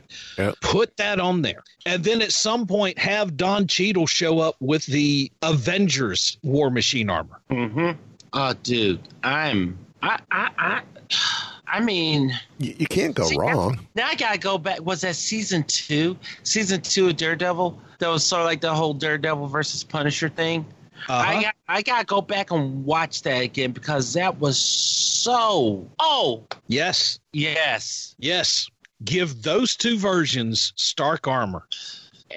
Put 0.61 0.97
that 0.97 1.19
on 1.19 1.41
there, 1.41 1.63
and 1.85 2.03
then 2.03 2.21
at 2.21 2.31
some 2.33 2.67
point 2.67 2.97
have 2.99 3.37
Don 3.37 3.67
Cheadle 3.67 4.07
show 4.07 4.39
up 4.39 4.55
with 4.59 4.85
the 4.85 5.31
Avengers 5.41 6.37
War 6.43 6.69
Machine 6.69 7.09
armor. 7.09 7.39
Mm-hmm. 7.49 7.99
Oh, 8.33 8.53
dude, 8.63 8.99
I'm. 9.23 9.77
I. 10.01 10.19
I. 10.31 10.81
I 11.11 11.77
I 11.77 11.79
mean, 11.81 12.33
You, 12.59 12.75
you 12.79 12.87
can't 12.87 13.13
go 13.13 13.25
See, 13.25 13.37
wrong. 13.37 13.79
now 13.93 14.07
I 14.07 14.15
gotta 14.15 14.39
go 14.39 14.57
back. 14.57 14.81
Was 14.81 15.01
that 15.01 15.15
season 15.15 15.63
two? 15.63 16.17
Season 16.43 16.81
two 16.81 17.09
of 17.09 17.17
Daredevil? 17.17 17.79
That 17.99 18.07
was 18.07 18.25
sort 18.25 18.41
of 18.41 18.45
like 18.45 18.61
the 18.61 18.73
whole 18.73 18.93
Daredevil 18.93 19.47
versus 19.47 19.83
Punisher 19.83 20.29
thing. 20.29 20.65
Uh-huh. 21.09 21.13
I 21.13 21.41
got 21.43 21.55
I 21.67 21.81
gotta 21.81 22.05
go 22.05 22.21
back 22.21 22.51
and 22.51 22.83
watch 22.85 23.21
that 23.23 23.41
again 23.41 23.71
because 23.71 24.13
that 24.13 24.39
was 24.39 24.57
so. 24.57 25.87
Oh 25.99 26.45
Yes, 26.67 27.19
yes, 27.33 28.15
yes. 28.17 28.67
Give 29.03 29.43
those 29.43 29.75
two 29.75 29.99
versions 29.99 30.73
Stark 30.75 31.27
armor. 31.27 31.67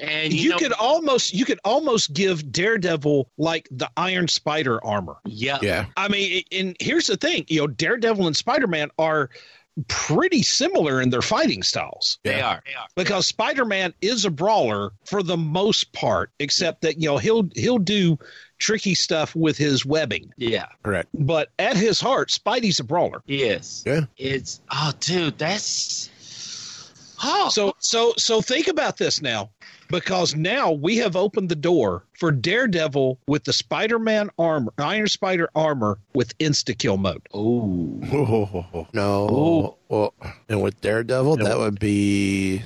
And 0.01 0.33
You, 0.33 0.41
you, 0.41 0.49
know, 0.51 0.59
could 0.59 0.73
almost 0.73 1.35
you 1.35 1.45
could 1.45 1.61
almost 1.65 2.13
give 2.13 2.51
Daredevil 2.51 3.31
like 3.39 3.69
the 3.71 3.91
Iron 3.97 4.29
Spider 4.29 4.85
armor. 4.85 5.17
yeah, 5.27 5.59
Yeah. 5.63 5.87
I 5.97 6.09
mean, 6.09 6.43
and 6.51 6.77
here's 6.81 7.07
the 7.07 7.17
thing, 7.17 7.45
you 7.49 7.61
know, 7.61 7.67
Daredevil 7.67 8.27
and 8.27 8.37
Spider-Man 8.37 8.91
are 8.99 9.31
pretty 9.89 10.43
similar 10.43 11.01
in 11.01 11.11
their 11.11 11.23
fighting 11.23 11.63
styles 11.63 12.19
they 12.25 12.41
are. 12.41 12.61
They 12.67 12.75
are. 12.75 12.87
because 12.97 13.27
Spider-Man 13.27 13.95
is 14.03 14.25
a 14.25 14.31
brawler 14.31 14.91
for 15.05 15.23
the 15.23 15.37
most 15.37 15.93
part, 15.93 16.31
except 16.39 16.83
that 16.83 17.01
you 17.01 17.09
know 17.09 17.19
he'll 17.19 17.49
he'll 17.55 17.79
do 17.79 18.19
tricky 18.59 18.95
stuff 18.95 19.35
with 19.35 19.57
his 19.57 19.87
webbing. 19.87 20.33
Yeah, 20.37 20.67
Correct. 20.83 21.09
But 21.15 21.51
at 21.59 21.77
his 21.77 22.01
heart, 22.01 22.29
Spidey's 22.31 22.81
a 22.81 22.85
brawler. 22.85 23.23
yes. 23.27 23.83
Yeah. 23.87 24.03
It's 24.19 24.61
oh, 24.71 24.93
dude, 25.01 25.39
that's. 25.39 26.11
Oh, 27.23 27.49
So 27.51 27.75
so 27.79 28.15
so 28.17 28.41
think 28.41 28.69
about 28.69 28.97
this 28.97 29.21
now, 29.23 29.51
because 29.91 30.35
now 30.35 30.71
we 30.73 30.97
have 30.99 31.17
opened 31.17 31.49
the 31.49 31.55
door 31.57 32.05
for 32.15 32.31
Daredevil 32.33 33.19
with 33.27 33.45
the 33.45 33.53
Spider-Man 33.53 34.31
armor, 34.39 34.73
Iron 34.79 35.09
Spider 35.09 35.49
armor 35.55 35.99
with 36.15 36.37
insta 36.39 36.77
kill 36.79 36.97
mode. 36.97 37.23
oh, 37.35 38.87
No. 38.93 39.77
Well, 39.89 40.15
and 40.49 40.63
with 40.63 40.81
Daredevil, 40.81 41.37
that 41.39 41.59
would 41.59 41.81
be 41.81 42.63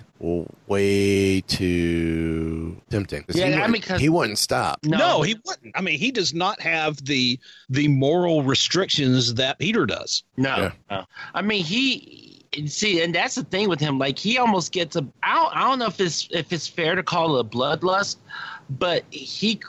way 0.67 1.41
too 1.43 2.81
tempting. 2.91 3.25
Yeah, 3.29 3.35
he 3.35 3.43
I 3.43 3.57
wouldn't- 3.57 3.73
mean, 3.73 3.83
'cause- 3.83 4.01
he 4.01 4.09
wouldn't 4.09 4.39
stop. 4.39 4.81
no, 4.85 4.97
No, 4.99 5.23
he 5.23 5.37
wouldn't. 5.45 5.73
I 5.75 5.81
mean, 5.81 5.99
he 5.99 6.11
does 6.11 6.35
not 6.35 6.61
have 6.61 7.03
the 7.05 7.39
the 7.71 7.89
moral 7.89 8.43
restrictions 8.43 9.35
that 9.35 9.59
Peter 9.59 9.87
does. 9.87 10.23
No, 10.37 10.57
Yeah. 10.57 10.73
no. 10.91 11.05
I 11.35 11.43
mean, 11.43 11.65
he 11.65 12.24
see, 12.67 13.03
and 13.03 13.15
that's 13.15 13.35
the 13.35 13.45
thing 13.45 13.69
with 13.69 13.81
him. 13.81 13.99
Like, 13.99 14.19
he 14.19 14.39
almost 14.39 14.73
gets 14.73 14.97
a. 14.97 15.07
I 15.23 15.35
don't, 15.35 15.57
I 15.57 15.61
don't 15.61 15.79
know 15.79 15.87
if 15.87 16.01
it's 16.01 16.29
if 16.31 16.53
it's 16.53 16.67
fair 16.67 16.95
to 16.95 17.03
call 17.03 17.37
it 17.37 17.47
a 17.47 17.49
bloodlust, 17.49 18.17
but 18.71 19.05
he 19.11 19.61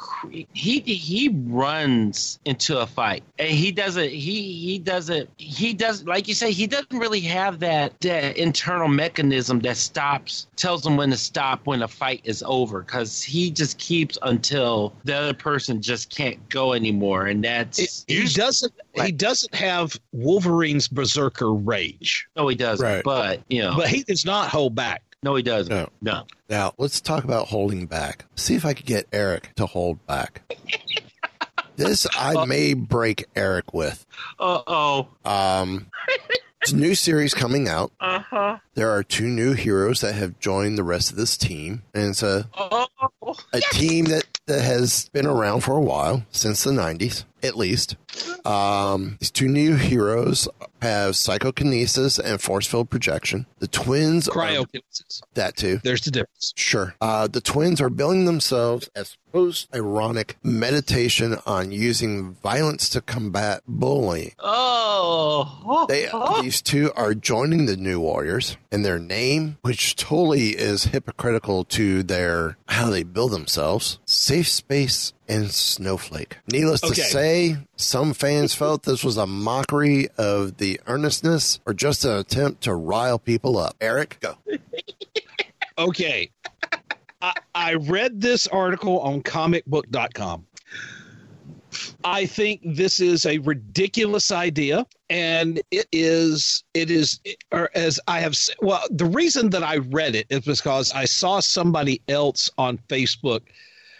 he 0.53 0.79
he 0.81 1.29
runs 1.45 2.39
into 2.45 2.79
a 2.79 2.87
fight, 2.87 3.23
and 3.39 3.49
he 3.49 3.71
doesn't. 3.71 4.09
He 4.09 4.53
he 4.53 4.79
doesn't. 4.79 5.29
He 5.37 5.73
does 5.73 6.03
like 6.05 6.27
you 6.27 6.33
say. 6.33 6.51
He 6.51 6.67
doesn't 6.67 6.97
really 6.97 7.19
have 7.21 7.59
that 7.59 7.99
that 8.01 8.37
internal 8.37 8.87
mechanism 8.87 9.59
that 9.61 9.77
stops, 9.77 10.47
tells 10.55 10.85
him 10.85 10.97
when 10.97 11.09
to 11.11 11.17
stop 11.17 11.65
when 11.65 11.81
a 11.81 11.87
fight 11.87 12.21
is 12.23 12.43
over, 12.45 12.81
because 12.81 13.21
he 13.21 13.51
just 13.51 13.77
keeps 13.77 14.17
until 14.21 14.93
the 15.03 15.15
other 15.15 15.33
person 15.33 15.81
just 15.81 16.09
can't 16.09 16.47
go 16.49 16.73
anymore, 16.73 17.25
and 17.27 17.43
that's 17.43 17.79
It- 17.79 18.05
he 18.07 18.25
doesn't. 18.27 18.73
He 18.93 19.11
doesn't 19.11 19.53
have 19.53 19.99
Wolverine's 20.13 20.87
berserker 20.87 21.53
rage, 21.53 22.27
No, 22.37 22.47
he 22.47 22.55
doesn't. 22.55 22.85
Right. 22.85 23.03
But 23.03 23.41
you 23.49 23.61
know, 23.61 23.75
but 23.75 23.89
he 23.89 24.03
does 24.03 24.25
not 24.25 24.49
hold 24.49 24.73
back. 24.73 25.03
No, 25.23 25.35
he 25.35 25.43
doesn't. 25.43 25.73
No. 25.73 25.89
No. 26.01 26.25
Now, 26.49 26.73
let's 26.77 27.01
talk 27.01 27.23
about 27.23 27.47
holding 27.47 27.85
back. 27.87 28.25
See 28.35 28.55
if 28.55 28.65
I 28.65 28.73
could 28.73 28.85
get 28.85 29.07
Eric 29.11 29.51
to 29.55 29.65
hold 29.65 30.05
back. 30.05 30.41
this 31.75 32.07
I 32.17 32.45
may 32.45 32.73
break 32.73 33.25
Eric 33.35 33.73
with. 33.73 34.05
Uh 34.39 34.61
oh. 34.67 35.07
Um, 35.25 35.87
it's 36.61 36.71
a 36.71 36.75
new 36.77 36.95
series 36.95 37.33
coming 37.33 37.67
out. 37.67 37.91
Uh 37.99 38.19
huh. 38.19 38.57
There 38.75 38.89
are 38.91 39.03
two 39.03 39.27
new 39.27 39.53
heroes 39.53 40.01
that 40.01 40.13
have 40.13 40.39
joined 40.39 40.77
the 40.77 40.83
rest 40.83 41.11
of 41.11 41.17
this 41.17 41.37
team, 41.37 41.83
and 41.93 42.09
it's 42.11 42.23
a 42.23 42.47
Oh. 42.55 42.87
a 43.53 43.61
team 43.71 44.05
that, 44.05 44.25
that 44.47 44.61
has 44.61 45.09
been 45.09 45.25
around 45.25 45.61
for 45.61 45.75
a 45.75 45.81
while 45.81 46.23
since 46.31 46.63
the 46.63 46.71
90s 46.71 47.25
at 47.45 47.57
least 47.57 47.95
um, 48.45 49.17
these 49.19 49.31
two 49.31 49.47
new 49.47 49.75
heroes 49.75 50.47
have 50.81 51.15
psychokinesis 51.15 52.19
and 52.19 52.41
force 52.41 52.67
field 52.67 52.89
projection 52.89 53.45
the 53.59 53.67
twins 53.67 54.27
are, 54.27 54.65
that 55.33 55.55
too 55.55 55.79
There's 55.83 56.01
the 56.01 56.11
difference. 56.11 56.53
Sure. 56.55 56.95
Uh, 57.01 57.27
the 57.27 57.41
twins 57.41 57.81
are 57.81 57.89
billing 57.89 58.25
themselves 58.25 58.89
as 58.95 59.17
post 59.31 59.67
ironic 59.75 60.37
meditation 60.43 61.37
on 61.45 61.71
using 61.71 62.33
violence 62.35 62.89
to 62.89 63.01
combat 63.01 63.61
bullying. 63.67 64.31
Oh. 64.39 65.85
They, 65.89 66.09
these 66.41 66.61
two 66.61 66.91
are 66.95 67.13
joining 67.13 67.65
the 67.65 67.77
New 67.77 67.99
Warriors, 67.99 68.57
and 68.71 68.85
their 68.85 68.99
name, 68.99 69.57
which 69.61 69.95
totally 69.95 70.49
is 70.49 70.85
hypocritical 70.85 71.65
to 71.65 72.03
their 72.03 72.57
how 72.67 72.89
they 72.89 73.03
build 73.03 73.31
themselves, 73.31 73.99
Safe 74.05 74.47
Space 74.47 75.13
and 75.27 75.49
Snowflake. 75.51 76.37
Needless 76.51 76.83
Okay. 76.83 76.93
to 76.95 77.01
say, 77.01 77.57
some 77.75 78.13
fans 78.13 78.53
felt 78.53 78.83
this 78.83 79.03
was 79.03 79.17
a 79.17 79.25
mockery 79.25 80.07
of 80.17 80.57
the 80.57 80.79
earnestness 80.87 81.59
or 81.65 81.73
just 81.73 82.05
an 82.05 82.17
attempt 82.17 82.61
to 82.63 82.73
rile 82.75 83.19
people 83.19 83.57
up. 83.57 83.75
Eric, 83.81 84.17
go. 84.21 84.37
Okay. 85.77 86.31
I, 87.21 87.33
I 87.53 87.73
read 87.73 88.21
this 88.21 88.47
article 88.47 88.99
on 89.01 89.21
comicbook.com. 89.23 90.45
I 92.05 92.25
think 92.25 92.61
this 92.63 93.01
is 93.01 93.25
a 93.25 93.39
ridiculous 93.39 94.31
idea 94.31 94.85
and 95.09 95.61
it 95.71 95.87
is 95.91 96.63
it 96.73 96.89
is 96.89 97.19
or 97.51 97.69
as 97.75 97.99
I 98.07 98.21
have 98.21 98.31
s- 98.31 98.49
well 98.61 98.81
the 98.89 99.05
reason 99.05 99.49
that 99.49 99.63
I 99.63 99.77
read 99.77 100.15
it 100.15 100.27
is 100.29 100.45
because 100.45 100.93
I 100.93 101.03
saw 101.03 101.41
somebody 101.41 102.01
else 102.07 102.49
on 102.57 102.77
Facebook 102.87 103.41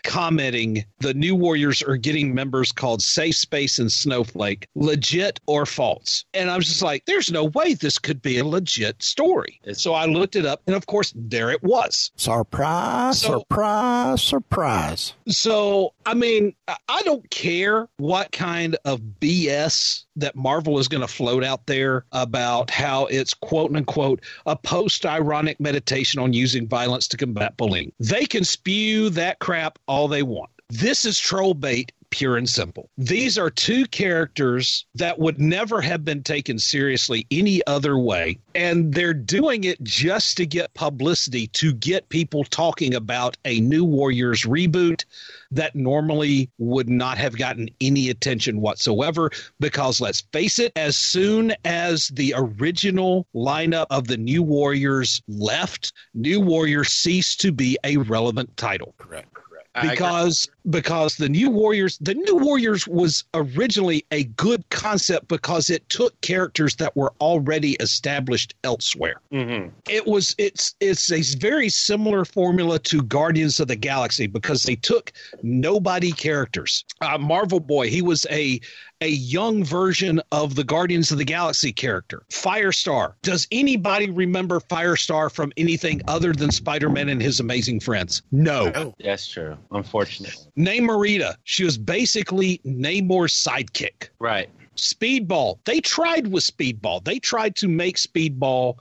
commenting 0.06 0.86
the 1.00 1.14
new 1.14 1.36
warriors 1.36 1.82
are 1.84 1.98
getting 1.98 2.34
members 2.34 2.72
called 2.72 3.02
safe 3.02 3.36
space 3.36 3.80
and 3.80 3.92
snowflake 3.92 4.68
legit 4.76 5.40
or 5.48 5.66
false 5.66 6.24
and 6.34 6.50
i 6.50 6.56
was 6.56 6.68
just 6.68 6.82
like 6.82 7.04
there's 7.06 7.32
no 7.32 7.46
way 7.46 7.74
this 7.74 7.98
could 8.00 8.22
be 8.22 8.38
a 8.38 8.46
legit 8.46 9.02
story 9.04 9.60
so 9.74 9.94
i 9.94 10.06
looked 10.06 10.36
it 10.36 10.46
up 10.46 10.62
and 10.68 10.76
of 10.76 10.86
course 10.86 11.12
there 11.16 11.50
it 11.50 11.62
was 11.64 12.12
Surprise, 12.16 13.22
So- 13.22 13.40
surprise, 13.40 14.22
surprise. 14.22 15.14
so, 15.28 15.94
I 16.06 16.14
mean, 16.14 16.54
I- 16.68 16.78
I 16.88 17.02
don't 17.04 17.28
care 17.32 17.88
what 17.98 18.32
kind 18.32 18.78
of 18.86 19.02
BS 19.20 20.06
that 20.18 20.36
Marvel 20.36 20.80
is 20.80 20.88
going 20.88 21.02
to 21.02 21.08
float 21.08 21.44
out 21.44 21.66
there 21.66 22.06
about 22.12 22.70
how 22.72 23.06
it's 23.08 23.34
quote 23.34 23.76
unquote 23.76 24.22
a 24.46 24.56
post 24.56 25.06
ironic 25.06 25.60
meditation 25.60 26.22
on 26.22 26.32
using 26.34 26.68
violence 26.68 27.08
to 27.10 27.18
combat 27.18 27.58
bullying. 27.58 27.92
They 28.00 28.26
can 28.26 28.44
spew 28.46 29.10
that 29.12 29.40
crap 29.40 29.78
all 29.88 29.95
they 30.08 30.24
want. 30.24 30.52
This 30.70 31.06
is 31.06 31.20
troll 31.20 31.54
bait 31.54 31.92
pure 32.16 32.38
and 32.38 32.50
simple. 32.50 32.90
These 32.98 33.38
are 33.38 33.50
two 33.50 33.86
characters 33.88 34.86
that 34.96 35.20
would 35.20 35.38
never 35.38 35.82
have 35.82 36.06
been 36.06 36.24
taken 36.24 36.58
seriously 36.58 37.28
any 37.30 37.62
other 37.68 37.98
way. 37.98 38.40
And 38.56 38.94
they're 38.94 39.14
doing 39.14 39.66
it 39.66 39.84
just 39.84 40.38
to 40.38 40.46
get 40.46 40.74
publicity, 40.76 41.48
to 41.48 41.74
get 41.74 42.08
people 42.08 42.46
talking 42.46 42.96
about 42.96 43.36
a 43.44 43.60
New 43.60 43.84
Warriors 43.84 44.44
reboot 44.44 45.04
that 45.52 45.76
normally 45.76 46.50
would 46.58 46.90
not 46.90 47.18
have 47.18 47.38
gotten 47.38 47.70
any 47.82 48.10
attention 48.10 48.62
whatsoever. 48.62 49.30
Because 49.60 50.00
let's 50.00 50.22
face 50.32 50.58
it, 50.58 50.72
as 50.78 50.96
soon 50.96 51.54
as 51.66 52.08
the 52.10 52.34
original 52.38 53.28
lineup 53.36 53.88
of 53.90 54.08
the 54.08 54.18
New 54.18 54.42
Warriors 54.42 55.22
left, 55.28 55.92
New 56.14 56.40
Warriors 56.40 56.94
ceased 56.94 57.42
to 57.42 57.52
be 57.52 57.78
a 57.84 57.98
relevant 57.98 58.56
title 58.56 58.96
Correct. 58.98 59.35
Because 59.82 60.48
because 60.70 61.18
the 61.18 61.30
New 61.30 61.50
Warriors, 61.50 61.98
the 62.00 62.14
New 62.14 62.38
Warriors 62.38 62.88
was 62.88 63.24
originally 63.34 64.06
a 64.12 64.24
good 64.24 64.68
concept 64.70 65.28
because 65.28 65.70
it 65.70 65.88
took 65.90 66.20
characters 66.22 66.76
that 66.78 66.96
were 66.96 67.14
already 67.22 67.74
established 67.74 68.56
elsewhere. 68.64 69.22
Mm-hmm. 69.32 69.70
It 69.90 70.08
was 70.08 70.36
it's 70.38 70.76
it's 70.80 71.12
a 71.12 71.22
very 71.38 71.70
similar 71.70 72.26
formula 72.26 72.80
to 72.80 73.02
Guardians 73.04 73.60
of 73.60 73.68
the 73.68 73.76
Galaxy 73.76 74.28
because 74.28 74.64
they 74.64 74.76
took 74.76 75.12
nobody 75.44 76.12
characters. 76.12 76.86
Uh, 77.02 77.18
Marvel 77.18 77.60
Boy, 77.60 77.90
he 77.90 78.02
was 78.02 78.26
a 78.30 78.60
a 79.02 79.10
young 79.10 79.64
version 79.64 80.22
of 80.32 80.56
the 80.56 80.64
Guardians 80.64 81.12
of 81.12 81.18
the 81.18 81.26
Galaxy 81.26 81.72
character. 81.74 82.24
Firestar. 82.32 83.14
Does 83.22 83.48
anybody 83.52 84.10
remember 84.10 84.60
Firestar 84.60 85.32
from 85.32 85.52
anything 85.58 86.02
other 86.08 86.34
than 86.34 86.52
Spider 86.52 86.90
Man 86.90 87.10
and 87.10 87.22
his 87.22 87.40
amazing 87.40 87.82
friends? 87.82 88.22
No. 88.32 88.72
Oh, 88.74 88.96
That's 89.04 89.28
true. 89.28 89.58
Unfortunately. 89.72 90.52
Namorita. 90.58 91.36
She 91.44 91.64
was 91.64 91.78
basically 91.78 92.60
Namor's 92.66 93.34
sidekick. 93.34 94.10
Right. 94.20 94.50
Speedball. 94.76 95.60
They 95.66 95.80
tried 95.80 96.28
with 96.28 96.44
Speedball. 96.44 97.04
They 97.04 97.20
tried 97.20 97.56
to 97.58 97.68
make 97.68 97.98
Speedball 97.98 98.76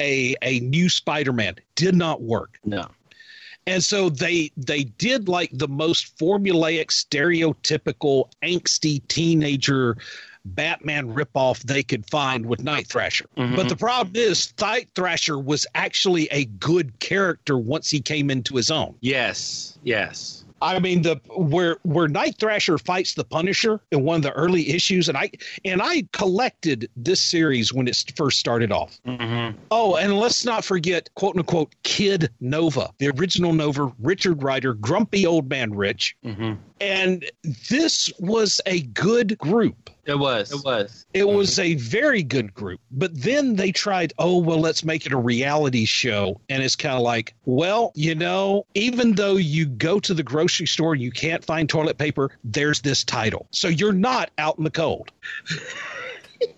a 0.00 0.34
a 0.42 0.60
new 0.60 0.88
Spider-Man. 0.88 1.56
Did 1.74 1.94
not 1.94 2.22
work. 2.22 2.58
No. 2.64 2.86
And 3.66 3.82
so 3.82 4.10
they 4.10 4.50
they 4.56 4.84
did 4.84 5.28
like 5.28 5.50
the 5.52 5.68
most 5.68 6.18
formulaic, 6.18 6.88
stereotypical, 6.88 8.30
angsty 8.42 9.06
teenager 9.08 9.96
Batman 10.46 11.14
ripoff 11.14 11.62
they 11.62 11.82
could 11.82 12.08
find 12.10 12.44
with 12.44 12.62
Night 12.62 12.86
Thrasher. 12.86 13.24
Mhm. 13.36 13.56
But 13.56 13.70
the 13.70 13.76
problem 13.76 14.14
is 14.14 14.52
Night 14.60 14.88
Thrasher 14.94 15.38
was 15.38 15.66
actually 15.74 16.26
a 16.30 16.44
good 16.44 16.98
character 17.00 17.56
once 17.56 17.88
he 17.90 18.00
came 18.00 18.30
into 18.30 18.56
his 18.56 18.70
own. 18.70 18.94
Yes. 19.00 19.78
Yes. 19.82 20.43
I 20.64 20.78
mean 20.78 21.02
the 21.02 21.20
where 21.36 21.76
where 21.82 22.08
Night 22.08 22.36
Thrasher 22.38 22.78
fights 22.78 23.14
the 23.14 23.24
Punisher 23.24 23.80
in 23.90 24.02
one 24.02 24.16
of 24.16 24.22
the 24.22 24.32
early 24.32 24.70
issues, 24.70 25.08
and 25.08 25.18
I 25.18 25.30
and 25.64 25.82
I 25.82 26.04
collected 26.12 26.88
this 26.96 27.20
series 27.20 27.72
when 27.72 27.86
it 27.86 28.02
first 28.16 28.40
started 28.40 28.72
off. 28.72 28.98
Mm-hmm. 29.06 29.58
Oh, 29.70 29.96
and 29.96 30.18
let's 30.18 30.44
not 30.44 30.64
forget 30.64 31.10
quote 31.14 31.36
unquote 31.36 31.74
Kid 31.82 32.30
Nova, 32.40 32.90
the 32.98 33.08
original 33.10 33.52
Nova, 33.52 33.92
Richard 34.00 34.42
Rider, 34.42 34.72
grumpy 34.74 35.26
old 35.26 35.50
man 35.50 35.74
Rich, 35.74 36.16
Mm-hmm. 36.24 36.54
and 36.80 37.24
this 37.68 38.10
was 38.18 38.60
a 38.66 38.80
good 38.80 39.36
group. 39.38 39.90
It 40.06 40.18
was. 40.18 40.52
It 40.52 40.64
was. 40.64 41.06
It 41.14 41.28
was 41.28 41.58
a 41.58 41.74
very 41.74 42.22
good 42.22 42.52
group. 42.54 42.80
But 42.90 43.14
then 43.14 43.56
they 43.56 43.72
tried, 43.72 44.12
oh, 44.18 44.38
well, 44.38 44.60
let's 44.60 44.84
make 44.84 45.06
it 45.06 45.12
a 45.12 45.16
reality 45.18 45.84
show. 45.84 46.40
And 46.48 46.62
it's 46.62 46.76
kind 46.76 46.94
of 46.94 47.02
like, 47.02 47.34
well, 47.44 47.92
you 47.94 48.14
know, 48.14 48.66
even 48.74 49.12
though 49.12 49.36
you 49.36 49.66
go 49.66 50.00
to 50.00 50.14
the 50.14 50.22
grocery 50.22 50.66
store 50.66 50.92
and 50.92 51.02
you 51.02 51.10
can't 51.10 51.44
find 51.44 51.68
toilet 51.68 51.98
paper, 51.98 52.30
there's 52.44 52.80
this 52.80 53.04
title. 53.04 53.46
So 53.50 53.68
you're 53.68 53.92
not 53.92 54.30
out 54.38 54.58
in 54.58 54.64
the 54.64 54.70
cold. 54.70 55.10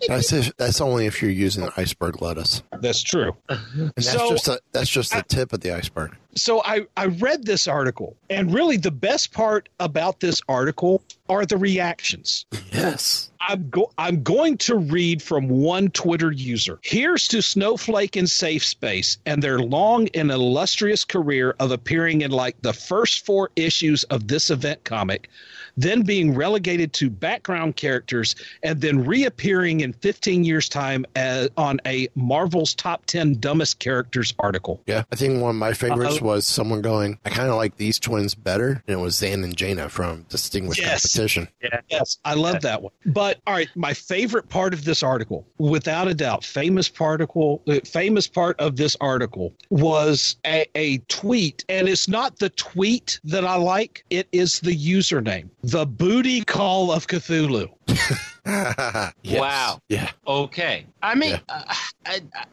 That's 0.09 0.33
if, 0.33 0.57
that's 0.57 0.81
only 0.81 1.07
if 1.07 1.20
you're 1.22 1.31
using 1.31 1.68
iceberg 1.77 2.20
lettuce. 2.22 2.62
That's 2.81 3.03
true. 3.03 3.37
And 3.49 3.93
that's 3.97 4.12
So- 4.12 4.31
just 4.31 4.49
a, 4.49 4.61
that's 4.72 4.91
just 4.91 5.12
the 5.12 5.22
tip 5.22 5.53
of 5.53 5.61
the 5.61 5.72
iceberg. 5.72 6.16
So 6.35 6.62
I, 6.64 6.87
I 6.99 7.07
read 7.07 7.47
this 7.47 7.66
article, 7.66 8.14
and 8.29 8.53
really 8.53 8.77
the 8.77 8.91
best 8.91 9.33
part 9.33 9.70
about 9.81 10.20
this 10.20 10.43
article 10.51 11.03
are 11.31 11.47
the 11.47 11.57
reactions. 11.57 12.45
Yes. 12.72 13.31
I'm 13.41 13.70
go- 13.70 13.91
I'm 13.97 14.22
going 14.22 14.59
to 14.59 14.77
read 14.77 15.22
from 15.22 15.49
one 15.49 15.89
Twitter 15.93 16.31
user. 16.31 16.79
Here's 16.83 17.27
to 17.29 17.41
Snowflake 17.41 18.16
and 18.16 18.29
Safe 18.29 18.62
Space 18.66 19.16
and 19.24 19.43
their 19.43 19.61
long 19.61 20.09
and 20.09 20.31
illustrious 20.31 21.07
career 21.07 21.57
of 21.59 21.70
appearing 21.70 22.20
in 22.20 22.33
like 22.33 22.61
the 22.61 22.74
first 22.74 23.24
four 23.24 23.51
issues 23.57 24.05
of 24.05 24.29
this 24.29 24.51
event 24.51 24.85
comic, 24.85 25.31
then 25.77 26.03
being 26.03 26.35
relegated 26.35 26.93
to 26.95 27.11
background 27.11 27.77
characters, 27.77 28.35
and 28.62 28.81
then 28.81 29.05
reappearing 29.05 29.81
in 29.81 29.93
15 29.93 30.45
years' 30.45 30.68
time 30.68 31.05
as, 31.16 31.49
on 31.57 31.81
a 31.87 32.09
Marvel's 32.14 32.74
top 32.74 33.07
10 33.07 33.35
dumbest 33.41 33.79
characters 33.79 34.35
article. 34.39 34.83
Yeah, 34.87 35.05
I 35.12 35.16
think 35.16 35.41
one 35.41 35.51
of 35.51 35.57
my 35.57 35.72
favorites 35.72 36.16
Uh-oh. 36.16 36.27
was 36.27 36.47
someone 36.47 36.83
going, 36.83 37.18
"I 37.24 37.31
kind 37.31 37.49
of 37.49 37.57
like 37.57 37.77
these 37.77 37.99
twins 37.99 38.35
better," 38.35 38.83
and 38.87 38.99
it 38.99 39.03
was 39.03 39.16
Zan 39.16 39.45
and 39.45 39.57
Jayna 39.57 39.91
from 39.91 40.27
Distinguished 40.29 40.81
Yes. 40.81 41.12
Competition. 41.12 41.49
Yeah. 41.62 41.81
Yes, 41.91 42.18
I 42.24 42.35
love 42.35 42.62
that 42.62 42.83
one. 42.83 42.93
But 43.05 43.39
all 43.47 43.55
right, 43.55 43.68
my 43.74 43.93
favorite 43.95 44.49
part 44.49 44.72
of 44.74 44.85
this 44.85 45.03
article, 45.03 45.47
without 45.59 46.09
a 46.09 46.14
doubt, 46.14 46.45
famous 46.45 46.89
particle, 46.89 47.62
uh, 47.68 47.81
famous 47.85 48.27
part 48.27 48.59
of 48.61 48.77
this 48.77 48.97
article 49.01 49.53
was 49.70 50.37
a, 50.47 50.66
a 50.74 50.99
tweet, 51.09 51.64
and 51.68 51.89
it's 51.89 52.09
not 52.09 52.39
the 52.39 52.51
tweet 52.51 53.20
that 53.24 53.45
I 53.45 53.57
like; 53.57 54.05
it 54.11 54.29
is 54.33 54.61
the 54.61 54.77
username, 54.77 55.49
the 55.67 55.85
booty 55.85 56.43
call 56.45 56.93
of 56.93 57.07
Cthulhu. 57.07 57.69
Yes. 59.25 59.41
Wow. 59.41 59.81
Yeah. 59.89 60.09
Okay. 60.25 60.87
I 61.03 61.17
mean, 61.17 61.31
Yeah. 61.31 61.41
uh, 61.49 61.75
I, 62.07 62.21
I, 62.37 62.45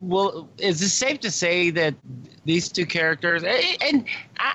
well, 0.00 0.48
is 0.58 0.80
it 0.80 0.90
safe 0.90 1.18
to 1.20 1.30
say 1.32 1.70
that 1.70 1.96
these 2.44 2.68
two 2.68 2.86
characters, 2.86 3.42
and 3.42 4.04
I, 4.38 4.52
I, 4.52 4.54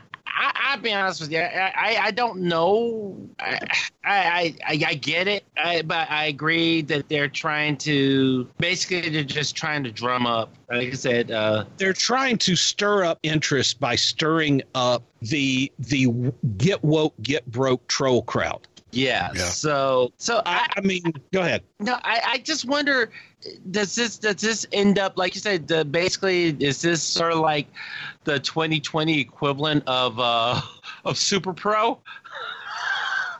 I'll 0.73 0.79
be 0.79 0.91
honest 0.91 1.21
with 1.21 1.31
you, 1.31 1.37
I, 1.37 1.71
I, 1.75 1.97
I 2.05 2.11
don't 2.11 2.39
know. 2.39 3.15
I, 3.39 3.59
I, 4.03 4.55
I, 4.65 4.83
I 4.87 4.93
get 4.95 5.27
it, 5.27 5.43
I, 5.55 5.83
but 5.83 6.09
I 6.09 6.25
agree 6.25 6.81
that 6.81 7.07
they're 7.09 7.27
trying 7.27 7.77
to 7.77 8.49
basically 8.57 9.07
they're 9.09 9.23
just 9.23 9.55
trying 9.55 9.83
to 9.83 9.91
drum 9.91 10.25
up. 10.25 10.49
Like 10.71 10.87
I 10.87 10.93
said, 10.93 11.29
uh, 11.29 11.65
They're 11.77 11.93
trying 11.93 12.39
to 12.39 12.55
stir 12.55 13.05
up 13.05 13.19
interest 13.21 13.79
by 13.79 13.95
stirring 13.95 14.63
up 14.73 15.03
the 15.21 15.71
the 15.77 16.31
get 16.57 16.83
woke, 16.83 17.13
get 17.21 17.45
broke 17.51 17.87
troll 17.87 18.23
crowd. 18.23 18.67
Yeah. 18.93 19.29
Yeah. 19.33 19.43
So, 19.45 20.11
so 20.17 20.41
I, 20.45 20.67
I, 20.77 20.81
mean, 20.81 21.03
go 21.31 21.41
ahead. 21.41 21.63
No, 21.79 21.93
I, 22.03 22.21
I 22.25 22.37
just 22.39 22.65
wonder 22.65 23.11
does 23.71 23.95
this 23.95 24.17
does 24.17 24.37
this 24.37 24.65
end 24.71 24.99
up 24.99 25.17
like 25.17 25.35
you 25.35 25.41
said 25.41 25.67
the, 25.67 25.83
basically 25.83 26.55
is 26.59 26.81
this 26.81 27.03
sort 27.03 27.33
of 27.33 27.39
like 27.39 27.67
the 28.23 28.39
2020 28.39 29.19
equivalent 29.19 29.83
of 29.85 30.17
uh 30.19 30.61
of 31.05 31.17
Super 31.17 31.53
Pro? 31.53 31.99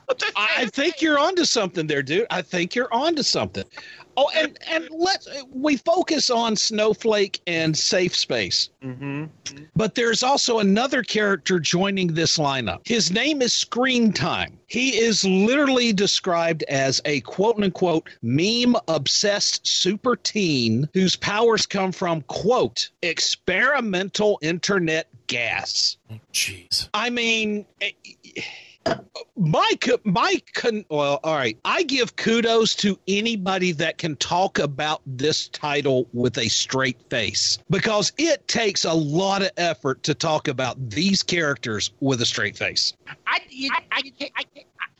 I 0.10 0.16
I 0.36 0.66
think 0.68 1.01
you're 1.01 1.20
onto 1.20 1.45
something 1.45 1.88
there, 1.88 2.04
dude. 2.04 2.28
I 2.30 2.41
think 2.41 2.76
you're 2.76 2.93
onto 2.93 3.24
something. 3.24 3.64
Oh, 4.16 4.30
and 4.36 4.57
and 4.70 4.88
let's 4.91 5.28
we 5.51 5.78
focus 5.78 6.30
on 6.30 6.55
Snowflake 6.55 7.41
and 7.47 7.78
Safe 7.78 8.16
Space, 8.16 8.70
Mm-hmm. 8.84 9.26
but 9.76 9.95
there's 9.95 10.24
also 10.24 10.59
another 10.59 11.03
character 11.03 11.59
joining 11.59 12.07
this 12.14 12.38
lineup. 12.38 12.80
His 12.86 13.11
name 13.11 13.41
is 13.41 13.53
Screen 13.53 14.11
Time. 14.11 14.59
He 14.68 14.97
is 14.97 15.24
literally 15.26 15.93
described 15.93 16.64
as 16.64 17.01
a 17.05 17.22
quote 17.22 17.61
unquote 17.64 18.09
meme 18.22 18.76
obsessed 18.88 19.66
super 19.66 20.16
teen 20.16 20.89
whose 20.93 21.16
powers 21.16 21.66
come 21.66 21.91
from 21.91 22.22
quote 22.24 22.89
experimental 23.01 24.38
internet 24.41 25.07
gas. 25.28 25.97
Jeez. 26.34 26.89
I 26.93 27.09
mean, 27.09 27.66
eh, 27.82 27.91
my 29.36 29.72
my 30.04 30.36
con- 30.54 30.86
well, 30.90 31.20
all 31.24 31.36
right. 31.36 31.58
I 31.66 31.84
give 31.84 32.16
kudos 32.16 32.76
to 32.78 33.00
anybody 33.08 33.72
that 33.74 33.98
can 33.98 34.16
talk 34.18 34.60
about 34.60 35.02
this 35.06 35.48
title 35.50 36.08
with 36.14 36.38
a 36.38 36.48
straight 36.50 36.98
face 37.10 37.60
because 37.70 38.12
it 38.18 38.48
takes 38.48 38.86
a 38.86 38.94
lot 38.94 39.42
of 39.42 39.52
effort 39.58 40.04
to 40.04 40.14
talk 40.14 40.48
about 40.48 40.90
these 40.90 41.24
characters 41.24 41.92
with 42.00 42.22
a 42.22 42.26
straight 42.26 42.58
face. 42.58 42.94
I, 43.28 43.40
you, 43.50 43.70
I, 43.74 43.82
I, 43.92 44.32
I, 44.36 44.44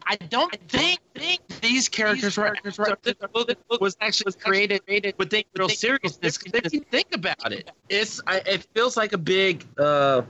I 0.06 0.16
don't 0.18 0.54
think, 0.70 1.00
think 1.16 1.42
these 1.62 1.88
characters 1.88 2.38
were 2.38 2.56
was 3.80 3.96
actually 4.02 4.26
was 4.26 4.36
created 4.36 4.82
with 5.18 5.30
the 5.30 5.46
real 5.58 5.70
seriousness. 5.70 6.38
'cause 6.38 6.52
If 6.54 6.74
you 6.74 6.82
think 6.92 7.08
about 7.14 7.52
it, 7.52 7.72
it's 7.90 8.22
I, 8.28 8.42
it 8.46 8.68
feels 8.76 8.98
like 8.98 9.14
a 9.14 9.18
big 9.18 9.66
uh 9.78 10.24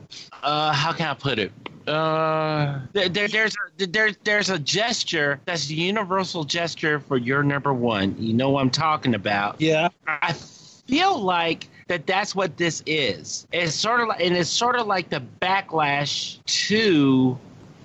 uh 0.43 0.73
how 0.73 0.93
can 0.93 1.07
I 1.07 1.13
put 1.15 1.39
it? 1.39 1.51
Uh, 1.87 2.79
there, 2.93 3.09
there, 3.09 3.27
there's 3.27 3.55
a, 3.79 3.85
there, 3.87 4.11
there's 4.23 4.49
a 4.49 4.59
gesture 4.59 5.39
that's 5.45 5.69
a 5.69 5.73
universal 5.73 6.43
gesture 6.43 6.99
for 6.99 7.17
your 7.17 7.43
number 7.43 7.73
one. 7.73 8.15
You 8.17 8.33
know 8.33 8.51
what 8.51 8.61
I'm 8.61 8.69
talking 8.69 9.15
about. 9.15 9.59
Yeah. 9.59 9.89
I 10.07 10.33
feel 10.33 11.19
like 11.19 11.67
that 11.87 12.07
that's 12.07 12.35
what 12.35 12.57
this 12.57 12.83
is. 12.85 13.47
It's 13.51 13.75
sort 13.75 14.01
of 14.01 14.07
like, 14.07 14.21
and 14.21 14.35
it's 14.35 14.49
sort 14.49 14.75
of 14.75 14.87
like 14.87 15.09
the 15.09 15.21
backlash 15.41 16.39
to 16.67 17.37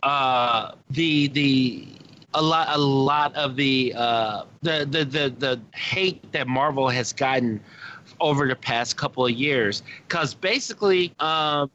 uh, 0.02 0.72
the 0.90 1.28
the 1.28 1.88
a 2.34 2.42
lot 2.42 2.68
a 2.70 2.78
lot 2.78 3.34
of 3.34 3.56
the 3.56 3.94
uh, 3.96 4.44
the, 4.62 4.86
the 4.88 5.04
the 5.04 5.34
the 5.38 5.60
hate 5.74 6.32
that 6.32 6.46
Marvel 6.46 6.88
has 6.88 7.12
gotten 7.12 7.60
over 8.20 8.46
the 8.48 8.56
past 8.56 8.96
couple 8.96 9.24
of 9.24 9.32
years. 9.32 9.82
Because 10.06 10.34
basically 10.34 11.12
um, 11.20 11.70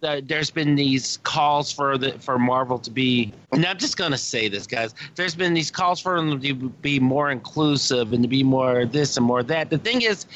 the, 0.00 0.22
there's 0.24 0.50
been 0.50 0.74
these 0.74 1.18
calls 1.18 1.72
for 1.72 1.98
the 1.98 2.12
for 2.18 2.38
Marvel 2.38 2.78
to 2.78 2.90
be 2.90 3.32
and 3.52 3.64
I'm 3.64 3.78
just 3.78 3.96
gonna 3.96 4.18
say 4.18 4.48
this 4.48 4.66
guys 4.66 4.94
there's 5.14 5.34
been 5.34 5.54
these 5.54 5.70
calls 5.70 6.00
for 6.00 6.16
them 6.16 6.40
to 6.40 6.54
be 6.54 7.00
more 7.00 7.30
inclusive 7.30 8.12
and 8.12 8.22
to 8.22 8.28
be 8.28 8.42
more 8.42 8.84
this 8.84 9.16
and 9.16 9.24
more 9.24 9.42
that. 9.42 9.70
The 9.70 9.78
thing 9.78 10.02
is 10.02 10.26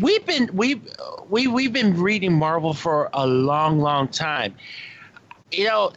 we've 0.00 0.24
been 0.26 0.50
we 0.52 0.80
we 1.28 1.46
we've 1.46 1.72
been 1.72 2.00
reading 2.00 2.32
Marvel 2.32 2.74
for 2.74 3.10
a 3.12 3.26
long 3.26 3.80
long 3.80 4.08
time. 4.08 4.54
You 5.52 5.66
know, 5.66 5.92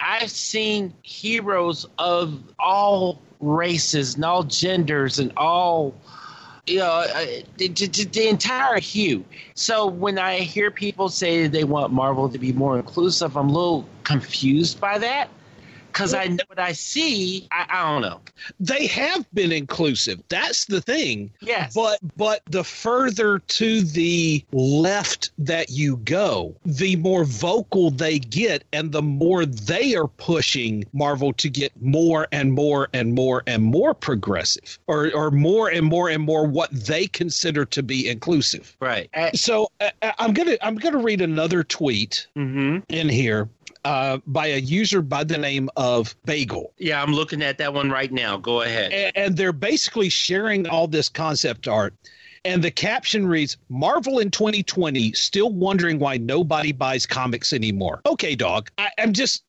I've 0.00 0.30
seen 0.30 0.94
heroes 1.02 1.86
of 1.98 2.40
all 2.58 3.20
races 3.40 4.14
and 4.14 4.24
all 4.24 4.44
genders 4.44 5.18
and 5.18 5.32
all 5.36 5.94
you 6.66 6.78
know, 6.78 6.86
uh, 6.86 7.24
the, 7.56 7.68
the, 7.68 7.86
the, 8.12 8.28
entire 8.28 8.78
hue. 8.78 9.24
So 9.54 9.86
when 9.86 10.18
I 10.18 10.38
hear 10.38 10.70
people 10.70 11.08
say 11.08 11.48
they 11.48 11.64
want 11.64 11.92
Marvel 11.92 12.28
to 12.28 12.38
be 12.38 12.52
more 12.52 12.76
inclusive, 12.78 13.36
I'm 13.36 13.48
a 13.48 13.52
little 13.52 13.88
confused 14.04 14.80
by 14.80 14.98
that 14.98 15.28
because 15.92 16.14
I 16.14 16.26
know 16.26 16.44
what 16.46 16.58
I 16.58 16.72
see. 16.72 17.48
I, 17.52 17.66
I, 17.68 17.90
don't 17.90 18.02
know. 18.02 18.20
They 18.58 18.86
have 18.86 19.26
been 19.34 19.52
inclusive. 19.52 20.22
That's 20.28 20.64
the 20.66 20.80
thing. 20.80 21.30
Yes. 21.40 21.74
But 21.74 21.98
but 22.16 22.42
the 22.46 22.64
further 22.64 23.38
to 23.38 23.82
the 23.82 24.44
left 24.52 25.30
that 25.38 25.70
you 25.70 25.98
go, 25.98 26.54
the 26.64 26.96
more 26.96 27.24
vocal 27.24 27.90
they 27.90 28.18
get, 28.18 28.64
and 28.72 28.92
the 28.92 29.02
more 29.02 29.44
they 29.44 29.94
are 29.94 30.08
pushing 30.08 30.84
Marvel 30.92 31.32
to 31.34 31.50
get 31.50 31.72
more 31.80 32.26
and 32.32 32.52
more 32.52 32.88
and 32.92 33.14
more 33.14 33.42
and 33.46 33.62
more 33.62 33.94
progressive, 33.94 34.78
or 34.86 35.10
or 35.14 35.30
more 35.30 35.68
and 35.68 35.86
more 35.86 36.08
and 36.08 36.22
more 36.22 36.46
what 36.46 36.70
they 36.72 37.06
consider 37.06 37.64
to 37.66 37.82
be 37.82 38.08
inclusive. 38.08 38.76
Right. 38.80 39.10
So 39.34 39.70
uh, 39.80 39.90
I'm 40.18 40.32
gonna 40.32 40.56
I'm 40.62 40.76
gonna 40.76 40.98
read 40.98 41.20
another 41.20 41.62
tweet 41.62 42.26
mm-hmm. 42.36 42.78
in 42.88 43.08
here 43.08 43.48
uh, 43.84 44.18
by 44.26 44.48
a 44.48 44.58
user 44.58 45.02
by 45.02 45.24
the 45.24 45.38
name 45.38 45.68
of 45.76 46.14
Bagel. 46.24 46.72
Yeah, 46.78 47.02
I'm 47.02 47.12
looking 47.12 47.42
at 47.42 47.58
that 47.58 47.74
one 47.74 47.90
right 47.90 48.12
now. 48.12 48.36
Go 48.36 48.62
ahead. 48.62 48.92
And, 48.92 49.16
and 49.16 49.36
they're 49.36 49.52
basically 49.52 50.08
sharing 50.08 50.68
all 50.68 50.86
this 50.86 51.08
concept 51.08 51.68
art. 51.68 51.94
And 52.44 52.62
the 52.62 52.72
caption 52.72 53.26
reads 53.26 53.56
Marvel 53.68 54.18
in 54.18 54.30
2020 54.30 55.12
still 55.12 55.52
wondering 55.52 56.00
why 56.00 56.16
nobody 56.16 56.72
buys 56.72 57.06
comics 57.06 57.52
anymore. 57.52 58.00
Okay, 58.04 58.34
dog. 58.34 58.70
I, 58.78 58.90
I'm 58.98 59.12
just 59.12 59.44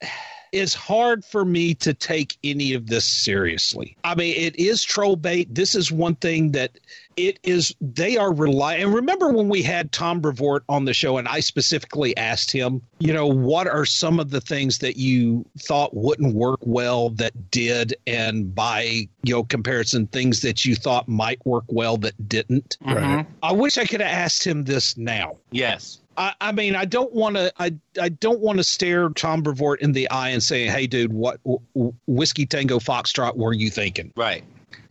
it's 0.53 0.75
hard 0.75 1.25
for 1.25 1.43
me 1.43 1.73
to 1.73 1.95
take 1.95 2.37
any 2.43 2.73
of 2.73 2.85
this 2.85 3.05
seriously. 3.05 3.97
I 4.03 4.13
mean, 4.13 4.35
it 4.37 4.55
is 4.57 4.83
troll 4.83 5.15
bait. 5.15 5.53
This 5.53 5.73
is 5.73 5.91
one 5.91 6.13
thing 6.15 6.51
that 6.51 6.77
it 7.15 7.39
is 7.43 7.75
they 7.81 8.17
are 8.17 8.33
relying 8.33 8.83
and 8.83 8.93
remember 8.93 9.29
when 9.29 9.49
we 9.49 9.61
had 9.61 9.91
tom 9.91 10.19
brevoort 10.19 10.63
on 10.69 10.85
the 10.85 10.93
show 10.93 11.17
and 11.17 11.27
i 11.27 11.39
specifically 11.39 12.15
asked 12.17 12.51
him 12.51 12.81
you 12.99 13.13
know 13.13 13.27
what 13.27 13.67
are 13.67 13.85
some 13.85 14.19
of 14.19 14.29
the 14.29 14.41
things 14.41 14.79
that 14.79 14.97
you 14.97 15.45
thought 15.59 15.93
wouldn't 15.93 16.33
work 16.35 16.59
well 16.63 17.09
that 17.09 17.51
did 17.51 17.95
and 18.07 18.53
by 18.53 19.07
you 19.23 19.33
know 19.33 19.43
comparison 19.43 20.07
things 20.07 20.41
that 20.41 20.65
you 20.65 20.75
thought 20.75 21.07
might 21.07 21.43
work 21.45 21.65
well 21.67 21.97
that 21.97 22.29
didn't 22.29 22.77
right 22.85 22.97
mm-hmm. 22.97 23.31
i 23.41 23.51
wish 23.51 23.77
i 23.77 23.85
could 23.85 24.01
have 24.01 24.11
asked 24.11 24.45
him 24.45 24.63
this 24.63 24.97
now 24.97 25.35
yes 25.51 25.99
I, 26.17 26.33
I 26.39 26.51
mean, 26.51 26.75
I 26.75 26.85
don't 26.85 27.11
want 27.13 27.37
to. 27.37 27.51
I 27.57 27.73
I 27.99 28.09
don't 28.09 28.39
want 28.39 28.59
to 28.59 28.63
stare 28.63 29.09
Tom 29.09 29.41
Brevoort 29.41 29.81
in 29.81 29.93
the 29.93 30.09
eye 30.09 30.29
and 30.29 30.43
say, 30.43 30.67
"Hey, 30.67 30.85
dude, 30.85 31.11
what 31.11 31.39
w- 31.43 31.93
whiskey 32.05 32.45
tango 32.45 32.77
foxtrot 32.77 33.35
were 33.35 33.53
you 33.53 33.71
thinking?" 33.71 34.13
Right. 34.15 34.43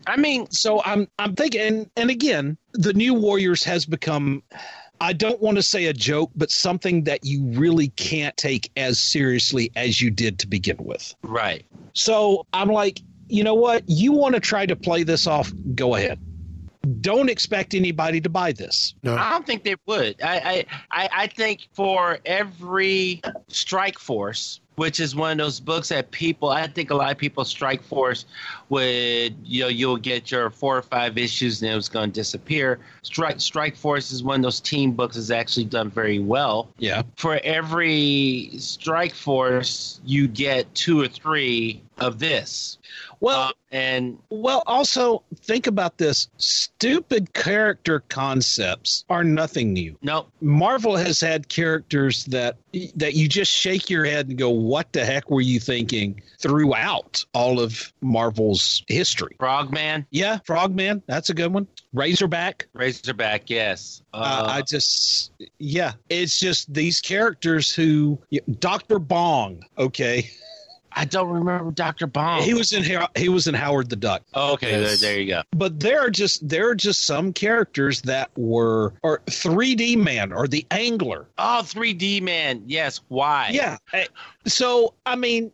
I 0.07 0.16
mean, 0.16 0.50
so 0.50 0.82
I'm 0.84 1.09
I'm 1.18 1.34
thinking, 1.34 1.61
and, 1.61 1.90
and 1.96 2.11
again, 2.11 2.57
the 2.72 2.92
new 2.92 3.14
Warriors 3.14 3.64
has 3.64 3.86
become. 3.86 4.42
I 5.00 5.12
don't 5.12 5.40
want 5.40 5.57
to 5.57 5.64
say 5.64 5.86
a 5.86 5.92
joke, 5.92 6.30
but 6.36 6.53
something 6.53 7.05
that 7.05 7.24
you 7.24 7.44
really 7.59 7.88
can't 7.88 8.36
take 8.36 8.70
as 8.76 9.00
seriously 9.00 9.72
as 9.74 10.00
you 10.00 10.12
did 10.12 10.38
to 10.40 10.46
begin 10.46 10.76
with. 10.78 11.12
Right. 11.24 11.66
So 11.92 12.46
I'm 12.53 12.68
like, 12.68 13.00
you 13.26 13.42
know 13.42 13.55
what? 13.55 13.82
You 13.88 14.12
want 14.12 14.36
to 14.36 14.40
try 14.40 14.64
to 14.64 14.76
play 14.76 15.03
this 15.03 15.26
off? 15.26 15.53
Go 15.74 15.96
ahead 15.96 16.20
don't 17.00 17.30
expect 17.30 17.74
anybody 17.74 18.20
to 18.20 18.28
buy 18.28 18.53
this. 18.53 18.94
No. 19.03 19.14
I 19.14 19.30
don't 19.30 19.46
think 19.46 19.64
they 19.64 19.76
would. 19.86 20.20
I, 20.22 20.66
I, 20.90 21.09
I 21.12 21.26
think 21.28 21.68
for 21.74 22.18
every 22.26 23.22
strike 23.48 23.98
force, 23.98 24.61
which 24.76 25.00
is 25.00 25.14
one 25.14 25.32
of 25.32 25.38
those 25.38 25.60
books 25.60 25.88
that 25.90 26.10
people 26.10 26.50
I 26.50 26.66
think 26.66 26.90
a 26.90 26.94
lot 26.94 27.10
of 27.12 27.18
people 27.18 27.44
strike 27.44 27.82
force 27.82 28.24
would 28.68 29.34
you 29.44 29.62
know 29.62 29.68
you'll 29.68 29.96
get 29.96 30.30
your 30.30 30.50
four 30.50 30.76
or 30.76 30.82
five 30.82 31.18
issues 31.18 31.62
and 31.62 31.70
it 31.70 31.74
was 31.74 31.88
going 31.88 32.10
to 32.10 32.14
disappear. 32.14 32.78
Strike 33.02 33.40
Strike 33.40 33.76
Force 33.76 34.12
is 34.12 34.22
one 34.22 34.36
of 34.36 34.42
those 34.42 34.60
team 34.60 34.92
books 34.92 35.16
that's 35.16 35.30
actually 35.30 35.64
done 35.64 35.90
very 35.90 36.18
well. 36.18 36.68
Yeah. 36.78 37.02
For 37.16 37.40
every 37.44 38.50
Strike 38.58 39.14
Force, 39.14 40.00
you 40.04 40.28
get 40.28 40.72
two 40.74 41.00
or 41.00 41.08
three 41.08 41.82
of 41.98 42.18
this. 42.18 42.78
Well, 43.22 43.40
uh, 43.40 43.52
and 43.70 44.18
well, 44.30 44.64
also 44.66 45.22
think 45.42 45.68
about 45.68 45.96
this: 45.96 46.26
stupid 46.38 47.32
character 47.34 48.00
concepts 48.08 49.04
are 49.08 49.22
nothing 49.22 49.72
new. 49.72 49.96
No, 50.02 50.26
Marvel 50.40 50.96
has 50.96 51.20
had 51.20 51.48
characters 51.48 52.24
that 52.26 52.56
that 52.96 53.14
you 53.14 53.28
just 53.28 53.52
shake 53.52 53.88
your 53.88 54.04
head 54.04 54.28
and 54.28 54.36
go, 54.36 54.50
"What 54.50 54.92
the 54.92 55.04
heck 55.04 55.30
were 55.30 55.40
you 55.40 55.60
thinking?" 55.60 56.20
Throughout 56.40 57.24
all 57.32 57.60
of 57.60 57.92
Marvel's 58.00 58.82
history, 58.88 59.36
Frogman, 59.38 60.04
yeah, 60.10 60.40
Frogman, 60.44 61.00
that's 61.06 61.30
a 61.30 61.34
good 61.34 61.54
one. 61.54 61.68
Razorback, 61.92 62.66
Razorback, 62.72 63.48
yes. 63.48 64.02
Uh, 64.12 64.16
uh, 64.16 64.46
I 64.50 64.62
just, 64.62 65.30
yeah, 65.60 65.92
it's 66.08 66.40
just 66.40 66.74
these 66.74 67.00
characters 67.00 67.72
who 67.72 68.18
Doctor 68.58 68.98
Bong, 68.98 69.62
okay. 69.78 70.28
I 70.95 71.05
don't 71.05 71.28
remember 71.28 71.70
Doctor 71.70 72.07
Bong. 72.07 72.43
He 72.43 72.55
was 72.55 72.72
in 72.72 72.84
he 73.16 73.28
was 73.28 73.47
in 73.47 73.55
Howard 73.55 73.90
the 73.90 73.97
Duck. 73.97 74.22
Oh, 74.34 74.55
okay, 74.55 74.70
yes. 74.70 75.01
there, 75.01 75.11
there, 75.11 75.20
you 75.20 75.26
go. 75.28 75.43
But 75.53 75.80
there 75.80 76.01
are 76.01 76.11
just 76.11 76.49
there 76.49 76.68
are 76.68 76.74
just 76.74 77.07
some 77.07 77.32
characters 77.32 78.03
that 78.03 78.30
were 78.36 78.93
or 79.03 79.20
3D 79.26 79.97
Man 79.97 80.32
or 80.32 80.47
the 80.47 80.66
Angler. 80.70 81.26
Oh, 81.38 81.62
3D 81.64 82.22
Man. 82.22 82.62
Yes. 82.66 83.01
Why? 83.09 83.51
Yeah. 83.53 83.78
So 84.47 84.95
I 85.07 85.16
mean. 85.16 85.53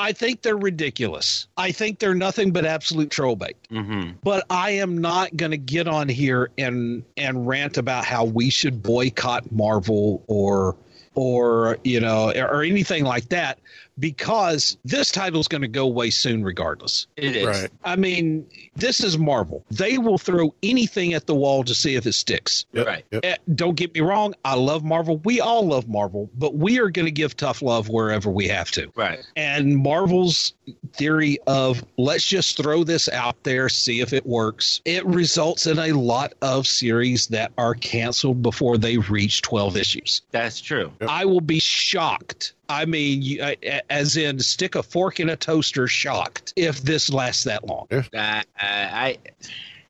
I 0.00 0.12
think 0.12 0.42
they're 0.42 0.56
ridiculous. 0.56 1.48
I 1.56 1.72
think 1.72 1.98
they're 1.98 2.14
nothing 2.14 2.52
but 2.52 2.64
absolute 2.64 3.10
troll 3.10 3.34
bait. 3.34 3.56
Mm-hmm. 3.68 4.12
But 4.22 4.46
I 4.48 4.70
am 4.70 4.98
not 4.98 5.36
going 5.36 5.50
to 5.50 5.58
get 5.58 5.88
on 5.88 6.08
here 6.08 6.52
and 6.56 7.02
and 7.16 7.48
rant 7.48 7.78
about 7.78 8.04
how 8.04 8.24
we 8.24 8.48
should 8.48 8.80
boycott 8.80 9.50
Marvel 9.50 10.22
or 10.28 10.76
or 11.18 11.78
you 11.82 11.98
know 11.98 12.30
or 12.30 12.62
anything 12.62 13.02
like 13.02 13.28
that 13.30 13.58
because 13.98 14.78
this 14.84 15.10
title 15.10 15.40
is 15.40 15.48
going 15.48 15.62
to 15.62 15.68
go 15.68 15.84
away 15.84 16.10
soon 16.10 16.44
regardless. 16.44 17.06
It 17.16 17.36
is. 17.36 17.46
Right. 17.46 17.70
I 17.84 17.96
mean, 17.96 18.46
this 18.76 19.02
is 19.02 19.18
Marvel. 19.18 19.64
They 19.70 19.98
will 19.98 20.18
throw 20.18 20.54
anything 20.62 21.14
at 21.14 21.26
the 21.26 21.34
wall 21.34 21.64
to 21.64 21.74
see 21.74 21.96
if 21.96 22.06
it 22.06 22.12
sticks. 22.12 22.64
Yep. 22.72 22.86
Right. 22.86 23.04
Yep. 23.10 23.24
Eh, 23.24 23.36
don't 23.54 23.74
get 23.74 23.94
me 23.94 24.00
wrong. 24.00 24.34
I 24.44 24.54
love 24.54 24.84
Marvel. 24.84 25.18
We 25.24 25.40
all 25.40 25.66
love 25.66 25.88
Marvel, 25.88 26.30
but 26.36 26.54
we 26.54 26.78
are 26.78 26.90
going 26.90 27.06
to 27.06 27.12
give 27.12 27.36
tough 27.36 27.62
love 27.62 27.88
wherever 27.88 28.30
we 28.30 28.48
have 28.48 28.70
to. 28.72 28.90
Right. 28.94 29.20
And 29.36 29.76
Marvel's 29.76 30.54
theory 30.92 31.38
of 31.46 31.84
let's 31.96 32.24
just 32.24 32.56
throw 32.56 32.84
this 32.84 33.08
out 33.08 33.42
there, 33.42 33.68
see 33.68 34.00
if 34.00 34.12
it 34.12 34.26
works, 34.26 34.80
it 34.84 35.04
results 35.06 35.66
in 35.66 35.78
a 35.78 35.92
lot 35.92 36.34
of 36.42 36.66
series 36.66 37.26
that 37.28 37.52
are 37.58 37.74
canceled 37.74 38.42
before 38.42 38.78
they 38.78 38.98
reach 38.98 39.42
12 39.42 39.76
issues. 39.76 40.22
That's 40.30 40.60
true. 40.60 40.92
Yep. 41.00 41.07
I 41.08 41.24
will 41.24 41.40
be 41.40 41.58
shocked. 41.58 42.52
I 42.68 42.84
mean, 42.84 43.40
as 43.88 44.16
in 44.16 44.38
stick 44.40 44.74
a 44.74 44.82
fork 44.82 45.20
in 45.20 45.30
a 45.30 45.36
toaster, 45.36 45.88
shocked 45.88 46.52
if 46.54 46.82
this 46.82 47.10
lasts 47.10 47.44
that 47.44 47.66
long. 47.66 47.86
Uh, 47.90 48.42
I, 48.60 49.16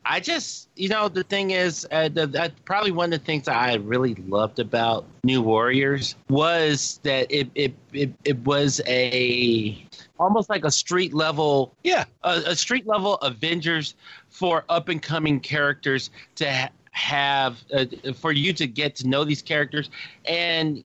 I 0.04 0.20
just, 0.20 0.68
you 0.76 0.88
know, 0.88 1.08
the 1.08 1.24
thing 1.24 1.50
is, 1.50 1.86
uh, 1.90 2.08
the, 2.08 2.30
uh, 2.40 2.48
probably 2.64 2.92
one 2.92 3.12
of 3.12 3.18
the 3.18 3.26
things 3.26 3.48
I 3.48 3.74
really 3.74 4.14
loved 4.14 4.60
about 4.60 5.04
New 5.24 5.42
Warriors 5.42 6.14
was 6.30 7.00
that 7.02 7.30
it, 7.30 7.50
it, 7.54 7.74
it, 7.92 8.12
it 8.24 8.38
was 8.44 8.80
a 8.86 9.84
almost 10.18 10.48
like 10.48 10.64
a 10.64 10.70
street 10.70 11.12
level, 11.12 11.74
yeah, 11.82 12.04
a, 12.22 12.42
a 12.46 12.56
street 12.56 12.86
level 12.86 13.16
Avengers 13.16 13.94
for 14.30 14.64
up 14.68 14.88
and 14.88 15.02
coming 15.02 15.40
characters 15.40 16.10
to 16.36 16.50
ha- 16.50 16.70
have 16.99 17.62
uh, 17.72 17.86
for 18.12 18.32
you 18.32 18.53
to 18.53 18.66
get 18.66 18.96
to 18.96 19.09
know 19.09 19.24
these 19.24 19.40
characters 19.40 19.88
and 20.26 20.84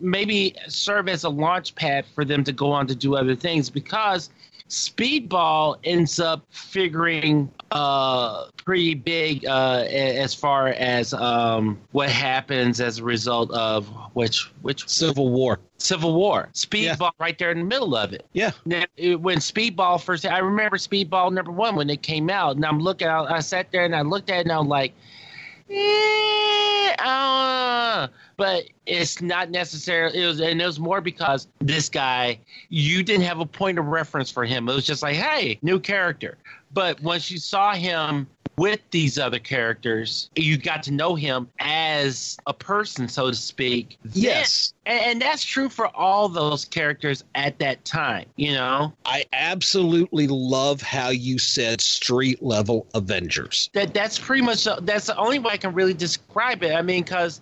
maybe 0.00 0.56
serve 0.66 1.08
as 1.08 1.22
a 1.22 1.28
launch 1.28 1.74
pad 1.76 2.04
for 2.14 2.24
them 2.24 2.42
to 2.42 2.52
go 2.52 2.72
on 2.72 2.86
to 2.88 2.94
do 2.94 3.14
other 3.14 3.36
things 3.36 3.70
because 3.70 4.30
Speedball 4.68 5.76
ends 5.84 6.18
up 6.18 6.44
figuring 6.48 7.50
uh, 7.72 8.46
pretty 8.56 8.94
big 8.94 9.44
uh, 9.44 9.84
as 9.86 10.34
far 10.34 10.68
as 10.68 11.12
um, 11.12 11.78
what 11.92 12.08
happens 12.08 12.80
as 12.80 12.98
a 12.98 13.04
result 13.04 13.50
of 13.50 13.86
which 14.14 14.50
which 14.62 14.88
Civil 14.88 15.28
War. 15.28 15.60
Civil 15.76 16.14
War. 16.14 16.48
Speedball 16.54 17.00
yeah. 17.00 17.10
right 17.18 17.38
there 17.38 17.50
in 17.50 17.58
the 17.58 17.64
middle 17.64 17.94
of 17.94 18.14
it. 18.14 18.24
Yeah. 18.32 18.52
Now, 18.64 18.84
when 18.96 19.38
Speedball 19.38 20.02
first, 20.02 20.24
I 20.24 20.38
remember 20.38 20.78
Speedball 20.78 21.32
number 21.32 21.52
one 21.52 21.76
when 21.76 21.90
it 21.90 22.00
came 22.02 22.30
out, 22.30 22.56
and 22.56 22.64
I'm 22.64 22.80
looking, 22.80 23.08
I, 23.08 23.24
I 23.24 23.40
sat 23.40 23.70
there 23.72 23.84
and 23.84 23.94
I 23.94 24.00
looked 24.00 24.30
at 24.30 24.38
it 24.38 24.40
and 24.42 24.52
I'm 24.52 24.68
like, 24.68 24.94
eh, 25.70 26.94
uh, 26.98 28.08
but 28.36 28.64
it's 28.86 29.20
not 29.20 29.50
necessarily 29.50 30.22
it 30.22 30.26
was 30.26 30.40
and 30.40 30.60
it 30.60 30.66
was 30.66 30.80
more 30.80 31.00
because 31.00 31.48
this 31.60 31.88
guy 31.88 32.38
you 32.68 33.02
didn't 33.02 33.24
have 33.24 33.40
a 33.40 33.46
point 33.46 33.78
of 33.78 33.86
reference 33.86 34.30
for 34.30 34.44
him. 34.44 34.68
It 34.68 34.74
was 34.74 34.86
just 34.86 35.02
like 35.02 35.16
hey 35.16 35.58
new 35.62 35.78
character. 35.78 36.38
But 36.72 37.00
once 37.02 37.30
you 37.30 37.38
saw 37.38 37.74
him 37.74 38.26
with 38.56 38.80
these 38.90 39.18
other 39.18 39.38
characters. 39.38 40.30
You 40.36 40.58
got 40.58 40.82
to 40.84 40.90
know 40.92 41.14
him 41.14 41.48
as 41.58 42.36
a 42.46 42.52
person, 42.52 43.08
so 43.08 43.30
to 43.30 43.36
speak. 43.36 43.98
Then- 44.04 44.22
Yes. 44.22 44.74
and, 44.86 45.00
and 45.00 45.22
that's 45.22 45.42
true 45.44 45.68
for 45.68 45.86
all 45.96 46.28
those 46.28 46.64
characters 46.64 47.24
at 47.34 47.58
that 47.60 47.84
time. 47.84 48.26
You 48.36 48.52
know, 48.52 48.92
I 49.06 49.24
absolutely 49.32 50.26
love 50.28 50.80
how 50.82 51.08
you 51.08 51.38
said 51.38 51.80
street 51.80 52.42
level 52.42 52.86
Avengers. 52.94 53.70
that 53.72 53.94
that's 53.94 54.18
pretty 54.18 54.42
much 54.42 54.66
that's 54.82 55.06
the 55.06 55.16
only 55.16 55.38
way 55.38 55.52
I 55.52 55.56
can 55.56 55.72
really 55.72 55.94
describe 55.94 56.62
it. 56.62 56.72
I 56.74 56.82
mean, 56.82 57.02
because 57.04 57.40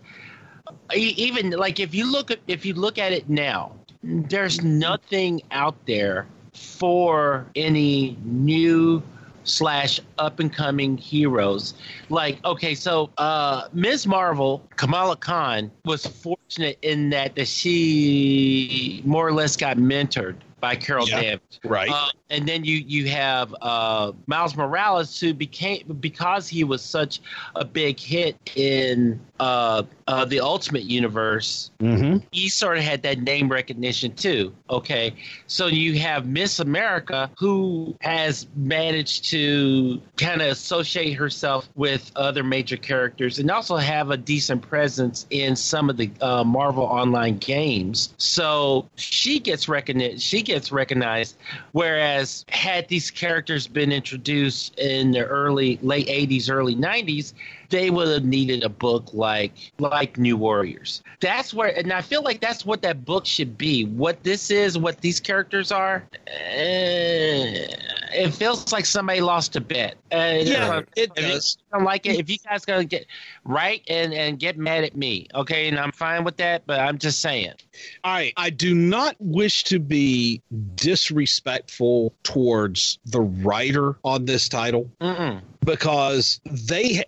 even 0.95 1.51
like 1.51 1.81
if 1.81 1.95
you 1.95 2.11
look 2.11 2.31
at 2.31 2.39
if 2.47 2.65
you 2.65 2.75
look 2.75 2.99
at 2.99 3.13
it 3.13 3.29
now, 3.29 3.73
there's 4.03 4.63
nothing 4.63 5.43
out 5.51 5.77
there 5.87 6.27
for 6.55 7.47
any 7.57 8.17
new 8.25 9.03
slash 9.51 10.01
up 10.19 10.41
and 10.41 10.53
coming 10.53 10.97
heroes. 10.97 11.75
Like, 12.09 12.43
okay, 12.45 12.75
so 12.75 13.11
uh 13.19 13.69
Ms. 13.73 14.07
Marvel, 14.07 14.63
Kamala 14.77 15.17
Khan, 15.17 15.71
was 15.85 16.07
fortunate 16.07 16.79
in 16.83 17.11
that 17.11 17.35
that 17.37 17.49
she 17.49 19.03
more 19.05 19.27
or 19.27 19.33
less 19.33 19.57
got 19.57 19.77
mentored 19.77 20.37
by 20.61 20.77
Carol 20.77 21.09
Yeah, 21.09 21.21
Danvers. 21.21 21.61
right. 21.65 21.91
Uh, 21.91 22.09
and 22.31 22.47
then 22.47 22.65
you 22.65 22.77
you 22.77 23.09
have 23.09 23.55
uh, 23.61 24.13
Miles 24.27 24.57
Morales, 24.57 25.19
who 25.19 25.35
became 25.35 25.99
because 26.01 26.49
he 26.49 26.65
was 26.65 26.83
such 26.83 27.21
a 27.57 27.65
big 27.65 27.99
hit 27.99 28.37
in 28.55 29.21
uh, 29.41 29.83
uh, 30.07 30.25
the 30.25 30.41
Ultimate 30.41 30.85
Universe. 30.85 31.71
Mm-hmm. 31.81 32.19
He 32.31 32.49
sort 32.49 32.79
of 32.79 32.85
had 32.85 33.03
that 33.03 33.21
name 33.21 33.49
recognition 33.49 34.15
too. 34.15 34.55
Okay, 34.71 35.15
so 35.47 35.67
you 35.67 35.99
have 35.99 36.27
Miss 36.27 36.61
America, 36.61 37.31
who 37.39 37.97
has 38.01 38.47
managed 38.55 39.25
to 39.31 40.01
kind 40.17 40.41
of 40.41 40.49
associate 40.49 41.15
herself 41.15 41.69
with 41.75 42.13
other 42.17 42.45
major 42.45 42.77
characters, 42.77 43.39
and 43.39 43.51
also 43.51 43.77
have 43.77 44.11
a 44.11 44.17
decent 44.17 44.63
presence 44.63 45.27
in 45.31 45.57
some 45.57 45.91
of 45.91 45.97
the 45.97 46.11
uh, 46.21 46.45
Marvel 46.45 46.85
online 46.85 47.39
games. 47.39 48.15
So 48.19 48.89
she 48.95 49.41
gets 49.41 49.69
recognized. 49.69 50.23
She 50.23 50.43
gets 50.43 50.71
recognized, 50.71 51.37
whereas 51.73 52.20
had 52.49 52.89
these 52.89 53.11
characters 53.11 53.67
been 53.67 53.93
introduced 53.93 54.79
in 54.79 55.11
the 55.11 55.25
early 55.25 55.79
late 55.83 56.07
80s 56.07 56.51
early 56.51 56.75
90s 56.75 57.33
they 57.71 57.91
would 57.91 58.09
have 58.09 58.25
needed 58.25 58.63
a 58.65 58.69
book 58.69 59.13
like 59.15 59.53
like 59.79 60.19
new 60.19 60.37
warriors. 60.37 61.03
That's 61.21 61.55
where 61.55 61.77
and 61.77 61.93
i 61.93 62.01
feel 62.03 62.23
like 62.23 62.41
that's 62.41 62.65
what 62.67 62.83
that 62.83 63.05
book 63.05 63.27
should 63.27 63.57
be. 63.57 63.85
What 63.85 64.23
this 64.23 64.51
is 64.51 64.77
what 64.79 65.01
these 65.01 65.21
characters 65.21 65.73
are 65.73 66.05
eh, 66.27 67.67
it 68.13 68.31
feels 68.35 68.73
like 68.73 68.85
somebody 68.85 69.21
lost 69.21 69.57
a 69.57 69.61
bet. 69.61 69.95
Uh, 70.13 70.39
Yeah, 70.41 70.83
it 70.97 71.13
if 71.17 71.27
you 71.27 71.41
don't 71.73 71.85
like 71.85 72.07
it. 72.07 72.19
If 72.19 72.29
you 72.29 72.39
guys 72.39 72.65
gonna 72.65 72.85
get 72.85 73.07
right 73.45 73.83
and 73.89 74.13
and 74.13 74.39
get 74.39 74.59
mad 74.59 74.85
at 74.85 74.97
me 74.97 75.27
okay 75.35 75.69
and 75.69 75.79
i'm 75.79 75.93
fine 75.93 76.25
with 76.25 76.37
that 76.37 76.67
but 76.67 76.81
i'm 76.81 76.99
just 76.99 77.21
saying. 77.21 77.55
I 78.05 78.33
I 78.37 78.51
do 78.51 78.75
not 78.75 79.17
wish 79.19 79.65
to 79.65 79.79
be 79.79 80.43
disrespectful 80.75 82.13
towards 82.23 82.99
the 83.07 83.21
writer 83.21 83.97
on 84.05 84.25
this 84.25 84.49
title. 84.49 84.91
Mm-mm. 85.01 85.41
Because 85.65 86.41
they 86.45 87.03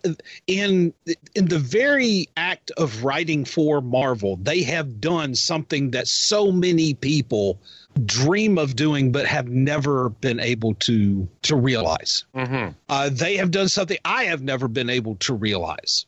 in 0.47 0.93
in 1.35 1.47
the 1.47 1.59
very 1.59 2.29
act 2.37 2.71
of 2.73 3.05
writing 3.05 3.45
for 3.45 3.81
Marvel 3.81 4.37
they 4.37 4.63
have 4.63 5.01
done 5.01 5.35
something 5.35 5.91
that 5.93 6.07
so 6.07 6.53
many 6.53 6.95
people 6.95 7.59
dream 8.05 8.59
of 8.59 8.77
doing 8.77 9.11
but 9.13 9.27
have 9.27 9.49
never 9.49 10.11
been 10.11 10.41
able 10.41 10.75
to 10.75 11.27
to 11.43 11.57
realize 11.57 12.25
Mm-hmm. 12.35 12.73
uh, 12.89 13.09
they 13.11 13.37
have 13.37 13.51
done 13.51 13.69
something 13.69 13.99
I 14.05 14.25
have 14.25 14.43
never 14.43 14.69
been 14.69 14.91
able 14.91 15.17
to 15.17 15.35
realize. 15.35 16.07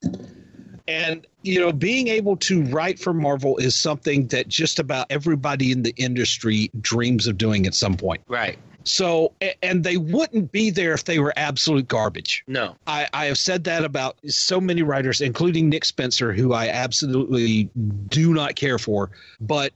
And, 0.87 1.27
you 1.45 1.61
know, 1.61 1.73
being 1.73 2.09
able 2.09 2.37
to 2.39 2.65
write 2.65 2.99
for 2.99 3.13
Marvel 3.13 3.59
is 3.59 3.77
something 3.77 4.27
that 4.29 4.49
just 4.49 4.79
about 4.79 5.07
everybody 5.11 5.71
in 5.71 5.83
the 5.83 5.95
industry 5.97 6.71
dreams 6.81 7.27
of 7.27 7.37
doing 7.37 7.67
at 7.67 7.75
some 7.75 7.97
point. 7.97 8.23
right 8.29 8.59
So, 8.85 9.33
and 9.63 9.85
they 9.85 9.97
wouldn't 9.97 10.53
be 10.53 10.71
there 10.71 10.93
if 10.93 11.05
they 11.05 11.19
were 11.19 11.33
absolute 11.37 11.89
garbage. 11.89 12.45
no 12.47 12.77
I, 12.87 13.09
I 13.13 13.27
have 13.27 13.39
said 13.39 13.65
that 13.65 13.85
about 13.85 14.17
so 14.27 14.61
many 14.61 14.83
writers, 14.83 15.21
including 15.21 15.69
Nick 15.69 15.85
Spencer, 15.85 16.33
who 16.33 16.53
I 16.53 16.69
absolutely 16.69 17.71
do 18.09 18.33
not 18.33 18.57
care 18.57 18.79
for, 18.79 19.11
but 19.41 19.73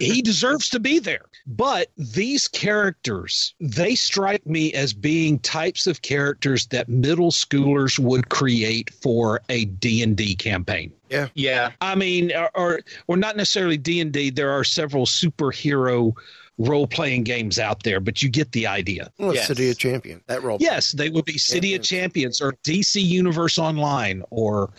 he 0.00 0.22
deserves 0.30 0.68
to 0.70 0.80
be 0.80 0.98
there. 0.98 1.26
But 1.46 1.88
these 1.96 2.46
characters, 2.46 3.54
they 3.60 3.94
strike 3.96 4.46
me 4.46 4.72
as 4.72 4.92
being 4.92 5.38
types 5.40 5.86
of 5.86 6.02
characters 6.02 6.66
that 6.66 6.88
middle 6.88 7.32
schoolers 7.32 7.98
would 7.98 8.28
create 8.28 8.92
for 8.94 9.40
a 9.48 9.64
D&D 9.64 10.36
campaign. 10.36 10.92
Yeah. 11.12 11.28
yeah 11.34 11.72
I 11.80 11.94
mean, 11.94 12.32
or 12.34 12.50
or, 12.54 12.80
or 13.06 13.16
not 13.16 13.36
necessarily 13.36 13.76
D 13.76 14.00
and 14.00 14.12
D. 14.12 14.30
There 14.30 14.50
are 14.50 14.64
several 14.64 15.06
superhero 15.06 16.12
role 16.58 16.86
playing 16.86 17.24
games 17.24 17.58
out 17.58 17.82
there, 17.82 18.00
but 18.00 18.22
you 18.22 18.28
get 18.28 18.52
the 18.52 18.66
idea. 18.66 19.10
Well, 19.18 19.34
Yes. 19.34 19.46
City 19.48 19.70
of 19.70 19.78
Champion. 19.78 20.20
That 20.26 20.42
role. 20.42 20.58
Yes, 20.60 20.92
they 20.92 21.08
would 21.10 21.24
be 21.24 21.38
City 21.38 21.74
of 21.74 21.82
Champions 21.82 22.40
or 22.40 22.52
DC 22.64 23.02
Universe 23.02 23.58
Online 23.58 24.22
or 24.30 24.70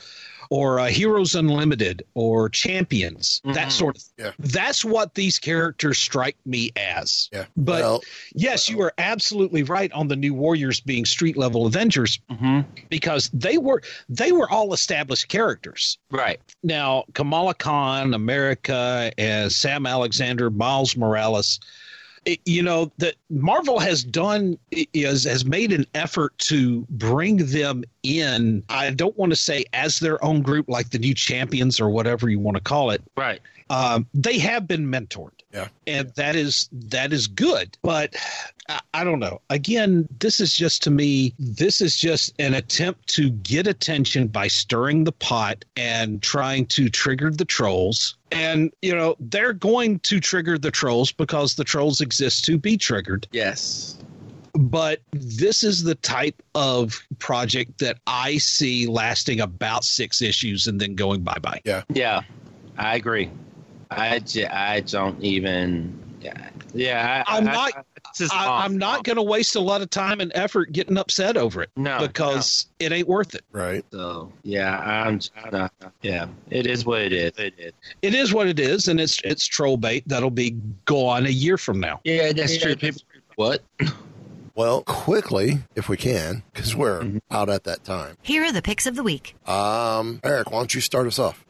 or 0.53 0.79
uh, 0.79 0.85
Heroes 0.85 1.33
Unlimited 1.33 2.03
or 2.13 2.47
Champions, 2.47 3.41
that 3.43 3.69
Mhm. 3.69 3.71
sort 3.71 3.97
of. 3.97 4.03
Yeah. 4.19 4.31
That's 4.37 4.85
what 4.85 5.15
these 5.15 5.39
characters 5.39 5.97
strike 5.97 6.37
me 6.45 6.69
as. 6.75 7.27
Yeah. 7.33 7.45
But 7.57 7.81
well, 7.81 8.03
yes, 8.35 8.69
you 8.69 8.79
are 8.81 8.93
absolutely 8.99 9.63
right 9.63 9.91
on 9.93 10.09
the 10.09 10.15
new 10.15 10.35
Warriors 10.35 10.79
being 10.79 11.05
street 11.05 11.37
level 11.37 11.65
Avengers 11.65 12.19
mm-hmm. 12.29 12.61
because 12.89 13.31
they 13.33 13.57
were 13.57 13.81
they 14.09 14.31
were 14.31 14.47
all 14.47 14.73
established 14.73 15.27
characters. 15.27 15.97
right 16.11 16.39
Now, 16.61 17.05
Kamala 17.15 17.55
Khan, 17.55 18.13
America, 18.13 19.11
as 19.17 19.55
Sam 19.55 19.87
Alexander, 19.87 20.51
Miles 20.51 20.95
Morales, 20.95 21.59
you 22.45 22.63
know 22.63 22.91
that 22.97 23.15
Marvel 23.29 23.79
has 23.79 24.03
done 24.03 24.57
is 24.71 25.23
has 25.25 25.45
made 25.45 25.71
an 25.71 25.85
effort 25.93 26.37
to 26.39 26.85
bring 26.89 27.37
them 27.37 27.83
in. 28.03 28.63
I 28.69 28.91
don't 28.91 29.17
want 29.17 29.31
to 29.31 29.35
say 29.35 29.65
as 29.73 29.99
their 29.99 30.23
own 30.23 30.41
group, 30.41 30.67
like 30.69 30.91
the 30.91 30.99
new 30.99 31.13
champions 31.13 31.79
or 31.79 31.89
whatever 31.89 32.29
you 32.29 32.39
want 32.39 32.57
to 32.57 32.63
call 32.63 32.91
it. 32.91 33.01
right 33.15 33.41
Um, 33.69 34.07
they 34.13 34.39
have 34.39 34.67
been 34.67 34.87
mentored, 34.87 35.31
Yeah. 35.53 35.67
and 35.85 36.09
that 36.15 36.35
is 36.35 36.67
that 36.71 37.13
is 37.13 37.27
good. 37.27 37.77
But 37.83 38.15
I, 38.69 38.79
I 38.93 39.03
don't 39.03 39.19
know. 39.19 39.39
Again, 39.49 40.07
this 40.19 40.39
is 40.39 40.55
just 40.55 40.81
to 40.83 40.91
me, 40.91 41.33
this 41.37 41.79
is 41.79 41.95
just 41.95 42.33
an 42.39 42.53
attempt 42.55 43.07
to 43.09 43.29
get 43.29 43.67
attention 43.67 44.27
by 44.27 44.47
stirring 44.47 45.03
the 45.03 45.11
pot 45.11 45.63
and 45.77 46.21
trying 46.23 46.65
to 46.67 46.89
trigger 46.89 47.29
the 47.29 47.45
trolls. 47.45 48.15
And 48.31 48.73
you 48.81 48.95
know 48.95 49.15
they're 49.19 49.53
going 49.53 49.99
to 49.99 50.19
trigger 50.19 50.57
the 50.57 50.71
trolls 50.71 51.11
because 51.11 51.55
the 51.55 51.63
trolls 51.63 52.01
exist 52.01 52.45
to 52.45 52.57
be 52.57 52.77
triggered. 52.77 53.27
yes 53.31 53.99
But 54.55 55.01
this 55.11 55.63
is 55.63 55.83
the 55.83 55.95
type 55.95 56.41
of 56.55 56.99
project 57.19 57.77
that 57.79 57.99
I 58.07 58.37
see 58.39 58.87
lasting 58.87 59.39
about 59.39 59.83
six 59.83 60.21
issues 60.21 60.65
and 60.65 60.81
then 60.81 60.95
going 60.95 61.21
bye 61.21 61.37
bye. 61.41 61.61
yeah. 61.63 61.83
Yeah, 61.89 62.21
I 62.77 62.95
agree. 62.95 63.29
I, 63.91 64.19
j- 64.19 64.45
I 64.47 64.81
don't 64.81 65.21
even. 65.23 65.99
Yeah, 66.21 66.49
yeah. 66.73 67.23
I, 67.27 67.37
I'm 67.37 67.43
not- 67.45 67.73
I, 67.75 67.79
I, 67.79 68.27
I, 68.31 68.63
I'm 68.65 68.77
not 68.77 69.03
going 69.03 69.15
to 69.15 69.23
waste 69.23 69.55
a 69.55 69.59
lot 69.59 69.81
of 69.81 69.89
time 69.89 70.21
and 70.21 70.31
effort 70.35 70.71
getting 70.71 70.97
upset 70.97 71.35
over 71.35 71.63
it 71.63 71.69
No, 71.75 71.97
because 71.99 72.67
it 72.79 72.91
ain't 72.91 73.07
worth 73.07 73.33
it. 73.35 73.43
Right. 73.51 73.83
So 73.91 74.31
yeah, 74.43 74.77
I'm. 74.79 75.19
Uh, 75.51 75.67
yeah, 76.01 76.27
it 76.49 76.67
is 76.67 76.85
what 76.85 77.01
it 77.01 77.11
is. 77.11 77.31
It 77.37 77.53
is. 77.57 77.73
It 78.01 78.13
is 78.13 78.33
what 78.33 78.47
it 78.47 78.59
is, 78.59 78.87
and 78.87 79.01
it's 79.01 79.19
it's 79.23 79.45
troll 79.47 79.77
bait 79.77 80.07
that'll 80.07 80.29
be 80.29 80.51
gone 80.85 81.25
a 81.25 81.29
year 81.29 81.57
from 81.57 81.79
now. 81.79 81.99
Yeah, 82.03 82.31
that's 82.33 82.57
true. 82.57 82.75
People, 82.75 83.01
what? 83.35 83.61
Well, 84.55 84.83
quickly, 84.83 85.59
if 85.75 85.89
we 85.89 85.97
can, 85.97 86.43
because 86.53 86.75
we're 86.75 87.01
Mm-hmm. 87.01 87.17
out 87.31 87.49
at 87.49 87.63
that 87.63 87.83
time. 87.83 88.17
Here 88.21 88.43
are 88.43 88.51
the 88.51 88.61
picks 88.61 88.85
of 88.85 88.95
the 88.95 89.01
week. 89.03 89.35
Um, 89.49 90.19
Eric, 90.23 90.51
why 90.51 90.59
don't 90.59 90.73
you 90.75 90.81
start 90.81 91.07
us 91.07 91.17
off? 91.17 91.43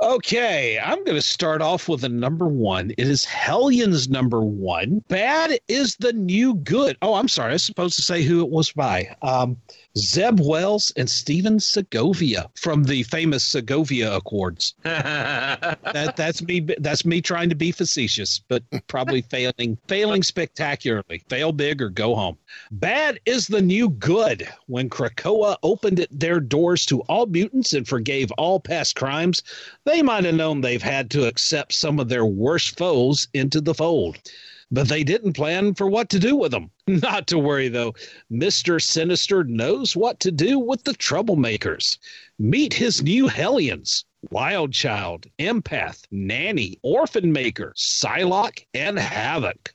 Okay, 0.00 0.78
I'm 0.78 0.98
going 1.04 1.16
to 1.16 1.22
start 1.22 1.62
off 1.62 1.88
with 1.88 2.02
a 2.04 2.08
number 2.08 2.48
one. 2.48 2.90
It 2.98 3.06
is 3.06 3.24
Hellions 3.24 4.08
number 4.08 4.42
one. 4.42 5.04
Bad 5.08 5.58
is 5.68 5.96
the 5.96 6.12
new 6.12 6.54
good. 6.56 6.98
Oh, 7.00 7.14
I'm 7.14 7.28
sorry. 7.28 7.50
I 7.50 7.52
was 7.54 7.64
supposed 7.64 7.96
to 7.96 8.02
say 8.02 8.22
who 8.22 8.40
it 8.40 8.50
was 8.50 8.72
by. 8.72 9.14
Um, 9.22 9.56
Zeb 9.96 10.40
Wells 10.40 10.92
and 10.96 11.08
Stephen 11.08 11.60
Segovia 11.60 12.50
from 12.56 12.82
the 12.82 13.04
famous 13.04 13.44
Segovia 13.44 14.16
Accords. 14.16 14.74
that 14.82 16.14
that's 16.16 16.42
me. 16.42 16.66
That's 16.78 17.04
me 17.04 17.20
trying 17.20 17.48
to 17.48 17.54
be 17.54 17.70
facetious, 17.70 18.40
but 18.48 18.64
probably 18.88 19.22
failing, 19.30 19.78
failing 19.86 20.24
spectacularly. 20.24 21.22
Fail 21.28 21.52
big 21.52 21.80
or 21.80 21.90
go 21.90 22.16
home. 22.16 22.36
Bad 22.72 23.20
is 23.24 23.46
the 23.46 23.62
new 23.62 23.88
good. 23.88 24.48
When 24.66 24.90
Krakoa 24.90 25.56
opened 25.62 26.06
their 26.10 26.40
doors 26.40 26.84
to 26.86 27.02
all 27.02 27.26
mutants 27.26 27.72
and 27.72 27.86
forgave 27.86 28.32
all 28.32 28.58
past 28.58 28.96
crimes, 28.96 29.44
they 29.84 30.02
might 30.02 30.24
have 30.24 30.34
known 30.34 30.60
they've 30.60 30.82
had 30.82 31.08
to 31.12 31.28
accept 31.28 31.72
some 31.72 32.00
of 32.00 32.08
their 32.08 32.26
worst 32.26 32.76
foes 32.76 33.28
into 33.32 33.60
the 33.60 33.74
fold. 33.74 34.18
But 34.74 34.88
they 34.88 35.04
didn't 35.04 35.34
plan 35.34 35.74
for 35.74 35.88
what 35.88 36.08
to 36.08 36.18
do 36.18 36.34
with 36.34 36.50
them. 36.50 36.72
Not 36.88 37.28
to 37.28 37.38
worry, 37.38 37.68
though. 37.68 37.94
Mr. 38.28 38.82
Sinister 38.82 39.44
knows 39.44 39.94
what 39.94 40.18
to 40.18 40.32
do 40.32 40.58
with 40.58 40.82
the 40.82 40.94
troublemakers. 40.94 41.96
Meet 42.40 42.74
his 42.74 43.00
new 43.00 43.28
Hellions. 43.28 44.04
Wild 44.32 44.72
Child, 44.72 45.26
Empath, 45.38 46.02
Nanny, 46.10 46.80
Orphan 46.82 47.32
Maker, 47.32 47.72
Psylocke, 47.76 48.66
and 48.74 48.98
Havok. 48.98 49.68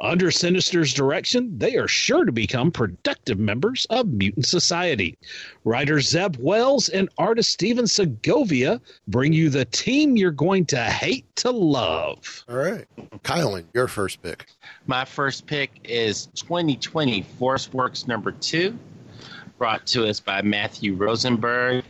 Under 0.00 0.30
Sinister's 0.30 0.92
direction, 0.92 1.56
they 1.58 1.76
are 1.76 1.86
sure 1.86 2.24
to 2.24 2.32
become 2.32 2.72
productive 2.72 3.38
members 3.38 3.86
of 3.90 4.08
Mutant 4.08 4.46
Society. 4.46 5.16
Writer 5.64 6.00
Zeb 6.00 6.36
Wells 6.40 6.88
and 6.88 7.08
artist 7.18 7.52
Stephen 7.52 7.86
Segovia 7.86 8.80
bring 9.06 9.32
you 9.32 9.48
the 9.48 9.64
team 9.66 10.16
you're 10.16 10.32
going 10.32 10.66
to 10.66 10.82
hate 10.82 11.24
to 11.36 11.50
love. 11.50 12.44
All 12.48 12.56
right. 12.56 12.84
Kylan, 13.22 13.64
your 13.74 13.86
first 13.86 14.22
pick. 14.22 14.46
My 14.86 15.04
first 15.04 15.46
pick 15.46 15.70
is 15.84 16.26
2020 16.34 17.22
Force 17.22 17.72
Works 17.72 18.08
number 18.08 18.32
two, 18.32 18.76
brought 19.58 19.86
to 19.88 20.06
us 20.08 20.18
by 20.18 20.42
Matthew 20.42 20.94
Rosenberg 20.94 21.84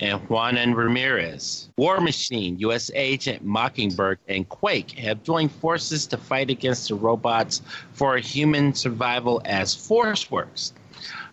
and 0.00 0.20
Juanan 0.28 0.74
Ramirez. 0.74 1.68
War 1.76 2.00
Machine, 2.00 2.58
U.S. 2.60 2.90
Agent 2.94 3.44
Mockingbird, 3.44 4.18
and 4.28 4.48
Quake 4.48 4.92
have 4.92 5.22
joined 5.22 5.52
forces 5.52 6.06
to 6.06 6.16
fight 6.16 6.50
against 6.50 6.88
the 6.88 6.94
robots 6.94 7.60
for 7.92 8.16
human 8.16 8.74
survival 8.74 9.42
as 9.44 9.74
Force 9.74 10.30
Works. 10.30 10.72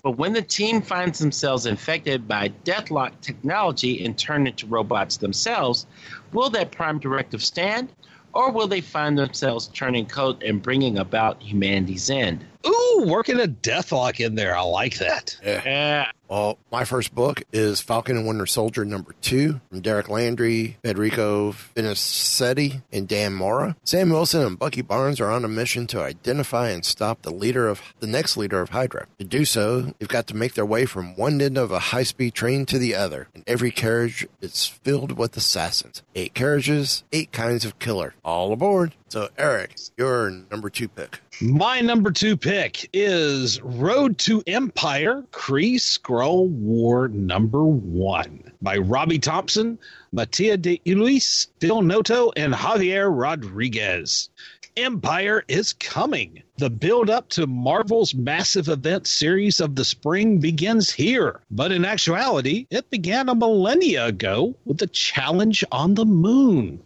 But 0.04 0.18
when 0.18 0.34
the 0.34 0.42
team 0.42 0.82
finds 0.82 1.20
themselves 1.20 1.66
infected 1.66 2.28
by 2.28 2.50
Deathlok 2.64 3.20
technology 3.22 4.06
and 4.06 4.18
turn 4.18 4.48
into 4.48 4.66
robots 4.66 5.18
themselves, 5.18 5.86
will 6.34 6.50
that 6.52 6.72
prime 6.72 7.00
directive 7.00 7.44
stand? 7.44 7.90
Or 8.34 8.52
will 8.52 8.68
they 8.68 8.82
find 8.82 9.18
themselves 9.18 9.68
turning 9.68 10.06
coat 10.06 10.44
and 10.44 10.62
bringing 10.62 11.00
about 11.00 11.42
humanity's 11.42 12.10
end? 12.10 12.46
Ooh, 12.66 13.06
working 13.08 13.40
a 13.40 13.48
Deathlok 13.48 14.26
in 14.26 14.36
there. 14.36 14.56
I 14.56 14.62
like 14.62 14.98
that. 15.00 15.38
Yeah. 15.44 16.12
Well, 16.30 16.58
my 16.74 16.84
first 16.84 17.16
book 17.16 17.44
is 17.54 17.80
Falcon 17.80 18.18
and 18.18 18.28
Winter 18.28 18.46
Soldier 18.46 18.84
number 18.84 19.16
two 19.22 19.62
from 19.70 19.80
Derek 19.80 20.10
Landy, 20.10 20.76
Federico 20.84 21.54
Vicentini, 21.54 22.82
and 22.92 23.08
Dan 23.08 23.34
Mora. 23.34 23.78
Sam 23.86 24.10
Wilson 24.10 24.42
and 24.42 24.60
Bucky 24.60 24.82
Barnes 24.82 25.22
are 25.22 25.32
on 25.32 25.46
a 25.46 25.48
mission 25.48 25.88
to 25.88 26.02
identify 26.02 26.70
and 26.70 26.84
stop 26.84 27.22
the 27.22 27.32
leader 27.32 27.70
of 27.70 27.82
the 28.02 28.08
next 28.08 28.36
leader 28.36 28.60
of 28.60 28.72
Hydra. 28.72 29.08
To 29.20 29.24
do 29.24 29.46
so, 29.46 29.94
they've 30.00 30.10
got 30.10 30.28
to 30.28 30.36
make 30.36 30.56
their 30.56 30.66
way 30.66 30.86
from 30.86 31.16
one 31.16 31.40
end 31.42 31.58
of 31.58 31.72
a 31.72 31.80
high-speed 31.80 32.34
train 32.34 32.66
to 32.66 32.78
the 32.78 32.94
other, 32.94 33.30
and 33.34 33.46
every 33.48 33.72
carriage 33.72 34.28
is 34.42 34.66
filled 34.66 35.18
with 35.18 35.38
assassins. 35.38 36.04
Eight 36.14 36.34
carriages, 36.34 37.06
eight 37.14 37.32
kinds 37.32 37.64
of 37.64 37.80
killer. 37.80 38.16
All 38.26 38.52
aboard. 38.52 38.94
So, 39.08 39.30
Eric, 39.38 39.78
your 39.96 40.30
number 40.30 40.70
two 40.70 40.90
pick. 40.90 41.22
My 41.40 41.82
number 41.82 42.10
two 42.10 42.36
pick 42.36 42.90
is 42.94 43.62
Road 43.62 44.18
to 44.20 44.42
Empire 44.48 45.24
Kree 45.32 45.76
Skrull 45.76 46.50
War 46.50 47.10
number 47.10 47.64
one 47.64 48.52
by 48.60 48.78
Robbie 48.78 49.20
Thompson, 49.20 49.78
Mattia 50.12 50.58
De 50.58 50.82
Iulis, 50.84 51.46
Phil 51.60 51.84
Noto, 51.84 52.32
and 52.36 52.56
Javier 52.56 53.16
Rodriguez. 53.16 54.30
Empire 54.78 55.44
is 55.48 55.74
coming. 55.74 56.42
The 56.58 56.72
build 56.72 57.12
up 57.12 57.30
to 57.30 57.46
Marvel's 57.46 58.16
massive 58.16 58.68
event 58.68 59.06
series 59.06 59.60
of 59.60 59.76
the 59.76 59.86
spring 59.86 60.40
begins 60.40 60.90
here. 60.90 61.42
But 61.52 61.72
in 61.72 61.86
actuality, 61.86 62.66
it 62.72 62.90
began 62.90 63.30
a 63.30 63.36
millennia 63.36 64.08
ago 64.08 64.56
with 64.66 64.82
a 64.82 64.88
challenge 64.88 65.64
on 65.72 65.94
the 65.94 66.06
moon. 66.06 66.82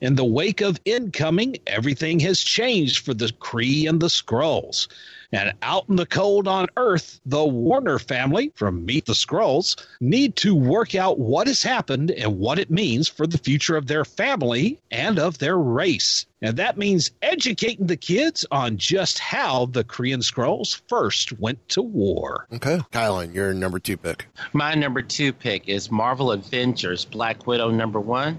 In 0.00 0.14
the 0.14 0.24
wake 0.24 0.60
of 0.60 0.80
incoming, 0.84 1.56
everything 1.66 2.20
has 2.20 2.40
changed 2.40 3.04
for 3.04 3.14
the 3.14 3.32
Kree 3.40 3.88
and 3.88 4.00
the 4.00 4.06
Skrulls. 4.06 4.86
And 5.32 5.52
out 5.60 5.88
in 5.88 5.96
the 5.96 6.06
cold 6.06 6.46
on 6.46 6.68
Earth, 6.76 7.20
the 7.26 7.44
Warner 7.44 7.98
family 7.98 8.52
from 8.54 8.86
Meet 8.86 9.06
the 9.06 9.12
Skrulls 9.12 9.76
need 10.00 10.36
to 10.36 10.54
work 10.54 10.94
out 10.94 11.18
what 11.18 11.48
has 11.48 11.62
happened 11.62 12.12
and 12.12 12.38
what 12.38 12.60
it 12.60 12.70
means 12.70 13.08
for 13.08 13.26
the 13.26 13.38
future 13.38 13.76
of 13.76 13.88
their 13.88 14.04
family 14.04 14.78
and 14.90 15.18
of 15.18 15.38
their 15.38 15.58
race. 15.58 16.26
And 16.40 16.56
that 16.58 16.78
means 16.78 17.10
educating 17.20 17.88
the 17.88 17.96
kids 17.96 18.46
on 18.52 18.78
just 18.78 19.18
how 19.18 19.66
the 19.66 19.82
Kree 19.84 20.14
and 20.14 20.22
Skrulls 20.22 20.80
first 20.88 21.38
went 21.40 21.68
to 21.70 21.82
war. 21.82 22.46
Okay. 22.52 22.78
Kylan, 22.92 23.34
your 23.34 23.52
number 23.52 23.80
two 23.80 23.96
pick. 23.96 24.26
My 24.52 24.74
number 24.74 25.02
two 25.02 25.32
pick 25.32 25.68
is 25.68 25.90
Marvel 25.90 26.30
Avengers 26.30 27.04
Black 27.04 27.46
Widow 27.46 27.70
number 27.70 28.00
one, 28.00 28.38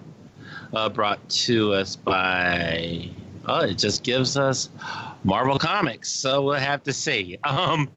uh, 0.73 0.89
brought 0.89 1.27
to 1.29 1.73
us 1.73 1.95
by. 1.95 3.09
Oh, 3.45 3.61
it 3.61 3.77
just 3.77 4.03
gives 4.03 4.37
us 4.37 4.69
Marvel 5.23 5.57
Comics. 5.57 6.09
So 6.09 6.43
we'll 6.43 6.53
have 6.55 6.83
to 6.83 6.93
see. 6.93 7.37
Um, 7.45 7.89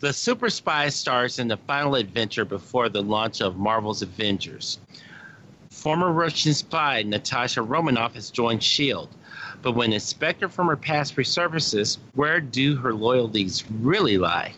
the 0.00 0.12
Super 0.12 0.50
Spy 0.50 0.90
stars 0.90 1.38
in 1.38 1.48
the 1.48 1.56
final 1.56 1.94
adventure 1.94 2.44
before 2.44 2.88
the 2.88 3.02
launch 3.02 3.40
of 3.40 3.56
Marvel's 3.56 4.02
Avengers. 4.02 4.78
Former 5.70 6.12
Russian 6.12 6.52
spy 6.52 7.02
Natasha 7.02 7.62
Romanoff 7.62 8.14
has 8.14 8.30
joined 8.30 8.60
S.H.I.E.L.D. 8.60 9.10
But 9.62 9.72
when 9.72 9.92
Inspector 9.92 10.46
from 10.50 10.66
her 10.66 10.76
past 10.76 11.16
resurfaces, 11.16 11.98
where 12.14 12.40
do 12.40 12.76
her 12.76 12.92
loyalties 12.92 13.64
really 13.70 14.18
lie? 14.18 14.52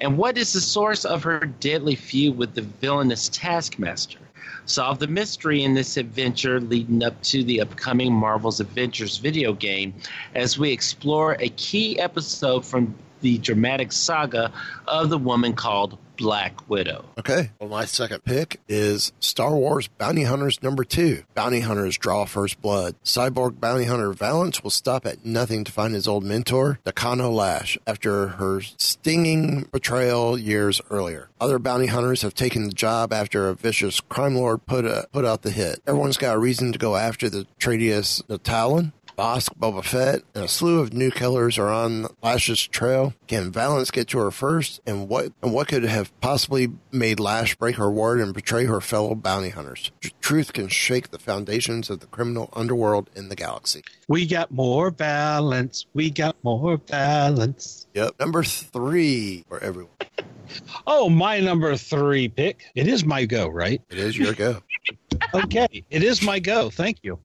And 0.00 0.18
what 0.18 0.36
is 0.36 0.52
the 0.52 0.60
source 0.60 1.04
of 1.04 1.22
her 1.22 1.40
deadly 1.40 1.94
feud 1.94 2.36
with 2.36 2.54
the 2.54 2.62
villainous 2.62 3.28
Taskmaster? 3.30 4.18
Solve 4.66 5.00
the 5.00 5.08
mystery 5.08 5.64
in 5.64 5.74
this 5.74 5.96
adventure 5.96 6.60
leading 6.60 7.02
up 7.02 7.20
to 7.22 7.42
the 7.42 7.60
upcoming 7.60 8.12
Marvel's 8.12 8.60
Avengers 8.60 9.18
video 9.18 9.52
game 9.52 9.92
as 10.34 10.58
we 10.58 10.70
explore 10.70 11.36
a 11.40 11.48
key 11.50 11.98
episode 11.98 12.64
from 12.64 12.94
the 13.22 13.38
dramatic 13.38 13.92
saga 13.92 14.52
of 14.86 15.08
the 15.08 15.18
woman 15.18 15.54
called 15.54 15.98
Black 16.16 16.68
Widow. 16.68 17.04
Okay. 17.18 17.50
Well, 17.58 17.68
my 17.68 17.84
second 17.84 18.24
pick 18.24 18.60
is 18.68 19.12
Star 19.18 19.56
Wars 19.56 19.88
Bounty 19.88 20.24
Hunters 20.24 20.62
number 20.62 20.84
two. 20.84 21.24
Bounty 21.34 21.60
Hunters 21.60 21.98
draw 21.98 22.26
first 22.26 22.60
blood. 22.60 22.94
Cyborg 23.04 23.58
bounty 23.58 23.84
hunter 23.84 24.12
Valance 24.12 24.62
will 24.62 24.70
stop 24.70 25.06
at 25.06 25.24
nothing 25.24 25.64
to 25.64 25.72
find 25.72 25.94
his 25.94 26.06
old 26.06 26.22
mentor, 26.22 26.78
Nakano 26.84 27.30
Lash, 27.30 27.78
after 27.86 28.28
her 28.28 28.60
stinging 28.60 29.62
betrayal 29.72 30.38
years 30.38 30.80
earlier. 30.90 31.28
Other 31.40 31.58
bounty 31.58 31.86
hunters 31.86 32.22
have 32.22 32.34
taken 32.34 32.64
the 32.68 32.74
job 32.74 33.12
after 33.12 33.48
a 33.48 33.54
vicious 33.54 34.00
crime 34.00 34.36
lord 34.36 34.64
put 34.66 34.84
a, 34.84 35.08
put 35.12 35.24
out 35.24 35.42
the 35.42 35.50
hit. 35.50 35.80
Everyone's 35.86 36.18
got 36.18 36.36
a 36.36 36.38
reason 36.38 36.72
to 36.72 36.78
go 36.78 36.94
after 36.96 37.28
the 37.28 37.46
traitorous 37.58 38.22
Natalin. 38.28 38.92
Bossk, 39.16 39.50
Boba 39.58 39.84
Fett, 39.84 40.22
and 40.34 40.44
a 40.44 40.48
slew 40.48 40.80
of 40.80 40.92
new 40.92 41.10
killers 41.10 41.58
are 41.58 41.68
on 41.68 42.06
Lash's 42.22 42.66
trail. 42.66 43.14
Can 43.26 43.50
Valance 43.52 43.90
get 43.90 44.08
to 44.08 44.18
her 44.18 44.30
first? 44.30 44.80
And 44.86 45.08
what 45.08 45.32
and 45.42 45.52
what 45.52 45.68
could 45.68 45.84
have 45.84 46.18
possibly 46.20 46.72
made 46.90 47.20
Lash 47.20 47.54
break 47.56 47.76
her 47.76 47.90
word 47.90 48.20
and 48.20 48.32
betray 48.32 48.64
her 48.64 48.80
fellow 48.80 49.14
bounty 49.14 49.50
hunters? 49.50 49.90
Truth 50.20 50.52
can 50.52 50.68
shake 50.68 51.10
the 51.10 51.18
foundations 51.18 51.90
of 51.90 52.00
the 52.00 52.06
criminal 52.06 52.48
underworld 52.54 53.10
in 53.14 53.28
the 53.28 53.36
galaxy. 53.36 53.82
We 54.08 54.26
got 54.26 54.50
more 54.50 54.90
balance. 54.90 55.86
We 55.94 56.10
got 56.10 56.36
more 56.42 56.78
balance. 56.78 57.86
Yep. 57.94 58.18
Number 58.18 58.42
three 58.42 59.44
for 59.48 59.58
everyone. 59.62 59.94
Oh, 60.86 61.08
my 61.08 61.40
number 61.40 61.76
three 61.76 62.28
pick. 62.28 62.64
It 62.74 62.86
is 62.86 63.04
my 63.04 63.24
go, 63.24 63.48
right? 63.48 63.80
It 63.90 63.98
is 63.98 64.16
your 64.16 64.34
go. 64.34 64.62
okay. 65.34 65.84
It 65.90 66.02
is 66.02 66.22
my 66.22 66.38
go. 66.38 66.70
Thank 66.70 66.98
you. 67.02 67.18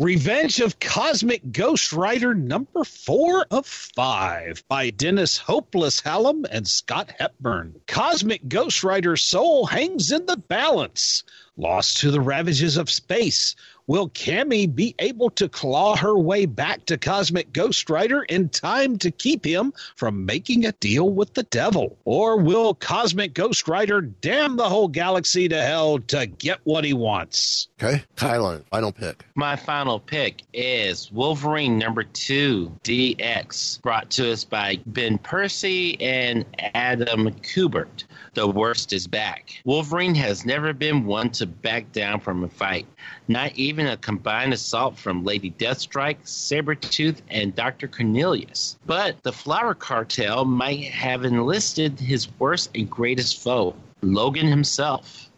Revenge 0.00 0.60
of 0.60 0.80
Cosmic 0.80 1.52
Ghost 1.52 1.92
Rider 1.92 2.34
number 2.34 2.84
four 2.84 3.44
of 3.50 3.66
five 3.66 4.64
by 4.66 4.88
Dennis 4.88 5.36
Hopeless 5.36 6.00
Hallum 6.00 6.46
and 6.50 6.66
Scott 6.66 7.12
Hepburn. 7.18 7.78
Cosmic 7.86 8.48
Ghost 8.48 8.82
Rider's 8.82 9.20
soul 9.20 9.66
hangs 9.66 10.10
in 10.10 10.24
the 10.24 10.38
balance. 10.38 11.22
Lost 11.58 11.98
to 11.98 12.10
the 12.10 12.22
ravages 12.22 12.78
of 12.78 12.88
space, 12.88 13.54
will 13.90 14.08
Cammy 14.10 14.72
be 14.72 14.94
able 15.00 15.30
to 15.30 15.48
claw 15.48 15.96
her 15.96 16.16
way 16.16 16.46
back 16.46 16.86
to 16.86 16.96
Cosmic 16.96 17.52
Ghost 17.52 17.90
Rider 17.90 18.22
in 18.22 18.48
time 18.48 18.98
to 18.98 19.10
keep 19.10 19.44
him 19.44 19.72
from 19.96 20.24
making 20.24 20.64
a 20.64 20.70
deal 20.70 21.10
with 21.10 21.34
the 21.34 21.42
devil? 21.42 21.98
Or 22.04 22.36
will 22.36 22.74
Cosmic 22.74 23.34
Ghost 23.34 23.66
Rider 23.66 24.00
damn 24.00 24.56
the 24.56 24.68
whole 24.68 24.86
galaxy 24.86 25.48
to 25.48 25.60
hell 25.60 25.98
to 25.98 26.26
get 26.26 26.60
what 26.62 26.84
he 26.84 26.92
wants? 26.92 27.66
Okay. 27.82 28.04
Kylan, 28.14 28.64
final 28.66 28.92
pick. 28.92 29.24
My 29.34 29.56
final 29.56 29.98
pick 29.98 30.42
is 30.52 31.10
Wolverine 31.10 31.76
number 31.76 32.04
two, 32.04 32.70
DX, 32.84 33.82
brought 33.82 34.08
to 34.10 34.30
us 34.30 34.44
by 34.44 34.78
Ben 34.86 35.18
Percy 35.18 36.00
and 36.00 36.44
Adam 36.74 37.28
Kubert. 37.42 38.04
The 38.34 38.46
worst 38.46 38.92
is 38.92 39.08
back. 39.08 39.60
Wolverine 39.64 40.14
has 40.14 40.46
never 40.46 40.72
been 40.72 41.04
one 41.04 41.30
to 41.30 41.46
back 41.46 41.90
down 41.92 42.20
from 42.20 42.44
a 42.44 42.48
fight, 42.48 42.86
not 43.26 43.52
even 43.56 43.88
a 43.88 43.96
combined 43.96 44.52
assault 44.52 44.96
from 44.96 45.24
Lady 45.24 45.50
Deathstrike, 45.58 46.22
Sabretooth, 46.24 47.22
and 47.28 47.54
Dr. 47.54 47.88
Cornelius. 47.88 48.78
But 48.86 49.20
the 49.24 49.32
Flower 49.32 49.74
Cartel 49.74 50.44
might 50.44 50.84
have 50.84 51.24
enlisted 51.24 51.98
his 51.98 52.28
worst 52.38 52.70
and 52.74 52.88
greatest 52.88 53.42
foe, 53.42 53.74
Logan 54.02 54.46
himself. 54.46 55.28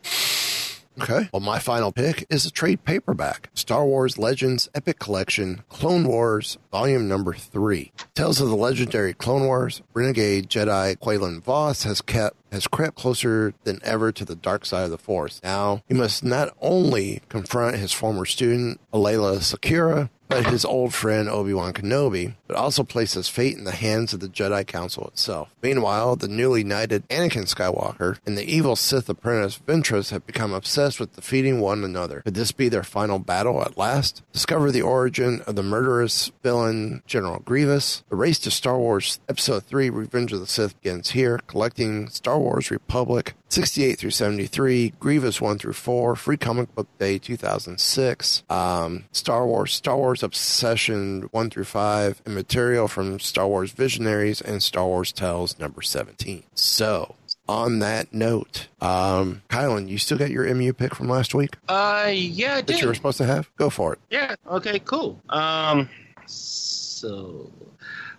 Okay. 1.00 1.28
Well, 1.32 1.40
my 1.40 1.58
final 1.58 1.92
pick 1.92 2.26
is 2.28 2.44
a 2.44 2.50
trade 2.50 2.84
paperback 2.84 3.48
Star 3.54 3.84
Wars 3.84 4.18
Legends 4.18 4.68
Epic 4.74 4.98
Collection 4.98 5.62
Clone 5.68 6.04
Wars 6.06 6.58
Volume 6.70 7.08
Number 7.08 7.32
3. 7.32 7.92
Tales 8.14 8.40
of 8.40 8.48
the 8.48 8.56
legendary 8.56 9.14
Clone 9.14 9.44
Wars, 9.46 9.82
Renegade 9.94 10.48
Jedi 10.48 10.98
Quinlan 10.98 11.40
Vos 11.40 11.84
has 11.84 12.00
kept 12.00 12.36
has 12.52 12.66
crept 12.66 12.96
closer 12.96 13.54
than 13.64 13.80
ever 13.82 14.12
to 14.12 14.26
the 14.26 14.36
dark 14.36 14.66
side 14.66 14.84
of 14.84 14.90
the 14.90 14.98
Force. 14.98 15.40
Now, 15.42 15.82
he 15.88 15.94
must 15.94 16.22
not 16.22 16.54
only 16.60 17.22
confront 17.30 17.76
his 17.76 17.92
former 17.92 18.26
student, 18.26 18.78
Aayla 18.92 19.38
Secura, 19.38 20.10
but 20.32 20.46
his 20.46 20.64
old 20.64 20.94
friend 20.94 21.28
Obi-Wan 21.28 21.74
Kenobi, 21.74 22.34
but 22.46 22.56
also 22.56 22.82
place 22.82 23.12
his 23.14 23.28
fate 23.28 23.58
in 23.58 23.64
the 23.64 23.72
hands 23.72 24.14
of 24.14 24.20
the 24.20 24.28
Jedi 24.28 24.66
Council 24.66 25.06
itself. 25.08 25.54
Meanwhile, 25.62 26.16
the 26.16 26.28
newly 26.28 26.64
knighted 26.64 27.06
Anakin 27.08 27.44
Skywalker 27.44 28.18
and 28.24 28.38
the 28.38 28.50
evil 28.50 28.74
Sith 28.74 29.08
apprentice 29.10 29.58
Ventress 29.58 30.10
have 30.10 30.26
become 30.26 30.54
obsessed 30.54 30.98
with 30.98 31.14
defeating 31.14 31.60
one 31.60 31.84
another. 31.84 32.22
Could 32.22 32.34
this 32.34 32.52
be 32.52 32.70
their 32.70 32.82
final 32.82 33.18
battle 33.18 33.60
at 33.62 33.76
last? 33.76 34.22
Discover 34.32 34.70
the 34.70 34.82
origin 34.82 35.42
of 35.46 35.54
the 35.54 35.62
murderous 35.62 36.32
villain 36.42 37.02
General 37.06 37.40
Grievous. 37.40 38.02
The 38.08 38.16
race 38.16 38.38
to 38.40 38.50
Star 38.50 38.78
Wars 38.78 39.20
Episode 39.28 39.64
3 39.64 39.90
Revenge 39.90 40.32
of 40.32 40.40
the 40.40 40.46
Sith 40.46 40.80
begins 40.80 41.10
here, 41.10 41.40
collecting 41.46 42.08
Star 42.08 42.38
Wars 42.38 42.70
Republic 42.70 43.34
68 43.56 43.98
through 43.98 44.10
73, 44.10 44.94
Grievous 44.98 45.38
1 45.38 45.58
through 45.58 45.74
4, 45.74 46.16
Free 46.16 46.38
Comic 46.38 46.74
Book 46.74 46.88
Day 46.98 47.18
2006, 47.18 48.42
um, 48.48 49.04
Star 49.12 49.46
Wars, 49.46 49.74
Star 49.74 49.98
Wars 49.98 50.22
Obsession 50.22 51.28
1 51.32 51.50
through 51.50 51.64
5, 51.64 52.22
and 52.24 52.34
material 52.34 52.88
from 52.88 53.20
Star 53.20 53.46
Wars 53.46 53.72
Visionaries 53.72 54.40
and 54.40 54.62
Star 54.62 54.86
Wars 54.86 55.12
Tales 55.12 55.58
number 55.58 55.82
17. 55.82 56.44
So, 56.54 57.14
on 57.46 57.80
that 57.80 58.14
note, 58.14 58.68
um, 58.80 59.42
Kylan, 59.50 59.86
you 59.86 59.98
still 59.98 60.16
got 60.16 60.30
your 60.30 60.46
MU 60.54 60.72
pick 60.72 60.94
from 60.94 61.10
last 61.10 61.34
week 61.34 61.56
Uh, 61.68 62.10
yeah, 62.10 62.52
I 62.54 62.56
that 62.62 62.66
did. 62.68 62.80
you 62.80 62.86
were 62.88 62.94
supposed 62.94 63.18
to 63.18 63.26
have? 63.26 63.50
Go 63.58 63.68
for 63.68 63.92
it. 63.92 63.98
Yeah. 64.08 64.34
Okay. 64.50 64.78
Cool. 64.78 65.20
Um. 65.28 65.90
So. 66.26 67.52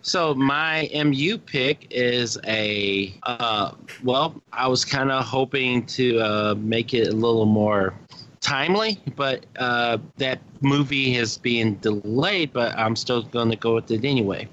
So 0.04 0.36
my 0.36 0.89
MU 0.93 1.38
pick 1.38 1.88
is 1.89 2.38
a. 2.45 3.14
Uh. 3.24 3.72
Well, 4.04 4.41
I 4.51 4.68
was 4.68 4.86
kind 4.86 5.12
of 5.12 5.26
hoping 5.26 5.86
to 5.88 6.20
uh, 6.20 6.56
make 6.58 6.93
it 6.93 7.08
a 7.08 7.16
little 7.16 7.45
more 7.45 7.93
timely, 8.41 8.99
but 9.16 9.45
uh, 9.58 9.97
that 10.18 10.39
movie 10.62 11.16
is 11.16 11.38
being 11.38 11.76
delayed. 11.76 12.54
But 12.54 12.78
I'm 12.78 12.95
still 12.95 13.24
going 13.24 13.49
to 13.49 13.56
go 13.56 13.76
with 13.76 13.89
it 13.91 14.06
anyway. 14.06 14.47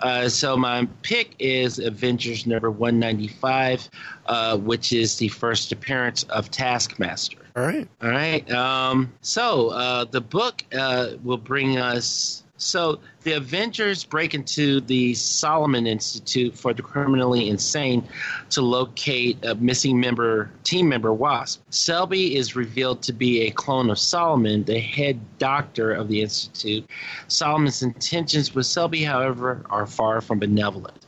Uh, 0.00 0.28
so 0.28 0.56
my 0.56 0.86
pick 1.02 1.34
is 1.38 1.78
Avengers 1.78 2.46
number 2.46 2.70
195, 2.70 3.88
uh, 4.26 4.56
which 4.58 4.92
is 4.92 5.16
the 5.16 5.28
first 5.28 5.72
appearance 5.72 6.22
of 6.24 6.50
Taskmaster. 6.50 7.38
All 7.56 7.64
right. 7.64 7.88
All 8.02 8.10
right. 8.10 8.48
Um, 8.52 9.12
so 9.20 9.70
uh, 9.70 10.04
the 10.04 10.20
book 10.20 10.64
uh, 10.72 11.14
will 11.24 11.38
bring 11.38 11.78
us. 11.78 12.44
So 12.58 12.98
the 13.22 13.32
Avengers 13.32 14.04
break 14.04 14.34
into 14.34 14.80
the 14.80 15.14
Solomon 15.14 15.86
Institute 15.86 16.58
for 16.58 16.74
the 16.74 16.82
Criminally 16.82 17.48
Insane 17.48 18.06
to 18.50 18.62
locate 18.62 19.44
a 19.44 19.54
missing 19.54 19.98
member, 19.98 20.50
team 20.64 20.88
member 20.88 21.12
Wasp. 21.12 21.62
Selby 21.70 22.36
is 22.36 22.56
revealed 22.56 23.00
to 23.02 23.12
be 23.12 23.42
a 23.42 23.50
clone 23.52 23.90
of 23.90 23.98
Solomon, 23.98 24.64
the 24.64 24.80
head 24.80 25.20
doctor 25.38 25.92
of 25.92 26.08
the 26.08 26.20
institute. 26.20 26.84
Solomon's 27.28 27.82
intentions 27.82 28.54
with 28.54 28.66
Selby, 28.66 29.04
however, 29.04 29.64
are 29.70 29.86
far 29.86 30.20
from 30.20 30.40
benevolent 30.40 31.07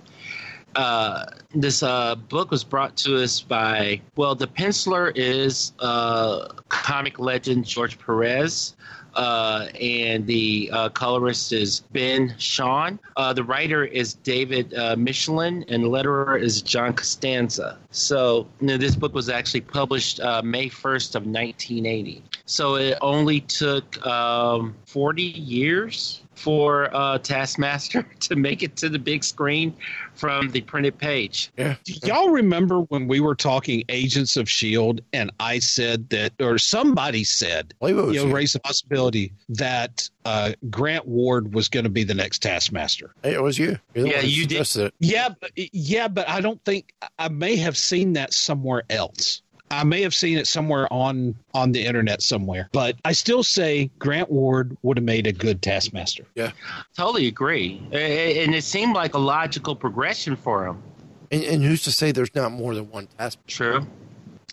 uh, 0.77 1.27
this 1.55 1.83
uh, 1.83 2.15
book 2.15 2.51
was 2.51 2.65
brought 2.65 2.97
to 2.99 3.23
us 3.23 3.41
by, 3.41 4.01
well, 4.17 4.35
the 4.35 4.47
penciler 4.47 5.13
is 5.15 5.73
uh, 5.81 6.49
comic 6.69 7.19
legend 7.19 7.65
George 7.65 7.99
Perez. 7.99 8.75
Uh, 9.15 9.67
and 9.81 10.27
the 10.27 10.71
uh, 10.73 10.89
colorist 10.91 11.53
is 11.53 11.81
Ben 11.93 12.35
Sean. 12.39 12.99
Uh, 13.17 13.33
the 13.33 13.43
writer 13.43 13.85
is 13.85 14.15
David 14.15 14.73
uh, 14.75 14.95
Michelinie, 14.97 15.65
and 15.69 15.85
the 15.85 15.89
letterer 15.89 16.41
is 16.41 16.63
John 16.63 16.93
Costanza. 16.93 17.79
So 17.91 18.47
you 18.61 18.69
know, 18.69 18.77
this 18.77 18.95
book 18.95 19.13
was 19.15 19.29
actually 19.29 19.63
published 19.63 20.21
uh, 20.21 20.43
May 20.43 20.69
1st 20.69 21.17
of 21.17 21.27
1980. 21.27 22.23
So 22.47 22.77
it 22.77 22.99
only 23.01 23.41
took 23.41 24.05
um, 24.07 24.75
40 24.87 25.23
years 25.23 26.23
for 26.35 26.89
Taskmaster 27.23 28.03
to 28.21 28.37
make 28.37 28.63
it 28.63 28.77
to 28.77 28.89
the 28.89 28.99
big 28.99 29.25
screen 29.25 29.75
from 30.21 30.51
the 30.51 30.61
printed 30.61 30.99
page. 30.99 31.51
Yeah. 31.57 31.77
Do 31.85 31.95
y'all 32.05 32.29
remember 32.31 32.81
when 32.81 33.09
we 33.09 33.21
were 33.21 33.35
talking 33.35 33.85
Agents 33.89 34.37
of 34.37 34.43
S.H.I.E.L.D. 34.43 35.03
and 35.15 35.31
I 35.41 35.59
said 35.59 36.11
that, 36.11 36.33
or 36.41 36.59
somebody 36.59 37.25
said, 37.25 37.73
Well, 37.81 37.91
you 37.91 38.21
know, 38.21 38.27
you. 38.27 38.35
raised 38.35 38.55
the 38.55 38.61
possibility 38.61 39.33
that 39.49 40.09
uh, 40.27 40.53
Grant 40.69 41.07
Ward 41.07 41.55
was 41.55 41.69
going 41.69 41.85
to 41.85 41.91
be 41.91 42.05
the 42.05 42.15
next 42.15 42.41
Taskmaster? 42.43 43.15
It 43.23 43.43
was 43.43 43.59
you. 43.59 43.79
Yeah, 43.95 44.21
you 44.21 44.47
did. 44.47 44.61
it. 44.77 44.95
Yeah, 45.01 45.31
but, 45.41 45.53
yeah, 45.57 46.09
but 46.09 46.29
I 46.29 46.41
don't 46.41 46.63
think 46.65 46.95
I 47.19 47.29
may 47.29 47.57
have 47.57 47.77
seen 47.77 48.13
that 48.13 48.35
somewhere 48.35 48.83
else. 48.91 49.43
I 49.73 49.85
may 49.85 50.03
have 50.03 50.15
seen 50.15 50.37
it 50.37 50.47
somewhere 50.49 50.93
on 50.93 51.37
on 51.55 51.73
the 51.73 51.85
internet 51.85 52.23
somewhere, 52.23 52.69
but 52.73 52.97
I 53.05 53.13
still 53.13 53.43
say 53.45 53.91
Grant 53.99 54.31
Ward 54.31 54.77
would 54.83 54.97
have 54.97 55.05
made 55.05 55.27
a 55.27 55.33
good 55.33 55.63
Taskmaster. 55.63 56.25
Yeah. 56.35 56.51
Totally 56.97 57.27
agree. 57.29 57.81
A- 57.93 57.97
a- 57.97 58.45
And 58.45 58.55
it 58.55 58.65
seemed 58.65 58.95
like 58.95 59.15
a 59.15 59.19
logical 59.19 59.77
progression 59.77 60.35
for 60.37 60.67
him. 60.67 60.83
And, 61.31 61.45
and 61.45 61.63
who's 61.63 61.83
to 61.85 61.93
say 61.93 62.11
there's 62.11 62.35
not 62.35 62.51
more 62.53 62.75
than 62.75 62.91
one 62.91 63.07
task? 63.19 63.39
True. 63.47 63.87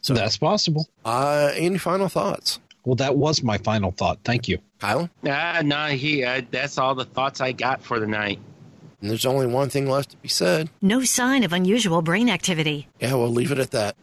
So 0.03 0.13
that's 0.13 0.37
possible. 0.37 0.87
Uh, 1.03 1.51
any 1.55 1.79
final 1.79 2.07
thoughts? 2.07 2.59
Well, 2.85 2.95
that 2.95 3.17
was 3.17 3.41
my 3.43 3.57
final 3.57 3.91
thought. 3.91 4.19
Thank 4.23 4.47
you. 4.47 4.59
Kyle? 4.79 5.09
Ah, 5.27 5.61
no, 5.65 5.87
he. 5.87 6.23
Uh, 6.23 6.43
that's 6.51 6.77
all 6.77 6.93
the 6.95 7.03
thoughts 7.05 7.41
I 7.41 7.51
got 7.51 7.81
for 7.81 7.99
the 7.99 8.07
night. 8.07 8.39
And 9.01 9.09
there's 9.09 9.25
only 9.25 9.47
one 9.47 9.69
thing 9.69 9.89
left 9.89 10.11
to 10.11 10.17
be 10.17 10.29
said. 10.29 10.69
No 10.81 11.03
sign 11.03 11.43
of 11.43 11.51
unusual 11.51 12.01
brain 12.03 12.29
activity. 12.29 12.87
Yeah, 12.99 13.15
we'll 13.15 13.29
leave 13.29 13.51
it 13.51 13.57
at 13.59 13.71
that. 13.71 13.95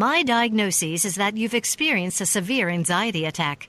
My 0.00 0.22
diagnosis 0.22 1.04
is 1.04 1.16
that 1.16 1.36
you've 1.36 1.52
experienced 1.52 2.22
a 2.22 2.24
severe 2.24 2.70
anxiety 2.70 3.26
attack. 3.26 3.68